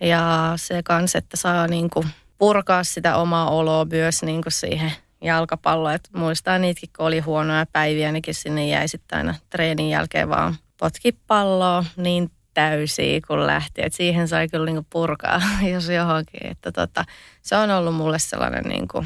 Ja 0.00 0.52
se 0.56 0.82
kans, 0.82 1.14
että 1.14 1.36
saa 1.36 1.66
niin 1.66 1.90
kuin 1.90 2.06
purkaa 2.38 2.84
sitä 2.84 3.16
omaa 3.16 3.50
oloa 3.50 3.84
myös 3.84 4.22
niin 4.22 4.42
kuin 4.42 4.52
siihen 4.52 4.92
jalkapalloon. 5.20 5.94
Et 5.94 6.08
muistaa 6.16 6.58
niitäkin, 6.58 6.90
kun 6.96 7.06
oli 7.06 7.20
huonoja 7.20 7.66
päiviä, 7.72 8.12
nekin 8.12 8.34
sinne 8.34 8.68
jäi 8.68 8.88
sitten 8.88 9.18
aina 9.18 9.34
treenin 9.50 9.90
jälkeen 9.90 10.28
vaan 10.28 10.56
potki 10.76 11.12
palloa 11.26 11.84
niin 11.96 12.30
täysiä, 12.54 13.20
kun 13.28 13.46
lähti. 13.46 13.82
Et 13.84 13.92
siihen 13.92 14.28
sai 14.28 14.48
kyllä 14.48 14.66
niinku 14.66 14.86
purkaa, 14.90 15.42
jos 15.72 15.88
johonkin. 15.88 16.46
Että 16.50 16.72
tota, 16.72 17.04
se 17.42 17.56
on 17.56 17.70
ollut 17.70 17.94
mulle 17.94 18.18
sellainen, 18.18 18.64
niinku, 18.64 19.04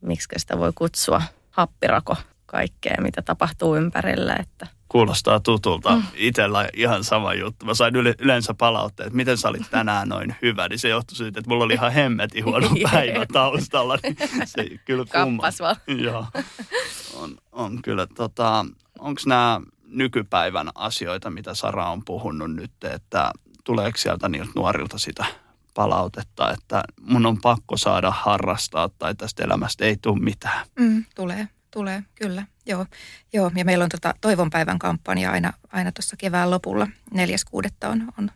miksi 0.00 0.28
sitä 0.36 0.58
voi 0.58 0.72
kutsua, 0.74 1.22
happirako 1.50 2.16
kaikkea, 2.46 2.96
mitä 3.00 3.22
tapahtuu 3.22 3.76
ympärillä. 3.76 4.36
Että. 4.36 4.66
Kuulostaa 4.88 5.40
tutulta. 5.40 5.96
Mm. 5.96 6.02
Itellä 6.14 6.68
ihan 6.74 7.04
sama 7.04 7.34
juttu. 7.34 7.66
Mä 7.66 7.74
sain 7.74 7.96
yleensä 7.96 8.54
palautteet, 8.54 9.06
että 9.06 9.16
miten 9.16 9.38
sä 9.38 9.48
olit 9.48 9.70
tänään 9.70 10.08
noin 10.08 10.34
hyvä. 10.42 10.68
Niin 10.68 10.78
se 10.78 10.88
johtui 10.88 11.16
siitä, 11.16 11.40
että 11.40 11.48
mulla 11.48 11.64
oli 11.64 11.74
ihan 11.74 11.92
hemmetin 11.92 12.44
huono 12.50 12.68
päivä 12.92 13.26
taustalla. 13.32 13.98
Niin 14.02 14.16
se 14.44 14.64
kyllä 14.84 15.04
kumma. 15.22 15.42
Joo. 15.86 16.26
On, 17.14 17.38
on 17.52 17.82
kyllä. 17.82 18.06
Tota, 18.06 18.64
Onko 19.00 19.20
nämä 19.26 19.60
nykypäivän 19.90 20.68
asioita, 20.74 21.30
mitä 21.30 21.54
Sara 21.54 21.90
on 21.90 22.04
puhunut 22.04 22.54
nyt, 22.54 22.84
että 22.84 23.30
tuleeko 23.64 23.98
sieltä 23.98 24.28
niiltä 24.28 24.52
nuorilta 24.56 24.98
sitä 24.98 25.24
palautetta, 25.74 26.52
että 26.52 26.82
mun 27.00 27.26
on 27.26 27.40
pakko 27.40 27.76
saada 27.76 28.10
harrastaa 28.10 28.88
tai 28.98 29.14
tästä 29.14 29.44
elämästä 29.44 29.84
ei 29.84 29.96
tule 30.02 30.20
mitään. 30.20 30.66
Mm, 30.78 31.04
tulee, 31.14 31.48
tulee, 31.70 32.02
kyllä. 32.14 32.46
Joo, 32.66 32.86
joo. 33.32 33.50
ja 33.54 33.64
meillä 33.64 33.84
on 33.84 33.90
tota 33.90 34.14
Toivon 34.20 34.50
päivän 34.50 34.78
kampanja 34.78 35.30
aina, 35.30 35.52
aina 35.72 35.92
tuossa 35.92 36.16
kevään 36.16 36.50
lopulla. 36.50 36.88
Neljäs 37.14 37.44
kuudetta 37.44 37.88
on, 37.88 38.12
on 38.18 38.30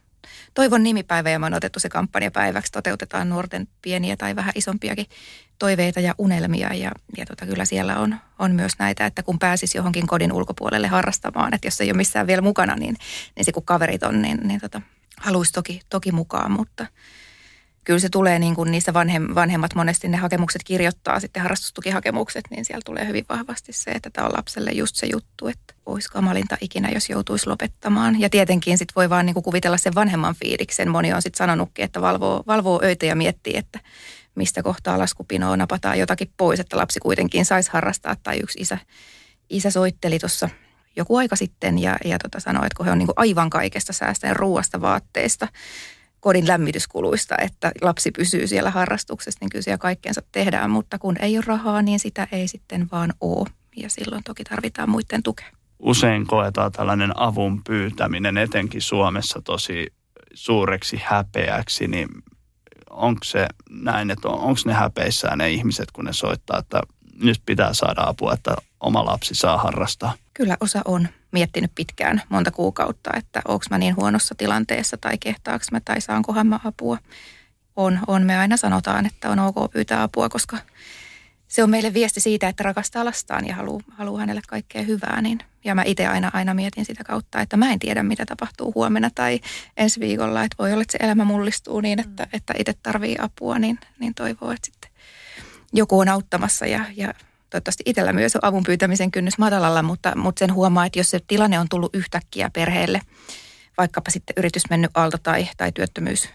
Toivon 0.54 0.82
nimipäivä 0.82 1.30
ja 1.30 1.38
me 1.38 1.46
on 1.46 1.54
otettu 1.54 1.80
se 1.80 1.88
kampanjapäiväksi. 1.88 2.72
Toteutetaan 2.72 3.28
nuorten 3.28 3.68
pieniä 3.82 4.16
tai 4.16 4.36
vähän 4.36 4.52
isompiakin 4.54 5.06
toiveita 5.58 6.00
ja 6.00 6.14
unelmia. 6.18 6.74
Ja, 6.74 6.92
ja 7.16 7.26
tota, 7.26 7.46
kyllä 7.46 7.64
siellä 7.64 7.98
on, 7.98 8.16
on 8.38 8.52
myös 8.52 8.72
näitä, 8.78 9.06
että 9.06 9.22
kun 9.22 9.38
pääsisi 9.38 9.78
johonkin 9.78 10.06
kodin 10.06 10.32
ulkopuolelle 10.32 10.88
harrastamaan, 10.88 11.54
että 11.54 11.66
jos 11.66 11.80
ei 11.80 11.90
ole 11.90 11.96
missään 11.96 12.26
vielä 12.26 12.42
mukana, 12.42 12.76
niin, 12.76 12.96
niin 13.36 13.44
se 13.44 13.52
kun 13.52 13.64
kaverit 13.64 14.02
on, 14.02 14.22
niin, 14.22 14.38
niin 14.44 14.60
tota, 14.60 14.80
haluaisi 15.20 15.52
toki, 15.52 15.80
toki 15.90 16.12
mukaan, 16.12 16.52
mutta– 16.52 16.86
kyllä 17.84 17.98
se 17.98 18.08
tulee 18.08 18.38
niin 18.38 18.54
kuin 18.54 18.70
niissä 18.70 18.94
vanhem, 18.94 19.28
vanhemmat 19.34 19.74
monesti 19.74 20.08
ne 20.08 20.16
hakemukset 20.16 20.64
kirjoittaa, 20.64 21.20
sitten 21.20 21.42
harrastustukihakemukset, 21.42 22.44
niin 22.50 22.64
siellä 22.64 22.82
tulee 22.84 23.06
hyvin 23.06 23.24
vahvasti 23.28 23.72
se, 23.72 23.90
että 23.90 24.10
tämä 24.10 24.26
on 24.26 24.32
lapselle 24.36 24.70
just 24.70 24.96
se 24.96 25.06
juttu, 25.06 25.48
että 25.48 25.74
olisi 25.86 26.08
kamalinta 26.08 26.56
ikinä, 26.60 26.88
jos 26.88 27.10
joutuisi 27.10 27.46
lopettamaan. 27.46 28.20
Ja 28.20 28.30
tietenkin 28.30 28.78
sitten 28.78 28.94
voi 28.96 29.10
vaan 29.10 29.26
niin 29.26 29.34
kuin 29.34 29.44
kuvitella 29.44 29.76
sen 29.76 29.94
vanhemman 29.94 30.34
fiiliksen. 30.34 30.90
Moni 30.90 31.12
on 31.12 31.22
sitten 31.22 31.38
sanonutkin, 31.38 31.84
että 31.84 32.00
valvoo, 32.00 32.42
valvoo 32.46 32.80
öitä 32.82 33.06
ja 33.06 33.14
miettii, 33.14 33.56
että 33.56 33.80
mistä 34.34 34.62
kohtaa 34.62 34.98
laskupinoa 34.98 35.56
napataan 35.56 35.98
jotakin 35.98 36.30
pois, 36.36 36.60
että 36.60 36.76
lapsi 36.76 37.00
kuitenkin 37.00 37.44
saisi 37.44 37.70
harrastaa. 37.72 38.16
Tai 38.22 38.38
yksi 38.38 38.58
isä, 38.60 38.78
isä 39.50 39.70
soitteli 39.70 40.18
tuossa 40.18 40.48
joku 40.96 41.16
aika 41.16 41.36
sitten 41.36 41.78
ja, 41.78 41.96
ja 42.04 42.18
tota 42.18 42.40
sanoi, 42.40 42.66
että 42.66 42.76
kun 42.76 42.86
he 42.86 42.92
on 42.92 42.98
niin 42.98 43.08
aivan 43.16 43.50
kaikesta 43.50 43.92
säästäen 43.92 44.36
ruuasta, 44.36 44.80
vaatteista, 44.80 45.48
kodin 46.24 46.48
lämmityskuluista, 46.48 47.34
että 47.38 47.72
lapsi 47.82 48.10
pysyy 48.10 48.46
siellä 48.46 48.70
harrastuksessa, 48.70 49.38
niin 49.40 49.50
kyllä 49.50 49.62
siellä 49.62 49.78
kaikkeensa 49.78 50.22
tehdään, 50.32 50.70
mutta 50.70 50.98
kun 50.98 51.16
ei 51.20 51.36
ole 51.36 51.44
rahaa, 51.46 51.82
niin 51.82 52.00
sitä 52.00 52.28
ei 52.32 52.48
sitten 52.48 52.88
vaan 52.92 53.12
ole. 53.20 53.48
Ja 53.76 53.90
silloin 53.90 54.24
toki 54.24 54.44
tarvitaan 54.44 54.90
muiden 54.90 55.22
tukea. 55.22 55.46
Usein 55.78 56.26
koetaan 56.26 56.72
tällainen 56.72 57.12
avun 57.20 57.64
pyytäminen, 57.64 58.38
etenkin 58.38 58.82
Suomessa 58.82 59.40
tosi 59.42 59.86
suureksi 60.34 61.00
häpeäksi, 61.04 61.88
niin 61.88 62.08
onko 62.90 63.24
se 63.24 63.46
näin, 63.70 64.10
että 64.10 64.28
onko 64.28 64.60
ne 64.64 64.72
häpeissään 64.72 65.38
ne 65.38 65.50
ihmiset, 65.50 65.90
kun 65.90 66.04
ne 66.04 66.12
soittaa, 66.12 66.58
että 66.58 66.80
nyt 67.22 67.40
pitää 67.46 67.74
saada 67.74 68.02
apua, 68.06 68.32
että 68.32 68.56
oma 68.80 69.04
lapsi 69.04 69.34
saa 69.34 69.58
harrastaa? 69.58 70.14
Kyllä 70.34 70.56
osa 70.60 70.82
on 70.84 71.08
miettinyt 71.34 71.72
pitkään, 71.74 72.22
monta 72.28 72.50
kuukautta, 72.50 73.10
että 73.16 73.42
onko 73.48 73.64
mä 73.70 73.78
niin 73.78 73.96
huonossa 73.96 74.34
tilanteessa 74.38 74.96
tai 74.96 75.18
kehtaaks 75.18 75.70
mä 75.70 75.80
tai 75.80 76.00
saankohan 76.00 76.46
mä 76.46 76.60
apua. 76.64 76.98
On, 77.76 77.98
on, 78.06 78.22
me 78.22 78.38
aina 78.38 78.56
sanotaan, 78.56 79.06
että 79.06 79.30
on 79.30 79.38
ok 79.38 79.70
pyytää 79.72 80.02
apua, 80.02 80.28
koska 80.28 80.58
se 81.48 81.62
on 81.62 81.70
meille 81.70 81.94
viesti 81.94 82.20
siitä, 82.20 82.48
että 82.48 82.62
rakastaa 82.62 83.04
lastaan 83.04 83.46
ja 83.46 83.54
haluaa, 83.54 83.82
haluaa 83.88 84.20
hänelle 84.20 84.40
kaikkea 84.48 84.82
hyvää. 84.82 85.22
Niin, 85.22 85.38
ja 85.64 85.74
mä 85.74 85.82
itse 85.86 86.06
aina, 86.06 86.30
aina 86.32 86.54
mietin 86.54 86.84
sitä 86.84 87.04
kautta, 87.04 87.40
että 87.40 87.56
mä 87.56 87.72
en 87.72 87.78
tiedä, 87.78 88.02
mitä 88.02 88.26
tapahtuu 88.26 88.72
huomenna 88.74 89.10
tai 89.14 89.40
ensi 89.76 90.00
viikolla. 90.00 90.42
Että 90.42 90.56
voi 90.58 90.72
olla, 90.72 90.82
että 90.82 90.92
se 90.92 91.04
elämä 91.04 91.24
mullistuu 91.24 91.80
niin, 91.80 92.00
että, 92.00 92.22
mm. 92.22 92.28
että 92.32 92.54
itse 92.58 92.74
tarvii 92.82 93.16
apua, 93.20 93.58
niin, 93.58 93.78
niin 93.98 94.14
toivoo, 94.14 94.50
että 94.50 94.66
sitten 94.66 94.90
joku 95.72 95.98
on 95.98 96.08
auttamassa 96.08 96.66
ja, 96.66 96.84
ja 96.96 97.14
toivottavasti 97.54 97.82
itsellä 97.86 98.12
myös 98.12 98.36
on 98.36 98.44
avun 98.44 98.62
pyytämisen 98.62 99.10
kynnys 99.10 99.38
matalalla, 99.38 99.82
mutta, 99.82 100.16
mutta 100.16 100.38
sen 100.38 100.54
huomaa, 100.54 100.86
että 100.86 100.98
jos 100.98 101.10
se 101.10 101.20
tilanne 101.26 101.58
on 101.58 101.68
tullut 101.70 101.94
yhtäkkiä 101.94 102.50
perheelle, 102.52 103.00
vaikkapa 103.78 104.10
sitten 104.10 104.34
yritys 104.36 104.62
mennyt 104.70 104.90
alta 104.94 105.18
tai, 105.18 105.48
tai 105.56 105.72
työttömyys 105.72 106.28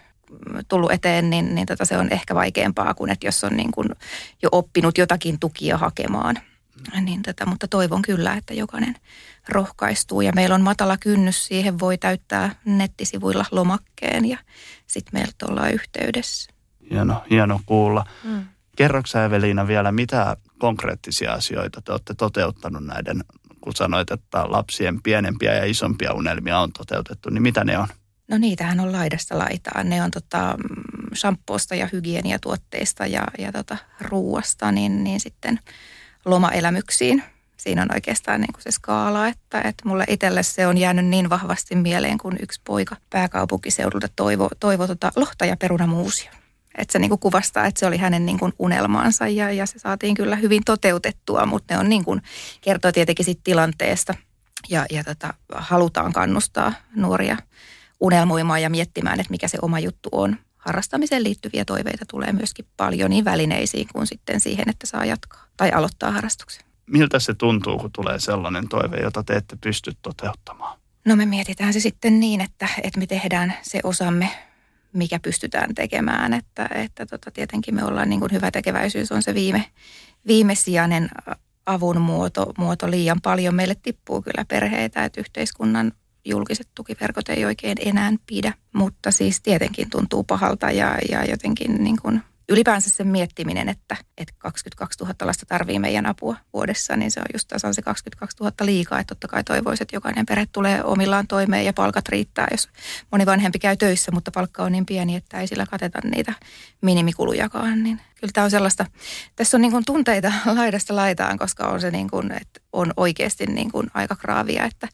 tullut 0.67 0.91
eteen, 0.91 1.29
niin, 1.29 1.55
niin 1.55 1.67
tota 1.67 1.85
se 1.85 1.97
on 1.97 2.13
ehkä 2.13 2.35
vaikeampaa 2.35 2.93
kuin, 2.93 3.11
että 3.11 3.27
jos 3.27 3.43
on 3.43 3.57
niin 3.57 3.71
kuin 3.71 3.89
jo 4.41 4.49
oppinut 4.51 4.97
jotakin 4.97 5.39
tukia 5.39 5.77
hakemaan. 5.77 6.39
Niin 7.01 7.21
tätä, 7.21 7.33
tota, 7.33 7.49
mutta 7.49 7.67
toivon 7.67 8.01
kyllä, 8.01 8.33
että 8.33 8.53
jokainen 8.53 8.95
rohkaistuu 9.49 10.21
ja 10.21 10.31
meillä 10.35 10.55
on 10.55 10.61
matala 10.61 10.97
kynnys, 10.97 11.45
siihen 11.45 11.79
voi 11.79 11.97
täyttää 11.97 12.55
nettisivuilla 12.65 13.45
lomakkeen 13.51 14.25
ja 14.25 14.37
sitten 14.87 15.19
meiltä 15.19 15.45
ollaan 15.49 15.73
yhteydessä. 15.73 16.51
Hieno, 16.91 17.23
hieno 17.29 17.59
kuulla. 17.65 18.05
Mm. 18.23 18.45
Kerroksä 18.79 19.25
Eveliina 19.25 19.67
vielä, 19.67 19.91
mitä 19.91 20.37
konkreettisia 20.59 21.33
asioita 21.33 21.81
te 21.81 21.91
olette 21.91 22.13
toteuttanut 22.13 22.85
näiden, 22.85 23.23
kun 23.61 23.75
sanoit, 23.75 24.11
että 24.11 24.51
lapsien 24.51 25.01
pienempiä 25.01 25.55
ja 25.55 25.65
isompia 25.65 26.13
unelmia 26.13 26.59
on 26.59 26.71
toteutettu, 26.71 27.29
niin 27.29 27.41
mitä 27.41 27.63
ne 27.63 27.77
on? 27.77 27.87
No 28.27 28.37
niitähän 28.37 28.79
on 28.79 28.91
laidasta 28.91 29.37
laitaan. 29.37 29.89
Ne 29.89 30.03
on 30.03 30.11
tota, 30.11 30.57
shampoosta 31.15 31.75
ja 31.75 31.89
hygieniatuotteista 31.93 33.05
ja, 33.05 33.23
ja 33.39 33.51
tota, 33.51 33.77
ruuasta, 34.01 34.71
niin, 34.71 35.03
niin 35.03 35.19
sitten 35.19 35.59
lomaelämyksiin. 36.25 37.23
Siinä 37.57 37.81
on 37.81 37.93
oikeastaan 37.93 38.41
niin 38.41 38.53
kuin 38.53 38.63
se 38.63 38.71
skaala, 38.71 39.27
että, 39.27 39.61
että 39.61 39.87
mulle 39.87 40.05
itselle 40.07 40.43
se 40.43 40.67
on 40.67 40.77
jäänyt 40.77 41.05
niin 41.05 41.29
vahvasti 41.29 41.75
mieleen, 41.75 42.17
kun 42.17 42.37
yksi 42.41 42.61
poika 42.63 42.95
pääkaupunkiseudulta 43.09 44.07
toivo, 44.15 44.49
toivo 44.59 44.87
tota 44.87 45.11
lohta 45.15 45.45
ja 45.45 45.57
perunamuusia 45.57 46.38
Että 46.77 46.91
se 46.91 46.99
niin 46.99 47.09
kuin 47.09 47.19
kuvastaa, 47.19 47.65
että 47.65 47.79
se 47.79 47.85
oli 47.85 47.97
hänen 47.97 48.25
niin 48.25 48.39
kuin 48.39 48.53
unelmaansa 48.59 49.27
ja, 49.27 49.51
ja 49.51 49.65
se 49.65 49.79
saatiin 49.79 50.15
kyllä 50.15 50.35
hyvin 50.35 50.63
toteutettua, 50.65 51.45
mutta 51.45 51.73
ne 51.73 51.79
on 51.79 51.89
niin 51.89 52.05
kuin, 52.05 52.21
kertoo 52.61 52.91
tietenkin 52.91 53.25
siitä 53.25 53.41
tilanteesta 53.43 54.15
ja, 54.69 54.85
ja 54.91 55.03
tota, 55.03 55.33
halutaan 55.55 56.13
kannustaa 56.13 56.73
nuoria 56.95 57.37
unelmoimaan 57.99 58.61
ja 58.61 58.69
miettimään, 58.69 59.19
että 59.19 59.31
mikä 59.31 59.47
se 59.47 59.57
oma 59.61 59.79
juttu 59.79 60.09
on. 60.11 60.37
Harrastamiseen 60.57 61.23
liittyviä 61.23 61.65
toiveita 61.65 62.05
tulee 62.05 62.33
myöskin 62.33 62.65
paljon 62.77 63.09
niin 63.09 63.25
välineisiin 63.25 63.87
kuin 63.93 64.07
sitten 64.07 64.39
siihen, 64.39 64.69
että 64.69 64.87
saa 64.87 65.05
jatkaa 65.05 65.45
tai 65.57 65.71
aloittaa 65.71 66.11
harrastuksen. 66.11 66.63
Miltä 66.85 67.19
se 67.19 67.33
tuntuu, 67.33 67.77
kun 67.77 67.91
tulee 67.95 68.19
sellainen 68.19 68.69
toive, 68.69 68.97
jota 68.97 69.23
te 69.23 69.33
ette 69.33 69.57
pysty 69.61 69.91
toteuttamaan? 70.01 70.79
No 71.05 71.15
me 71.15 71.25
mietitään 71.25 71.73
se 71.73 71.79
sitten 71.79 72.19
niin, 72.19 72.41
että, 72.41 72.67
että 72.83 72.99
me 72.99 73.07
tehdään 73.07 73.53
se 73.61 73.79
osamme, 73.83 74.29
mikä 74.93 75.19
pystytään 75.19 75.75
tekemään. 75.75 76.33
Että, 76.33 76.69
että 76.75 77.05
tota, 77.05 77.31
tietenkin 77.31 77.75
me 77.75 77.83
ollaan 77.83 78.09
niin 78.09 78.19
kuin 78.19 78.31
hyvä 78.31 78.51
tekeväisyys 78.51 79.11
on 79.11 79.23
se 79.23 79.33
viime, 79.33 79.65
viimesijainen 80.27 81.09
avun 81.65 82.01
muoto, 82.01 82.53
muoto. 82.57 82.91
Liian 82.91 83.21
paljon 83.21 83.55
meille 83.55 83.75
tippuu 83.83 84.21
kyllä 84.21 84.45
perheitä, 84.47 85.05
että 85.05 85.21
yhteiskunnan 85.21 85.91
julkiset 86.25 86.67
tukiverkot 86.75 87.29
ei 87.29 87.45
oikein 87.45 87.77
enää 87.85 88.13
pidä. 88.25 88.53
Mutta 88.73 89.11
siis 89.11 89.41
tietenkin 89.41 89.89
tuntuu 89.89 90.23
pahalta 90.23 90.71
ja, 90.71 90.97
ja 91.11 91.25
jotenkin 91.25 91.83
niin 91.83 91.97
kuin 92.01 92.21
ylipäänsä 92.49 92.89
sen 92.89 93.07
miettiminen, 93.07 93.69
että, 93.69 93.95
että 94.17 94.33
22 94.37 95.03
000 95.03 95.15
lasta 95.21 95.45
tarvii 95.45 95.79
meidän 95.79 96.05
apua 96.05 96.35
vuodessa, 96.53 96.95
niin 96.95 97.11
se 97.11 97.19
on 97.19 97.25
just 97.33 97.47
tasan 97.47 97.73
se 97.73 97.81
22 97.81 98.37
000 98.37 98.53
liikaa. 98.61 98.99
Että 98.99 99.15
totta 99.15 99.27
kai 99.27 99.43
toivoisin, 99.43 99.83
että 99.83 99.95
jokainen 99.95 100.25
perhe 100.25 100.45
tulee 100.51 100.83
omillaan 100.83 101.27
toimeen 101.27 101.65
ja 101.65 101.73
palkat 101.73 102.09
riittää, 102.09 102.47
jos 102.51 102.69
moni 103.11 103.25
vanhempi 103.25 103.59
käy 103.59 103.77
töissä, 103.77 104.11
mutta 104.11 104.31
palkka 104.31 104.63
on 104.63 104.71
niin 104.71 104.85
pieni, 104.85 105.15
että 105.15 105.39
ei 105.39 105.47
sillä 105.47 105.65
kateta 105.65 105.99
niitä 106.03 106.33
minimikulujakaan. 106.81 107.83
Niin 107.83 108.01
kyllä 108.19 108.31
tämä 108.33 108.45
on 108.45 108.51
sellaista, 108.51 108.85
tässä 109.35 109.57
on 109.57 109.61
niin 109.61 109.71
kuin 109.71 109.85
tunteita 109.85 110.33
laidasta 110.55 110.95
laitaan, 110.95 111.37
koska 111.37 111.67
on 111.67 111.81
se 111.81 111.91
niin 111.91 112.09
kuin, 112.09 112.31
että 112.31 112.59
on 112.73 112.93
oikeasti 112.97 113.45
niin 113.45 113.71
kuin 113.71 113.87
aika 113.93 114.15
kraavia, 114.15 114.65
että 114.65 114.87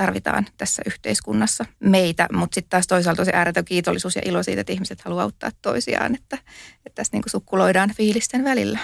tarvitaan 0.00 0.46
tässä 0.56 0.82
yhteiskunnassa 0.86 1.64
meitä, 1.80 2.28
mutta 2.32 2.54
sitten 2.54 2.70
taas 2.70 2.86
toisaalta 2.86 3.24
se 3.24 3.30
ääretön 3.34 3.64
kiitollisuus 3.64 4.16
ja 4.16 4.22
ilo 4.24 4.42
siitä, 4.42 4.60
että 4.60 4.72
ihmiset 4.72 5.00
haluaa 5.00 5.22
auttaa 5.22 5.50
toisiaan, 5.62 6.14
että, 6.14 6.38
että 6.86 6.94
tässä 6.94 7.12
niin 7.12 7.22
kuin 7.22 7.30
sukkuloidaan 7.30 7.94
fiilisten 7.96 8.44
välillä. 8.44 8.78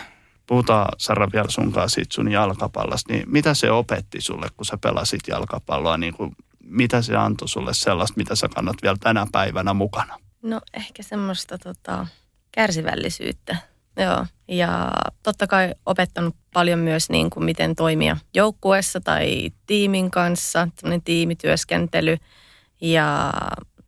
Puhutaan 0.47 0.89
Sara 0.99 1.29
vielä 1.33 1.51
sunkaan 1.51 1.91
siitä 1.91 2.15
sun 2.15 2.33
jalkapallosta, 2.33 3.13
niin 3.13 3.25
mitä 3.27 3.55
se 3.55 3.71
opetti 3.71 4.21
sulle, 4.21 4.49
kun 4.57 4.67
sä 4.67 4.79
pelasit 4.81 5.21
jalkapalloa, 5.29 5.97
niin 5.97 6.15
kuin, 6.15 6.37
mitä 6.61 7.03
se 7.03 7.17
antoi 7.17 7.49
sulle 7.49 7.75
sellaista, 7.75 8.17
mitä 8.17 8.35
sä 8.35 8.49
kannat 8.55 8.77
vielä 8.83 8.97
tänä 9.01 9.27
päivänä 9.33 9.75
mukana? 9.75 10.19
No 10.43 10.61
ehkä 10.75 11.03
semmoista 11.03 11.59
tota, 11.59 12.07
kärsivällisyyttä 12.53 13.57
Joo, 13.97 14.27
ja 14.49 14.93
totta 15.23 15.47
kai 15.47 15.75
opettanut 15.87 16.37
paljon 16.53 16.79
myös 16.79 17.11
niin 17.11 17.31
kuin 17.31 17.45
miten 17.45 17.77
toimia 17.77 18.17
joukkueessa 18.35 19.01
tai 19.01 19.51
tiimin 19.67 20.11
kanssa, 20.11 20.69
tiimityöskentely 21.05 22.17
ja 22.81 23.33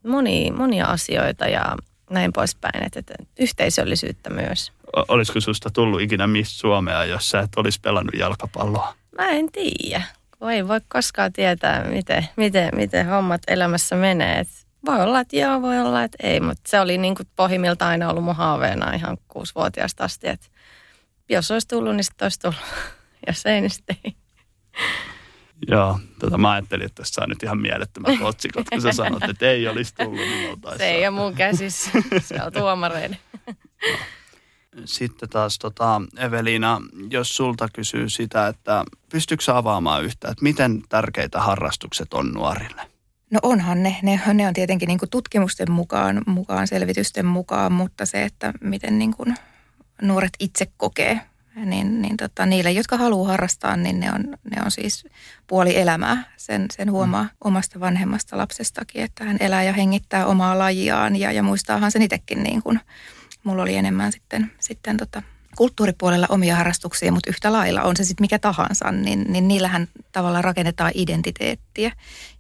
moni, 0.07 0.51
monia 0.51 0.87
asioita 0.87 1.49
ja 1.49 1.77
näin 2.11 2.33
poispäin, 2.33 2.85
että, 2.87 3.01
että 3.01 3.15
yhteisöllisyyttä 3.39 4.31
myös. 4.31 4.73
Olisiko 5.09 5.41
susta 5.41 5.71
tullut 5.71 6.01
ikinä 6.01 6.27
Miss 6.27 6.59
Suomea, 6.59 7.05
jos 7.05 7.31
sä 7.31 7.41
et 7.41 7.51
olisi 7.57 7.81
pelannut 7.81 8.15
jalkapalloa? 8.15 8.95
Mä 9.19 9.29
en 9.29 9.53
tiedä, 9.53 10.03
ei 10.51 10.69
voi 10.69 10.81
koskaan 10.89 11.33
tietää, 11.33 11.85
miten, 11.85 12.29
miten, 12.37 12.71
miten 12.75 13.07
hommat 13.07 13.43
elämässä 13.47 13.97
menee. 13.97 14.39
Et 14.39 14.49
voi 14.89 15.03
olla, 15.03 15.21
että 15.21 15.37
joo, 15.37 15.63
voi 15.63 15.81
olla, 15.81 16.05
että 16.05 16.19
ei, 16.23 16.41
mutta 16.41 16.63
se 16.67 16.81
oli 16.81 16.99
niin 16.99 17.15
kuin 17.15 17.29
pohjimmilta 17.37 17.89
aina 17.89 18.11
ollut 18.11 18.25
mun 18.25 18.37
haaveena 18.37 18.95
ihan 18.95 19.19
kuusivuotiaasta 19.29 20.05
asti, 20.05 20.29
että 20.29 20.47
jos 21.29 21.51
olisi 21.51 21.69
tullut, 21.69 21.97
niin 21.97 22.05
sitten 22.05 22.25
olisi 22.27 22.41
tullut. 22.41 22.61
Jos 23.27 23.47
ei, 23.47 23.61
niin 23.61 23.71
sitten 23.71 23.97
ei. 24.05 24.15
Joo, 25.69 26.01
tota 26.21 26.39
mä 26.39 26.51
ajattelin, 26.51 26.87
että 26.87 27.03
tässä 27.03 27.23
on 27.23 27.29
nyt 27.29 27.43
ihan 27.43 27.59
mielettömät 27.59 28.21
otsikot, 28.23 28.69
kun 28.69 28.83
sä 28.83 28.93
sanot, 28.93 29.23
että 29.23 29.51
ei 29.51 29.69
olisi 29.69 29.95
tullut. 29.95 30.19
Niin 30.19 30.59
se 30.77 30.91
ei 30.91 31.07
ole 31.07 31.17
mun 31.17 31.35
käsissä, 31.35 31.91
se 32.21 32.43
on 32.47 32.53
tuomareiden. 32.53 33.19
Sitten 34.85 35.29
taas 35.29 35.59
tota, 35.59 36.03
Evelina, 36.17 36.81
jos 37.11 37.37
sulta 37.37 37.69
kysyy 37.73 38.09
sitä, 38.09 38.47
että 38.47 38.85
pystyykö 39.13 39.55
avaamaan 39.55 40.05
yhtä, 40.05 40.29
että 40.29 40.43
miten 40.43 40.83
tärkeitä 40.89 41.41
harrastukset 41.41 42.15
on 42.15 42.33
nuorille? 42.33 42.88
No 43.31 43.39
onhan 43.43 43.83
ne. 43.83 43.97
Ne, 44.03 44.21
ne 44.35 44.49
on 44.49 44.55
tietenkin 44.55 44.87
niin 44.87 44.99
kuin 44.99 45.11
tutkimusten 45.11 45.71
mukaan, 45.71 46.23
mukaan, 46.27 46.67
selvitysten 46.67 47.27
mukaan, 47.27 47.73
mutta 47.73 48.07
se, 48.07 48.23
että 48.23 48.53
miten 48.61 48.99
niin 48.99 49.15
kuin 49.15 49.35
nuoret 50.03 50.33
itse 50.39 50.67
kokee, 50.77 51.21
niin, 51.65 52.03
niin 52.03 52.17
tota, 52.17 52.47
niille, 52.47 52.73
jotka 52.73 52.97
haluaa 52.97 53.29
harrastaa, 53.29 53.77
niin 53.77 54.01
ne 54.01 54.13
on, 54.13 54.25
ne 54.51 54.63
on 54.65 54.71
siis 54.71 55.07
puoli 55.47 55.77
elämää. 55.77 56.25
Sen, 56.37 56.67
sen 56.77 56.91
huomaa 56.91 57.23
mm. 57.23 57.31
omasta 57.45 57.81
vanhemmasta 57.81 58.39
lapsestakin, 58.39 59.03
että 59.03 59.25
hän 59.25 59.37
elää 59.41 59.63
ja 59.63 59.73
hengittää 59.73 60.27
omaa 60.27 60.59
lajiaan 60.59 61.17
ja, 61.17 61.33
ja 61.33 61.43
muistaahan 61.43 61.91
sen 61.91 62.03
itsekin 62.03 62.43
niin 62.43 62.63
kuin, 62.63 62.81
mulla 63.45 63.63
oli 63.63 63.77
enemmän 63.77 64.13
sitten, 64.13 64.53
sitten 64.61 64.97
tota, 64.97 65.23
kulttuuripuolella 65.59 66.27
omia 66.29 66.57
harrastuksia, 66.57 67.13
mutta 67.13 67.31
yhtä 67.31 67.53
lailla 67.53 67.83
on 67.83 67.97
se 67.97 68.05
sitten 68.05 68.25
mikä 68.25 68.39
tahansa, 68.39 68.93
niin, 68.93 69.25
niin 69.29 69.49
niillähän 69.49 69.89
tavallaan 70.13 70.45
rakennetaan 70.45 70.93
identiteettiä. 70.95 71.93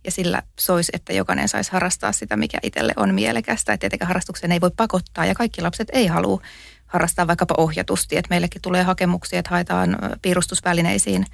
Ja 0.04 0.10
sillä 0.10 0.42
sois, 0.58 0.90
että 0.92 1.12
jokainen 1.12 1.48
saisi 1.48 1.72
harrastaa 1.72 2.12
sitä, 2.12 2.36
mikä 2.36 2.58
itselle 2.62 2.92
on 2.96 3.14
mielekästä. 3.14 3.72
Että 3.72 3.80
tietenkään 3.80 4.06
harrastukseen 4.06 4.52
ei 4.52 4.60
voi 4.60 4.70
pakottaa 4.76 5.26
ja 5.26 5.34
kaikki 5.34 5.62
lapset 5.62 5.88
ei 5.92 6.06
halua 6.06 6.42
harrastaa 6.86 7.26
vaikkapa 7.26 7.54
ohjatusti, 7.58 8.16
että 8.16 8.30
meillekin 8.30 8.62
tulee 8.62 8.82
hakemuksia, 8.82 9.38
että 9.38 9.50
haetaan 9.50 9.98
piirustusvälineisiin 10.22 11.26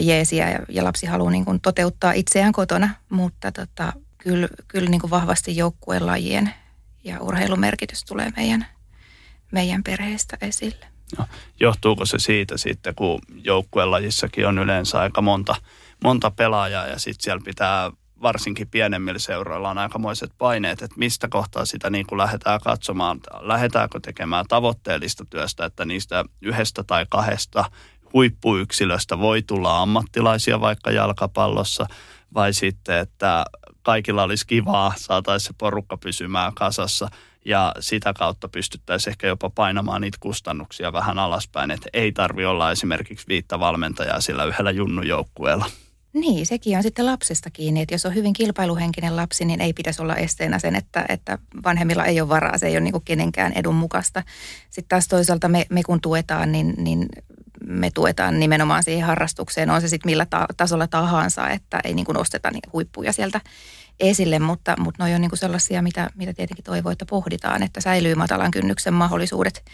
jeesiä 0.00 0.50
ja, 0.50 0.58
ja 0.68 0.84
lapsi 0.84 1.06
haluaa 1.06 1.30
niin 1.30 1.44
kuin 1.44 1.60
toteuttaa 1.60 2.12
itseään 2.12 2.52
kotona, 2.52 2.90
mutta 3.08 3.52
tota, 3.52 3.92
kyllä, 4.18 4.48
kyllä 4.68 4.90
niin 4.90 5.00
kuin 5.00 5.10
vahvasti 5.10 5.56
joukkueen 5.56 6.06
lajien 6.06 6.54
ja 7.04 7.20
urheilumerkitys 7.20 8.04
tulee 8.04 8.32
meidän 8.36 8.66
meidän 9.52 9.82
perheestä 9.82 10.36
esille. 10.40 10.86
No, 11.18 11.26
johtuuko 11.60 12.06
se 12.06 12.18
siitä 12.18 12.56
sitten, 12.56 12.94
kun 12.94 13.18
joukkuelajissakin 13.44 14.46
on 14.46 14.58
yleensä 14.58 15.00
aika 15.00 15.22
monta, 15.22 15.54
monta 16.04 16.30
pelaajaa 16.30 16.86
ja 16.86 16.98
sitten 16.98 17.24
siellä 17.24 17.42
pitää 17.44 17.90
varsinkin 18.22 18.68
pienemmillä 18.68 19.18
seuroilla 19.18 19.70
on 19.70 19.78
aikamoiset 19.78 20.32
paineet, 20.38 20.82
että 20.82 20.98
mistä 20.98 21.28
kohtaa 21.28 21.64
sitä 21.64 21.90
niin 21.90 22.06
kuin 22.06 22.18
lähdetään 22.18 22.60
katsomaan, 22.60 23.20
lähdetäänkö 23.40 24.00
tekemään 24.00 24.44
tavoitteellista 24.48 25.24
työstä, 25.30 25.64
että 25.64 25.84
niistä 25.84 26.24
yhdestä 26.42 26.84
tai 26.84 27.06
kahdesta 27.10 27.64
huippuyksilöstä 28.12 29.18
voi 29.18 29.42
tulla 29.42 29.82
ammattilaisia 29.82 30.60
vaikka 30.60 30.90
jalkapallossa, 30.90 31.86
vai 32.34 32.52
sitten, 32.52 32.98
että 32.98 33.44
kaikilla 33.82 34.22
olisi 34.22 34.46
kivaa, 34.46 34.92
saataisiin 34.96 35.46
se 35.46 35.54
porukka 35.58 35.96
pysymään 35.96 36.54
kasassa– 36.54 37.08
ja 37.44 37.74
sitä 37.80 38.12
kautta 38.12 38.48
pystyttäisiin 38.48 39.10
ehkä 39.10 39.26
jopa 39.26 39.50
painamaan 39.50 40.00
niitä 40.00 40.18
kustannuksia 40.20 40.92
vähän 40.92 41.18
alaspäin, 41.18 41.70
että 41.70 41.88
ei 41.92 42.12
tarvi 42.12 42.44
olla 42.44 42.70
esimerkiksi 42.70 43.26
viittä 43.28 43.60
valmentajaa 43.60 44.20
sillä 44.20 44.44
yhdellä 44.44 44.70
junnujoukkueella. 44.70 45.66
Niin, 46.12 46.46
sekin 46.46 46.76
on 46.76 46.82
sitten 46.82 47.06
lapsesta 47.06 47.50
kiinni, 47.50 47.80
että 47.80 47.94
jos 47.94 48.06
on 48.06 48.14
hyvin 48.14 48.32
kilpailuhenkinen 48.32 49.16
lapsi, 49.16 49.44
niin 49.44 49.60
ei 49.60 49.72
pitäisi 49.72 50.02
olla 50.02 50.16
esteenä 50.16 50.58
sen, 50.58 50.76
että, 50.76 51.04
että 51.08 51.38
vanhemmilla 51.64 52.04
ei 52.04 52.20
ole 52.20 52.28
varaa, 52.28 52.58
se 52.58 52.66
ei 52.66 52.72
ole 52.72 52.80
niin 52.80 53.02
kenenkään 53.04 53.52
edun 53.52 53.74
mukaista. 53.74 54.22
Sitten 54.70 54.88
taas 54.88 55.08
toisaalta 55.08 55.48
me, 55.48 55.66
me 55.70 55.82
kun 55.82 56.00
tuetaan, 56.00 56.52
niin, 56.52 56.74
niin 56.78 57.08
me 57.66 57.90
tuetaan 57.90 58.40
nimenomaan 58.40 58.84
siihen 58.84 59.06
harrastukseen, 59.06 59.70
on 59.70 59.80
se 59.80 59.88
sitten 59.88 60.10
millä 60.10 60.26
ta- 60.26 60.46
tasolla 60.56 60.86
tahansa, 60.86 61.48
että 61.48 61.80
ei 61.84 61.94
niin 61.94 62.06
kuin 62.06 62.18
osteta 62.18 62.50
niin 62.50 62.62
huippuja 62.72 63.12
sieltä 63.12 63.40
esille, 64.00 64.38
mutta, 64.38 64.74
mutta 64.78 65.06
ne 65.06 65.14
on 65.14 65.20
niin 65.20 65.30
kuin 65.30 65.38
sellaisia, 65.38 65.82
mitä, 65.82 66.10
mitä 66.14 66.32
tietenkin 66.32 66.64
toivoo, 66.64 66.92
että 66.92 67.06
pohditaan, 67.06 67.62
että 67.62 67.80
säilyy 67.80 68.14
matalan 68.14 68.50
kynnyksen 68.50 68.94
mahdollisuudet 68.94 69.64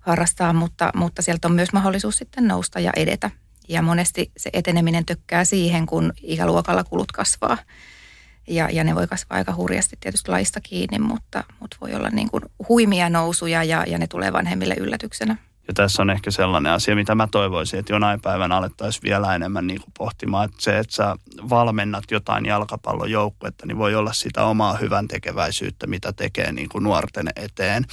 harrastaa, 0.00 0.52
mutta, 0.52 0.90
mutta 0.94 1.22
sieltä 1.22 1.48
on 1.48 1.54
myös 1.54 1.72
mahdollisuus 1.72 2.16
sitten 2.16 2.48
nousta 2.48 2.80
ja 2.80 2.92
edetä. 2.96 3.30
Ja 3.68 3.82
monesti 3.82 4.32
se 4.36 4.50
eteneminen 4.52 5.06
tökkää 5.06 5.44
siihen, 5.44 5.86
kun 5.86 6.12
ikäluokalla 6.22 6.84
kulut 6.84 7.12
kasvaa. 7.12 7.58
Ja, 8.48 8.70
ja 8.70 8.84
ne 8.84 8.94
voi 8.94 9.06
kasvaa 9.06 9.38
aika 9.38 9.54
hurjasti 9.54 9.96
tietysti 10.00 10.30
laista 10.30 10.60
kiinni, 10.60 10.98
mutta, 10.98 11.44
mutta 11.60 11.76
voi 11.80 11.94
olla 11.94 12.10
niin 12.10 12.30
kuin 12.30 12.42
huimia 12.68 13.10
nousuja 13.10 13.64
ja, 13.64 13.84
ja 13.86 13.98
ne 13.98 14.06
tulee 14.06 14.32
vanhemmille 14.32 14.74
yllätyksenä. 14.78 15.36
Ja 15.68 15.74
tässä 15.74 16.02
on 16.02 16.10
ehkä 16.10 16.30
sellainen 16.30 16.72
asia, 16.72 16.94
mitä 16.94 17.14
mä 17.14 17.28
toivoisin, 17.30 17.78
että 17.78 17.92
jonain 17.92 18.20
päivänä 18.20 18.56
alettaisiin 18.56 19.02
vielä 19.02 19.34
enemmän 19.34 19.66
niin 19.66 19.80
kuin 19.80 19.92
pohtimaan, 19.98 20.44
että 20.44 20.62
se, 20.62 20.78
että 20.78 20.94
sä 20.94 21.16
valmennat 21.50 22.04
jotain 22.10 22.46
jalkapallojoukkuetta, 22.46 23.66
niin 23.66 23.78
voi 23.78 23.94
olla 23.94 24.12
sitä 24.12 24.44
omaa 24.44 24.76
hyvän 24.76 25.08
tekeväisyyttä, 25.08 25.86
mitä 25.86 26.12
tekee 26.12 26.52
niin 26.52 26.68
kuin 26.68 26.84
nuorten 26.84 27.28
eteen. 27.36 27.86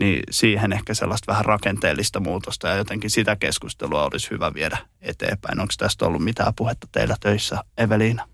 Niin 0.00 0.22
siihen 0.30 0.72
ehkä 0.72 0.94
sellaista 0.94 1.32
vähän 1.32 1.44
rakenteellista 1.44 2.20
muutosta 2.20 2.68
ja 2.68 2.76
jotenkin 2.76 3.10
sitä 3.10 3.36
keskustelua 3.36 4.04
olisi 4.04 4.30
hyvä 4.30 4.54
viedä 4.54 4.78
eteenpäin. 5.02 5.60
Onko 5.60 5.74
tästä 5.78 6.06
ollut 6.06 6.24
mitään 6.24 6.54
puhetta 6.54 6.86
teillä 6.92 7.16
töissä, 7.20 7.64
Eveliina? 7.78 8.33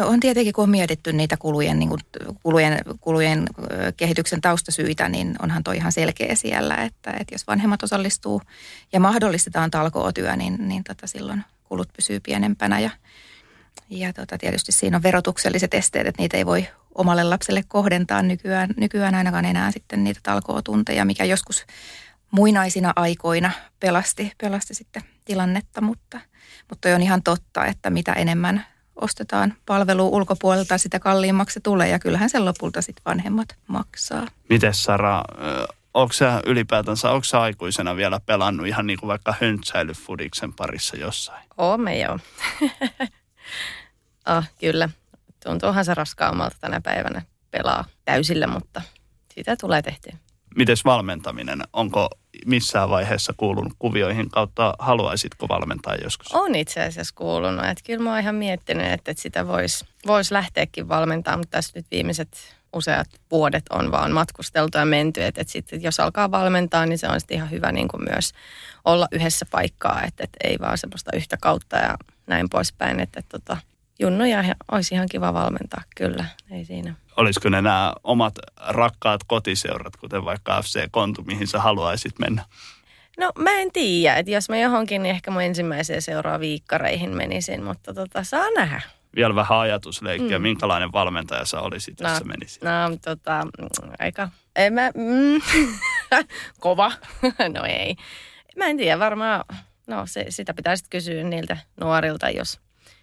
No 0.00 0.08
on 0.08 0.20
tietenkin, 0.20 0.52
kun 0.52 0.62
on 0.62 0.70
mietitty 0.70 1.12
niitä 1.12 1.36
kulujen, 1.36 1.78
niin 1.78 1.88
kuin, 1.88 2.00
kulujen, 2.42 2.78
kulujen 3.00 3.46
kehityksen 3.96 4.40
taustasyitä, 4.40 5.08
niin 5.08 5.36
onhan 5.42 5.64
toi 5.64 5.76
ihan 5.76 5.92
selkeä 5.92 6.34
siellä, 6.34 6.74
että, 6.74 7.10
että 7.10 7.34
jos 7.34 7.46
vanhemmat 7.46 7.82
osallistuu 7.82 8.42
ja 8.92 9.00
mahdollistetaan 9.00 9.70
talkootyö, 9.70 10.36
niin, 10.36 10.68
niin 10.68 10.84
tota 10.84 11.06
silloin 11.06 11.44
kulut 11.64 11.88
pysyy 11.96 12.20
pienempänä. 12.20 12.80
Ja, 12.80 12.90
ja 13.90 14.12
tota, 14.12 14.38
tietysti 14.38 14.72
siinä 14.72 14.96
on 14.96 15.02
verotukselliset 15.02 15.74
esteet, 15.74 16.06
että 16.06 16.22
niitä 16.22 16.36
ei 16.36 16.46
voi 16.46 16.66
omalle 16.94 17.24
lapselle 17.24 17.62
kohdentaa 17.68 18.22
nykyään, 18.22 18.70
nykyään 18.76 19.14
ainakaan 19.14 19.44
enää 19.44 19.70
sitten 19.70 20.04
niitä 20.04 20.20
talkootunteja, 20.22 21.04
mikä 21.04 21.24
joskus 21.24 21.66
muinaisina 22.30 22.92
aikoina 22.96 23.50
pelasti, 23.80 24.32
pelasti 24.42 24.74
sitten 24.74 25.02
tilannetta, 25.24 25.80
mutta, 25.80 26.20
mutta 26.70 26.94
on 26.94 27.02
ihan 27.02 27.22
totta, 27.22 27.66
että 27.66 27.90
mitä 27.90 28.12
enemmän 28.12 28.66
ostetaan 29.00 29.54
palvelu 29.66 30.08
ulkopuolelta, 30.16 30.78
sitä 30.78 30.98
kalliimmaksi 30.98 31.54
se 31.54 31.60
tulee 31.60 31.88
ja 31.88 31.98
kyllähän 31.98 32.30
sen 32.30 32.44
lopulta 32.44 32.82
sitten 32.82 33.02
vanhemmat 33.04 33.56
maksaa. 33.66 34.26
Miten 34.48 34.74
Sara, 34.74 35.24
onko 35.94 36.12
sä 36.12 36.42
ylipäätänsä, 36.46 37.10
onko 37.10 37.24
sä 37.24 37.40
aikuisena 37.40 37.96
vielä 37.96 38.20
pelannut 38.26 38.66
ihan 38.66 38.86
niin 38.86 38.98
kuin 38.98 39.08
vaikka 39.08 39.34
höntsäilyfudiksen 39.40 40.52
parissa 40.52 40.96
jossain? 40.96 41.44
Oome 41.58 41.98
joo. 41.98 42.18
oh, 44.36 44.44
kyllä. 44.60 44.88
Tuntuuhan 45.44 45.84
se 45.84 45.94
raskaammalta 45.94 46.56
tänä 46.60 46.80
päivänä 46.80 47.22
pelaa 47.50 47.84
täysillä, 48.04 48.46
mutta 48.46 48.82
sitä 49.34 49.56
tulee 49.60 49.82
tehtyä. 49.82 50.16
Mites 50.56 50.84
valmentaminen? 50.84 51.62
Onko 51.72 52.08
missään 52.46 52.90
vaiheessa 52.90 53.32
kuulunut 53.36 53.72
kuvioihin 53.78 54.30
kautta 54.30 54.74
haluaisitko 54.78 55.48
valmentaa 55.48 55.94
joskus? 55.94 56.32
On 56.32 56.54
itse 56.54 56.82
asiassa 56.82 57.14
kuulunut. 57.14 57.64
Että 57.64 57.84
kyllä 57.86 58.02
mä 58.04 58.10
oon 58.10 58.20
ihan 58.20 58.34
miettinyt, 58.34 58.86
että, 58.86 59.10
että 59.10 59.22
sitä 59.22 59.46
voisi 59.46 59.84
vois 60.06 60.30
lähteäkin 60.30 60.88
valmentaa, 60.88 61.36
mutta 61.36 61.50
tässä 61.50 61.72
nyt 61.74 61.86
viimeiset 61.90 62.60
useat 62.72 63.08
vuodet 63.30 63.64
on 63.70 63.90
vaan 63.90 64.12
matkusteltu 64.12 64.78
ja 64.78 64.84
menty. 64.84 65.24
Että, 65.24 65.40
että 65.40 65.52
sitten 65.52 65.82
jos 65.82 66.00
alkaa 66.00 66.30
valmentaa, 66.30 66.86
niin 66.86 66.98
se 66.98 67.08
on 67.08 67.20
sitten 67.20 67.34
ihan 67.34 67.50
hyvä 67.50 67.72
niin 67.72 67.88
kuin 67.88 68.04
myös 68.10 68.32
olla 68.84 69.08
yhdessä 69.12 69.46
paikkaa, 69.50 70.02
että, 70.02 70.24
että 70.24 70.38
ei 70.44 70.56
vaan 70.60 70.78
semmoista 70.78 71.16
yhtä 71.16 71.36
kautta 71.40 71.76
ja 71.76 71.96
näin 72.26 72.50
poispäin. 72.50 73.00
Että, 73.00 73.20
että 73.20 73.38
tota, 73.38 73.56
junnoja 74.00 74.44
olisi 74.72 74.94
ihan 74.94 75.08
kiva 75.10 75.34
valmentaa, 75.34 75.82
kyllä, 75.96 76.24
ei 76.50 76.64
siinä. 76.64 76.94
Olisiko 77.16 77.48
ne 77.48 77.62
nämä 77.62 77.92
omat 78.04 78.34
rakkaat 78.68 79.20
kotiseurat, 79.26 79.96
kuten 79.96 80.24
vaikka 80.24 80.62
FC 80.62 80.88
Kontu, 80.90 81.22
mihin 81.22 81.46
sä 81.46 81.60
haluaisit 81.60 82.18
mennä? 82.18 82.44
No 83.18 83.32
mä 83.38 83.50
en 83.50 83.72
tiedä, 83.72 84.16
että 84.16 84.32
jos 84.32 84.48
mä 84.48 84.56
johonkin, 84.56 85.02
niin 85.02 85.14
ehkä 85.14 85.30
mun 85.30 85.42
ensimmäiseen 85.42 86.02
seuraa 86.02 86.40
viikkareihin 86.40 87.16
menisin, 87.16 87.64
mutta 87.64 87.94
tota, 87.94 88.24
saa 88.24 88.50
nähdä. 88.56 88.80
Vielä 89.16 89.34
vähän 89.34 89.58
ajatusleikkiä, 89.58 90.38
mm. 90.38 90.42
minkälainen 90.42 90.92
valmentaja 90.92 91.44
sä 91.44 91.60
olisit, 91.60 92.00
jos 92.00 92.10
no, 92.10 92.18
sä 92.18 92.24
menisit? 92.24 92.62
No 92.62 92.70
tota, 93.04 93.46
aika, 93.98 94.28
en 94.56 94.72
mä, 94.72 94.90
mm, 94.94 95.40
kova, 96.60 96.92
no 97.56 97.64
ei. 97.64 97.96
Mä 98.56 98.66
en 98.66 98.76
tiedä, 98.76 98.98
varmaan, 98.98 99.44
no 99.86 100.06
se, 100.06 100.26
sitä 100.28 100.54
pitäisi 100.54 100.84
kysyä 100.90 101.24
niiltä 101.24 101.56
nuorilta, 101.80 102.30
jos 102.30 102.60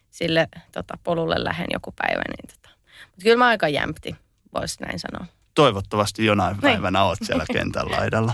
sille 0.10 0.48
tota, 0.72 0.94
polulle 1.04 1.36
lähden 1.44 1.68
joku 1.74 1.92
päivä. 1.92 2.22
Niin, 2.28 2.56
tota. 2.56 2.70
Mutta 3.06 3.24
kyllä 3.24 3.38
mä 3.38 3.48
aika 3.48 3.68
jämpti, 3.68 4.16
voisi 4.54 4.82
näin 4.82 5.00
sanoa. 5.00 5.26
Toivottavasti 5.54 6.26
jonain 6.26 6.54
niin. 6.54 6.62
päivänä 6.62 7.04
oot 7.04 7.20
siellä 7.24 7.46
kentän 7.54 7.92
laidalla. 7.92 8.34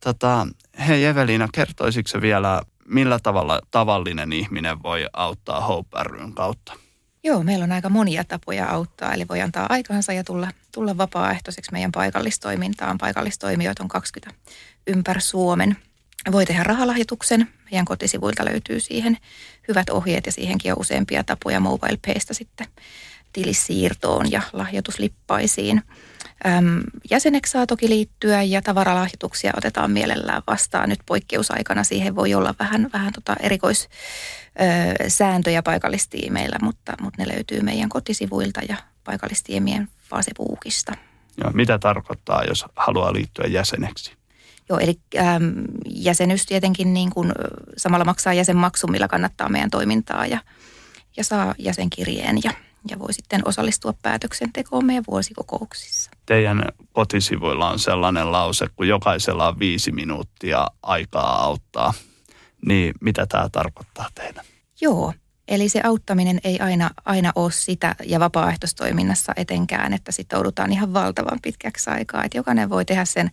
Tota, 0.00 0.46
hei 0.86 1.04
Evelina, 1.04 1.48
kertoisitko 1.52 2.20
vielä, 2.20 2.62
millä 2.88 3.18
tavalla 3.22 3.60
tavallinen 3.70 4.32
ihminen 4.32 4.82
voi 4.82 5.06
auttaa 5.12 5.60
Hope 5.60 6.02
ryn 6.02 6.32
kautta? 6.32 6.72
Joo, 7.24 7.42
meillä 7.42 7.62
on 7.62 7.72
aika 7.72 7.88
monia 7.88 8.24
tapoja 8.24 8.70
auttaa, 8.70 9.14
eli 9.14 9.28
voi 9.28 9.40
antaa 9.40 9.66
aikansa 9.68 10.12
ja 10.12 10.24
tulla, 10.24 10.48
tulla 10.74 10.96
vapaaehtoiseksi 10.96 11.72
meidän 11.72 11.92
paikallistoimintaan. 11.92 12.98
Paikallistoimijoita 12.98 13.82
on 13.82 13.88
20 13.88 14.40
ympäri 14.86 15.20
Suomen. 15.20 15.76
Voi 16.32 16.46
tehdä 16.46 16.62
rahalahjoituksen. 16.62 17.48
Meidän 17.70 17.84
kotisivuilta 17.84 18.44
löytyy 18.44 18.80
siihen 18.80 19.16
hyvät 19.68 19.90
ohjeet 19.90 20.26
ja 20.26 20.32
siihenkin 20.32 20.72
on 20.72 20.80
useampia 20.80 21.24
tapoja 21.24 21.60
MobilePaysta 21.60 22.34
sitten 22.34 22.66
tilisiirtoon 23.32 24.30
ja 24.30 24.42
lahjoituslippaisiin. 24.52 25.82
Äm, 26.46 26.80
jäseneksi 27.10 27.52
saa 27.52 27.66
toki 27.66 27.88
liittyä 27.88 28.42
ja 28.42 28.62
tavaralahjoituksia 28.62 29.52
otetaan 29.56 29.90
mielellään 29.90 30.42
vastaan. 30.46 30.88
Nyt 30.88 31.00
poikkeusaikana 31.06 31.84
siihen 31.84 32.16
voi 32.16 32.34
olla 32.34 32.54
vähän, 32.58 32.90
vähän 32.92 33.12
tota 33.12 33.36
erikoissääntöjä 33.40 35.62
paikallistiimeillä, 35.62 36.56
mutta, 36.62 36.92
mutta 37.00 37.22
ne 37.22 37.28
löytyy 37.34 37.60
meidän 37.60 37.88
kotisivuilta 37.88 38.60
ja 38.68 38.76
paikallistiimien 39.04 39.88
Facebookista. 40.10 40.92
Ja 41.44 41.50
mitä 41.54 41.78
tarkoittaa, 41.78 42.44
jos 42.44 42.64
haluaa 42.76 43.12
liittyä 43.12 43.46
jäseneksi? 43.48 44.16
Joo, 44.68 44.78
eli 44.78 45.00
äm, 45.16 45.52
jäsenyys 45.86 46.46
tietenkin 46.46 46.94
niin 46.94 47.10
kuin, 47.10 47.32
samalla 47.76 48.04
maksaa 48.04 48.32
jäsenmaksu, 48.32 48.86
millä 48.86 49.08
kannattaa 49.08 49.48
meidän 49.48 49.70
toimintaa 49.70 50.26
ja, 50.26 50.38
ja 51.16 51.24
saa 51.24 51.54
jäsenkirjeen 51.58 52.38
ja, 52.44 52.52
ja 52.90 52.98
voi 52.98 53.12
sitten 53.12 53.42
osallistua 53.44 53.94
päätöksentekoon 54.02 54.84
meidän 54.84 55.04
vuosikokouksissa. 55.08 56.10
Teidän 56.26 56.64
kotisivuilla 56.92 57.70
on 57.70 57.78
sellainen 57.78 58.32
lause, 58.32 58.66
kun 58.76 58.88
jokaisella 58.88 59.48
on 59.48 59.58
viisi 59.58 59.92
minuuttia 59.92 60.66
aikaa 60.82 61.42
auttaa. 61.42 61.94
Niin 62.66 62.94
mitä 63.00 63.26
tämä 63.26 63.48
tarkoittaa 63.52 64.08
teidän? 64.14 64.44
Joo, 64.80 65.12
Eli 65.48 65.68
se 65.68 65.80
auttaminen 65.84 66.40
ei 66.44 66.60
aina, 66.60 66.90
aina 67.04 67.32
ole 67.34 67.52
sitä 67.52 67.94
ja 68.04 68.20
vapaaehtoistoiminnassa 68.20 69.32
etenkään, 69.36 69.92
että 69.92 70.12
sitoudutaan 70.12 70.72
ihan 70.72 70.92
valtavan 70.92 71.38
pitkäksi 71.42 71.90
aikaa. 71.90 72.24
Että 72.24 72.38
jokainen 72.38 72.70
voi 72.70 72.84
tehdä 72.84 73.04
sen 73.04 73.30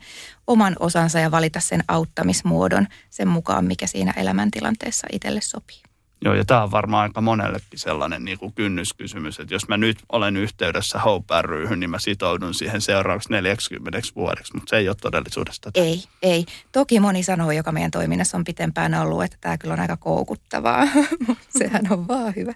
oman 0.48 0.76
osansa 0.80 1.20
ja 1.20 1.32
valita 1.32 1.60
sen 1.60 1.84
auttamismuodon 1.88 2.88
sen 3.10 3.28
mukaan, 3.28 3.66
mikä 3.66 3.88
siinä 3.88 4.14
elämäntilanteessa 4.18 5.08
itselle 5.12 5.42
sopii. 5.42 5.93
Joo, 6.26 6.34
ja 6.34 6.46
tämä 6.46 6.64
on 6.64 6.72
varmaan 6.72 7.04
aika 7.04 7.22
monellekin 7.22 7.80
sellainen 7.80 8.26
niin 8.26 8.40
kuin 8.40 8.54
kynnyskysymys, 8.54 9.40
että 9.40 9.54
jos 9.54 9.68
mä 9.68 9.78
nyt 9.78 9.98
olen 10.12 10.38
yhteydessä 10.38 11.00
Hope 11.00 11.42
ryhyn, 11.42 11.80
niin 11.80 11.90
mä 11.90 12.00
sitoudun 12.00 12.54
siihen 12.54 12.82
seuraavaksi 12.82 13.32
40 13.32 14.00
vuodeksi, 14.16 14.54
mutta 14.54 14.70
se 14.70 14.78
ei 14.78 14.90
ole 14.90 14.96
todellisuudesta. 15.02 15.72
Ei, 15.76 16.04
ei. 16.22 16.46
Toki 16.72 17.00
moni 17.00 17.24
sanoo, 17.24 17.52
joka 17.52 17.72
meidän 17.72 17.92
toiminnassa 17.92 18.38
on 18.38 18.44
pitempään 18.44 18.94
ollut, 18.94 19.24
että 19.24 19.38
tämä 19.42 19.58
kyllä 19.58 19.74
on 19.74 19.80
aika 19.80 19.98
koukuttavaa, 19.98 20.88
sehän 21.60 21.84
on 21.90 22.08
vaan 22.08 22.34
hyvä. 22.36 22.54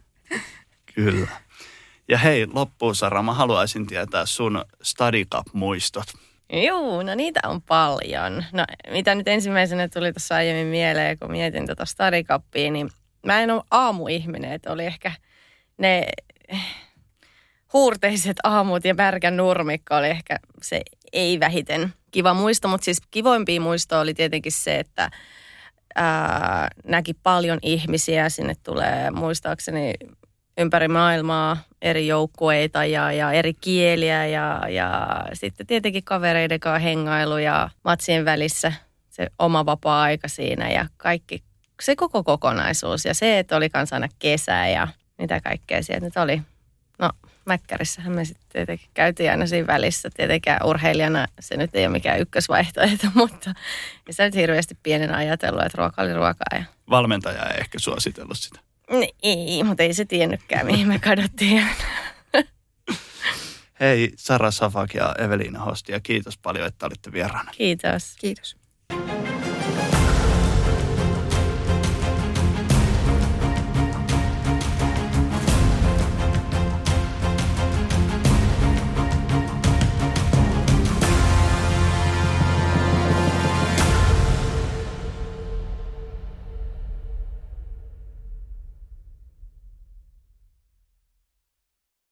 Kyllä. 0.96 1.28
Ja 2.08 2.18
hei, 2.18 2.48
loppuun 2.54 2.96
Sara, 2.96 3.24
mä 3.24 3.34
haluaisin 3.34 3.88
tietää 3.88 4.26
sun 4.26 4.66
Study 4.82 5.26
Cup-muistot. 5.36 6.08
Joo, 6.54 7.04
no 7.04 7.16
niitä 7.16 7.40
on 7.44 7.62
paljon. 7.62 8.46
No 8.52 8.66
mitä 8.92 9.16
nyt 9.16 9.28
ensimmäisenä 9.28 9.88
tuli 9.88 10.14
tuossa 10.14 10.36
aiemmin 10.36 10.68
mieleen, 10.68 11.20
kun 11.20 11.32
mietin 11.32 11.66
tuota 11.66 11.86
Study 11.86 12.24
Cupia, 12.24 12.72
niin 12.72 12.90
mä 13.26 13.42
en 13.42 13.52
ole 13.52 13.64
aamuihminen, 13.72 14.52
että 14.52 14.72
oli 14.72 14.86
ehkä 14.86 15.12
ne 15.78 16.08
huurteiset 17.74 18.38
aamut 18.44 18.86
ja 18.86 18.96
märkän 18.96 19.38
nurmikko 19.38 19.96
oli 19.96 20.08
ehkä 20.08 20.40
se 20.62 20.82
ei 21.14 21.40
vähiten 21.40 21.94
kiva 22.12 22.34
muisto, 22.34 22.68
mutta 22.68 22.86
siis 22.86 23.02
kivoimpia 23.12 23.62
muisto 23.62 24.00
oli 24.00 24.14
tietenkin 24.14 24.52
se, 24.52 24.80
että 24.80 25.10
ää, 25.96 26.68
näki 26.86 27.14
paljon 27.14 27.60
ihmisiä, 27.62 28.30
sinne 28.30 28.56
tulee 28.64 29.12
muistaakseni 29.12 29.94
ympäri 30.58 30.88
maailmaa 30.88 31.58
eri 31.82 32.08
joukkueita 32.08 32.86
ja, 32.86 33.12
ja 33.12 33.32
eri 33.32 33.54
kieliä 33.54 34.26
ja, 34.26 34.62
ja 34.70 35.20
sitten 35.34 35.68
tietenkin 35.68 36.04
kavereiden 36.04 36.60
kanssa 36.60 36.80
hengailu 36.80 37.38
ja 37.38 37.70
matsien 37.84 38.26
välissä 38.26 38.74
se 39.10 39.28
oma 39.40 39.66
vapaa-aika 39.66 40.28
siinä 40.28 40.70
ja 40.70 40.86
kaikki 40.98 41.44
se 41.82 41.96
koko 41.96 42.24
kokonaisuus 42.24 43.06
ja 43.06 43.14
se, 43.14 43.40
että 43.40 43.56
oli 43.56 43.70
kanssa 43.70 43.96
aina 43.96 44.08
kesä 44.20 44.68
ja 44.68 44.88
mitä 45.18 45.42
kaikkea 45.42 45.84
sieltä 45.84 46.06
nyt 46.06 46.18
oli. 46.18 46.42
No 47.00 47.10
Mäkkärissähän 47.48 48.14
me 48.14 48.26
sitten 48.26 48.46
tietenkin 48.54 48.90
käytiin 48.94 49.32
aina 49.32 49.48
siinä 49.48 49.68
välissä. 49.68 50.10
Tietenkään 50.10 50.66
urheilijana 50.66 51.28
se 51.40 51.58
nyt 51.58 51.76
ei 51.76 51.86
ole 51.86 51.92
mikään 51.92 52.20
ykkösvaihtoehto, 52.20 53.08
mutta 53.16 53.54
ja 54.08 54.14
sä 54.14 54.26
nyt 54.26 54.36
hirveästi 54.36 54.78
pienen 54.84 55.16
ajatellut, 55.16 55.64
että 55.64 55.78
ruoka 55.78 56.02
oli 56.02 56.14
ruokaa. 56.14 56.48
Ja... 56.52 56.64
Valmentaja 56.90 57.46
ei 57.46 57.60
ehkä 57.60 57.80
suositellut 57.80 58.38
sitä. 58.38 58.60
Ei, 59.24 59.64
mutta 59.64 59.84
ei 59.84 59.94
se 59.94 60.06
tiennytkään, 60.06 60.66
mihin 60.66 60.88
me 60.88 61.00
kadottiin. 61.00 61.68
Hei 63.80 64.14
Sara 64.16 64.52
Safak 64.52 64.94
ja 64.94 65.16
Evelina 65.20 65.60
Hostia, 65.60 66.00
kiitos 66.00 66.38
paljon, 66.38 66.68
että 66.68 66.86
olitte 66.86 67.12
vieraana. 67.12 67.52
Kiitos. 67.58 68.16
Kiitos. 68.20 68.58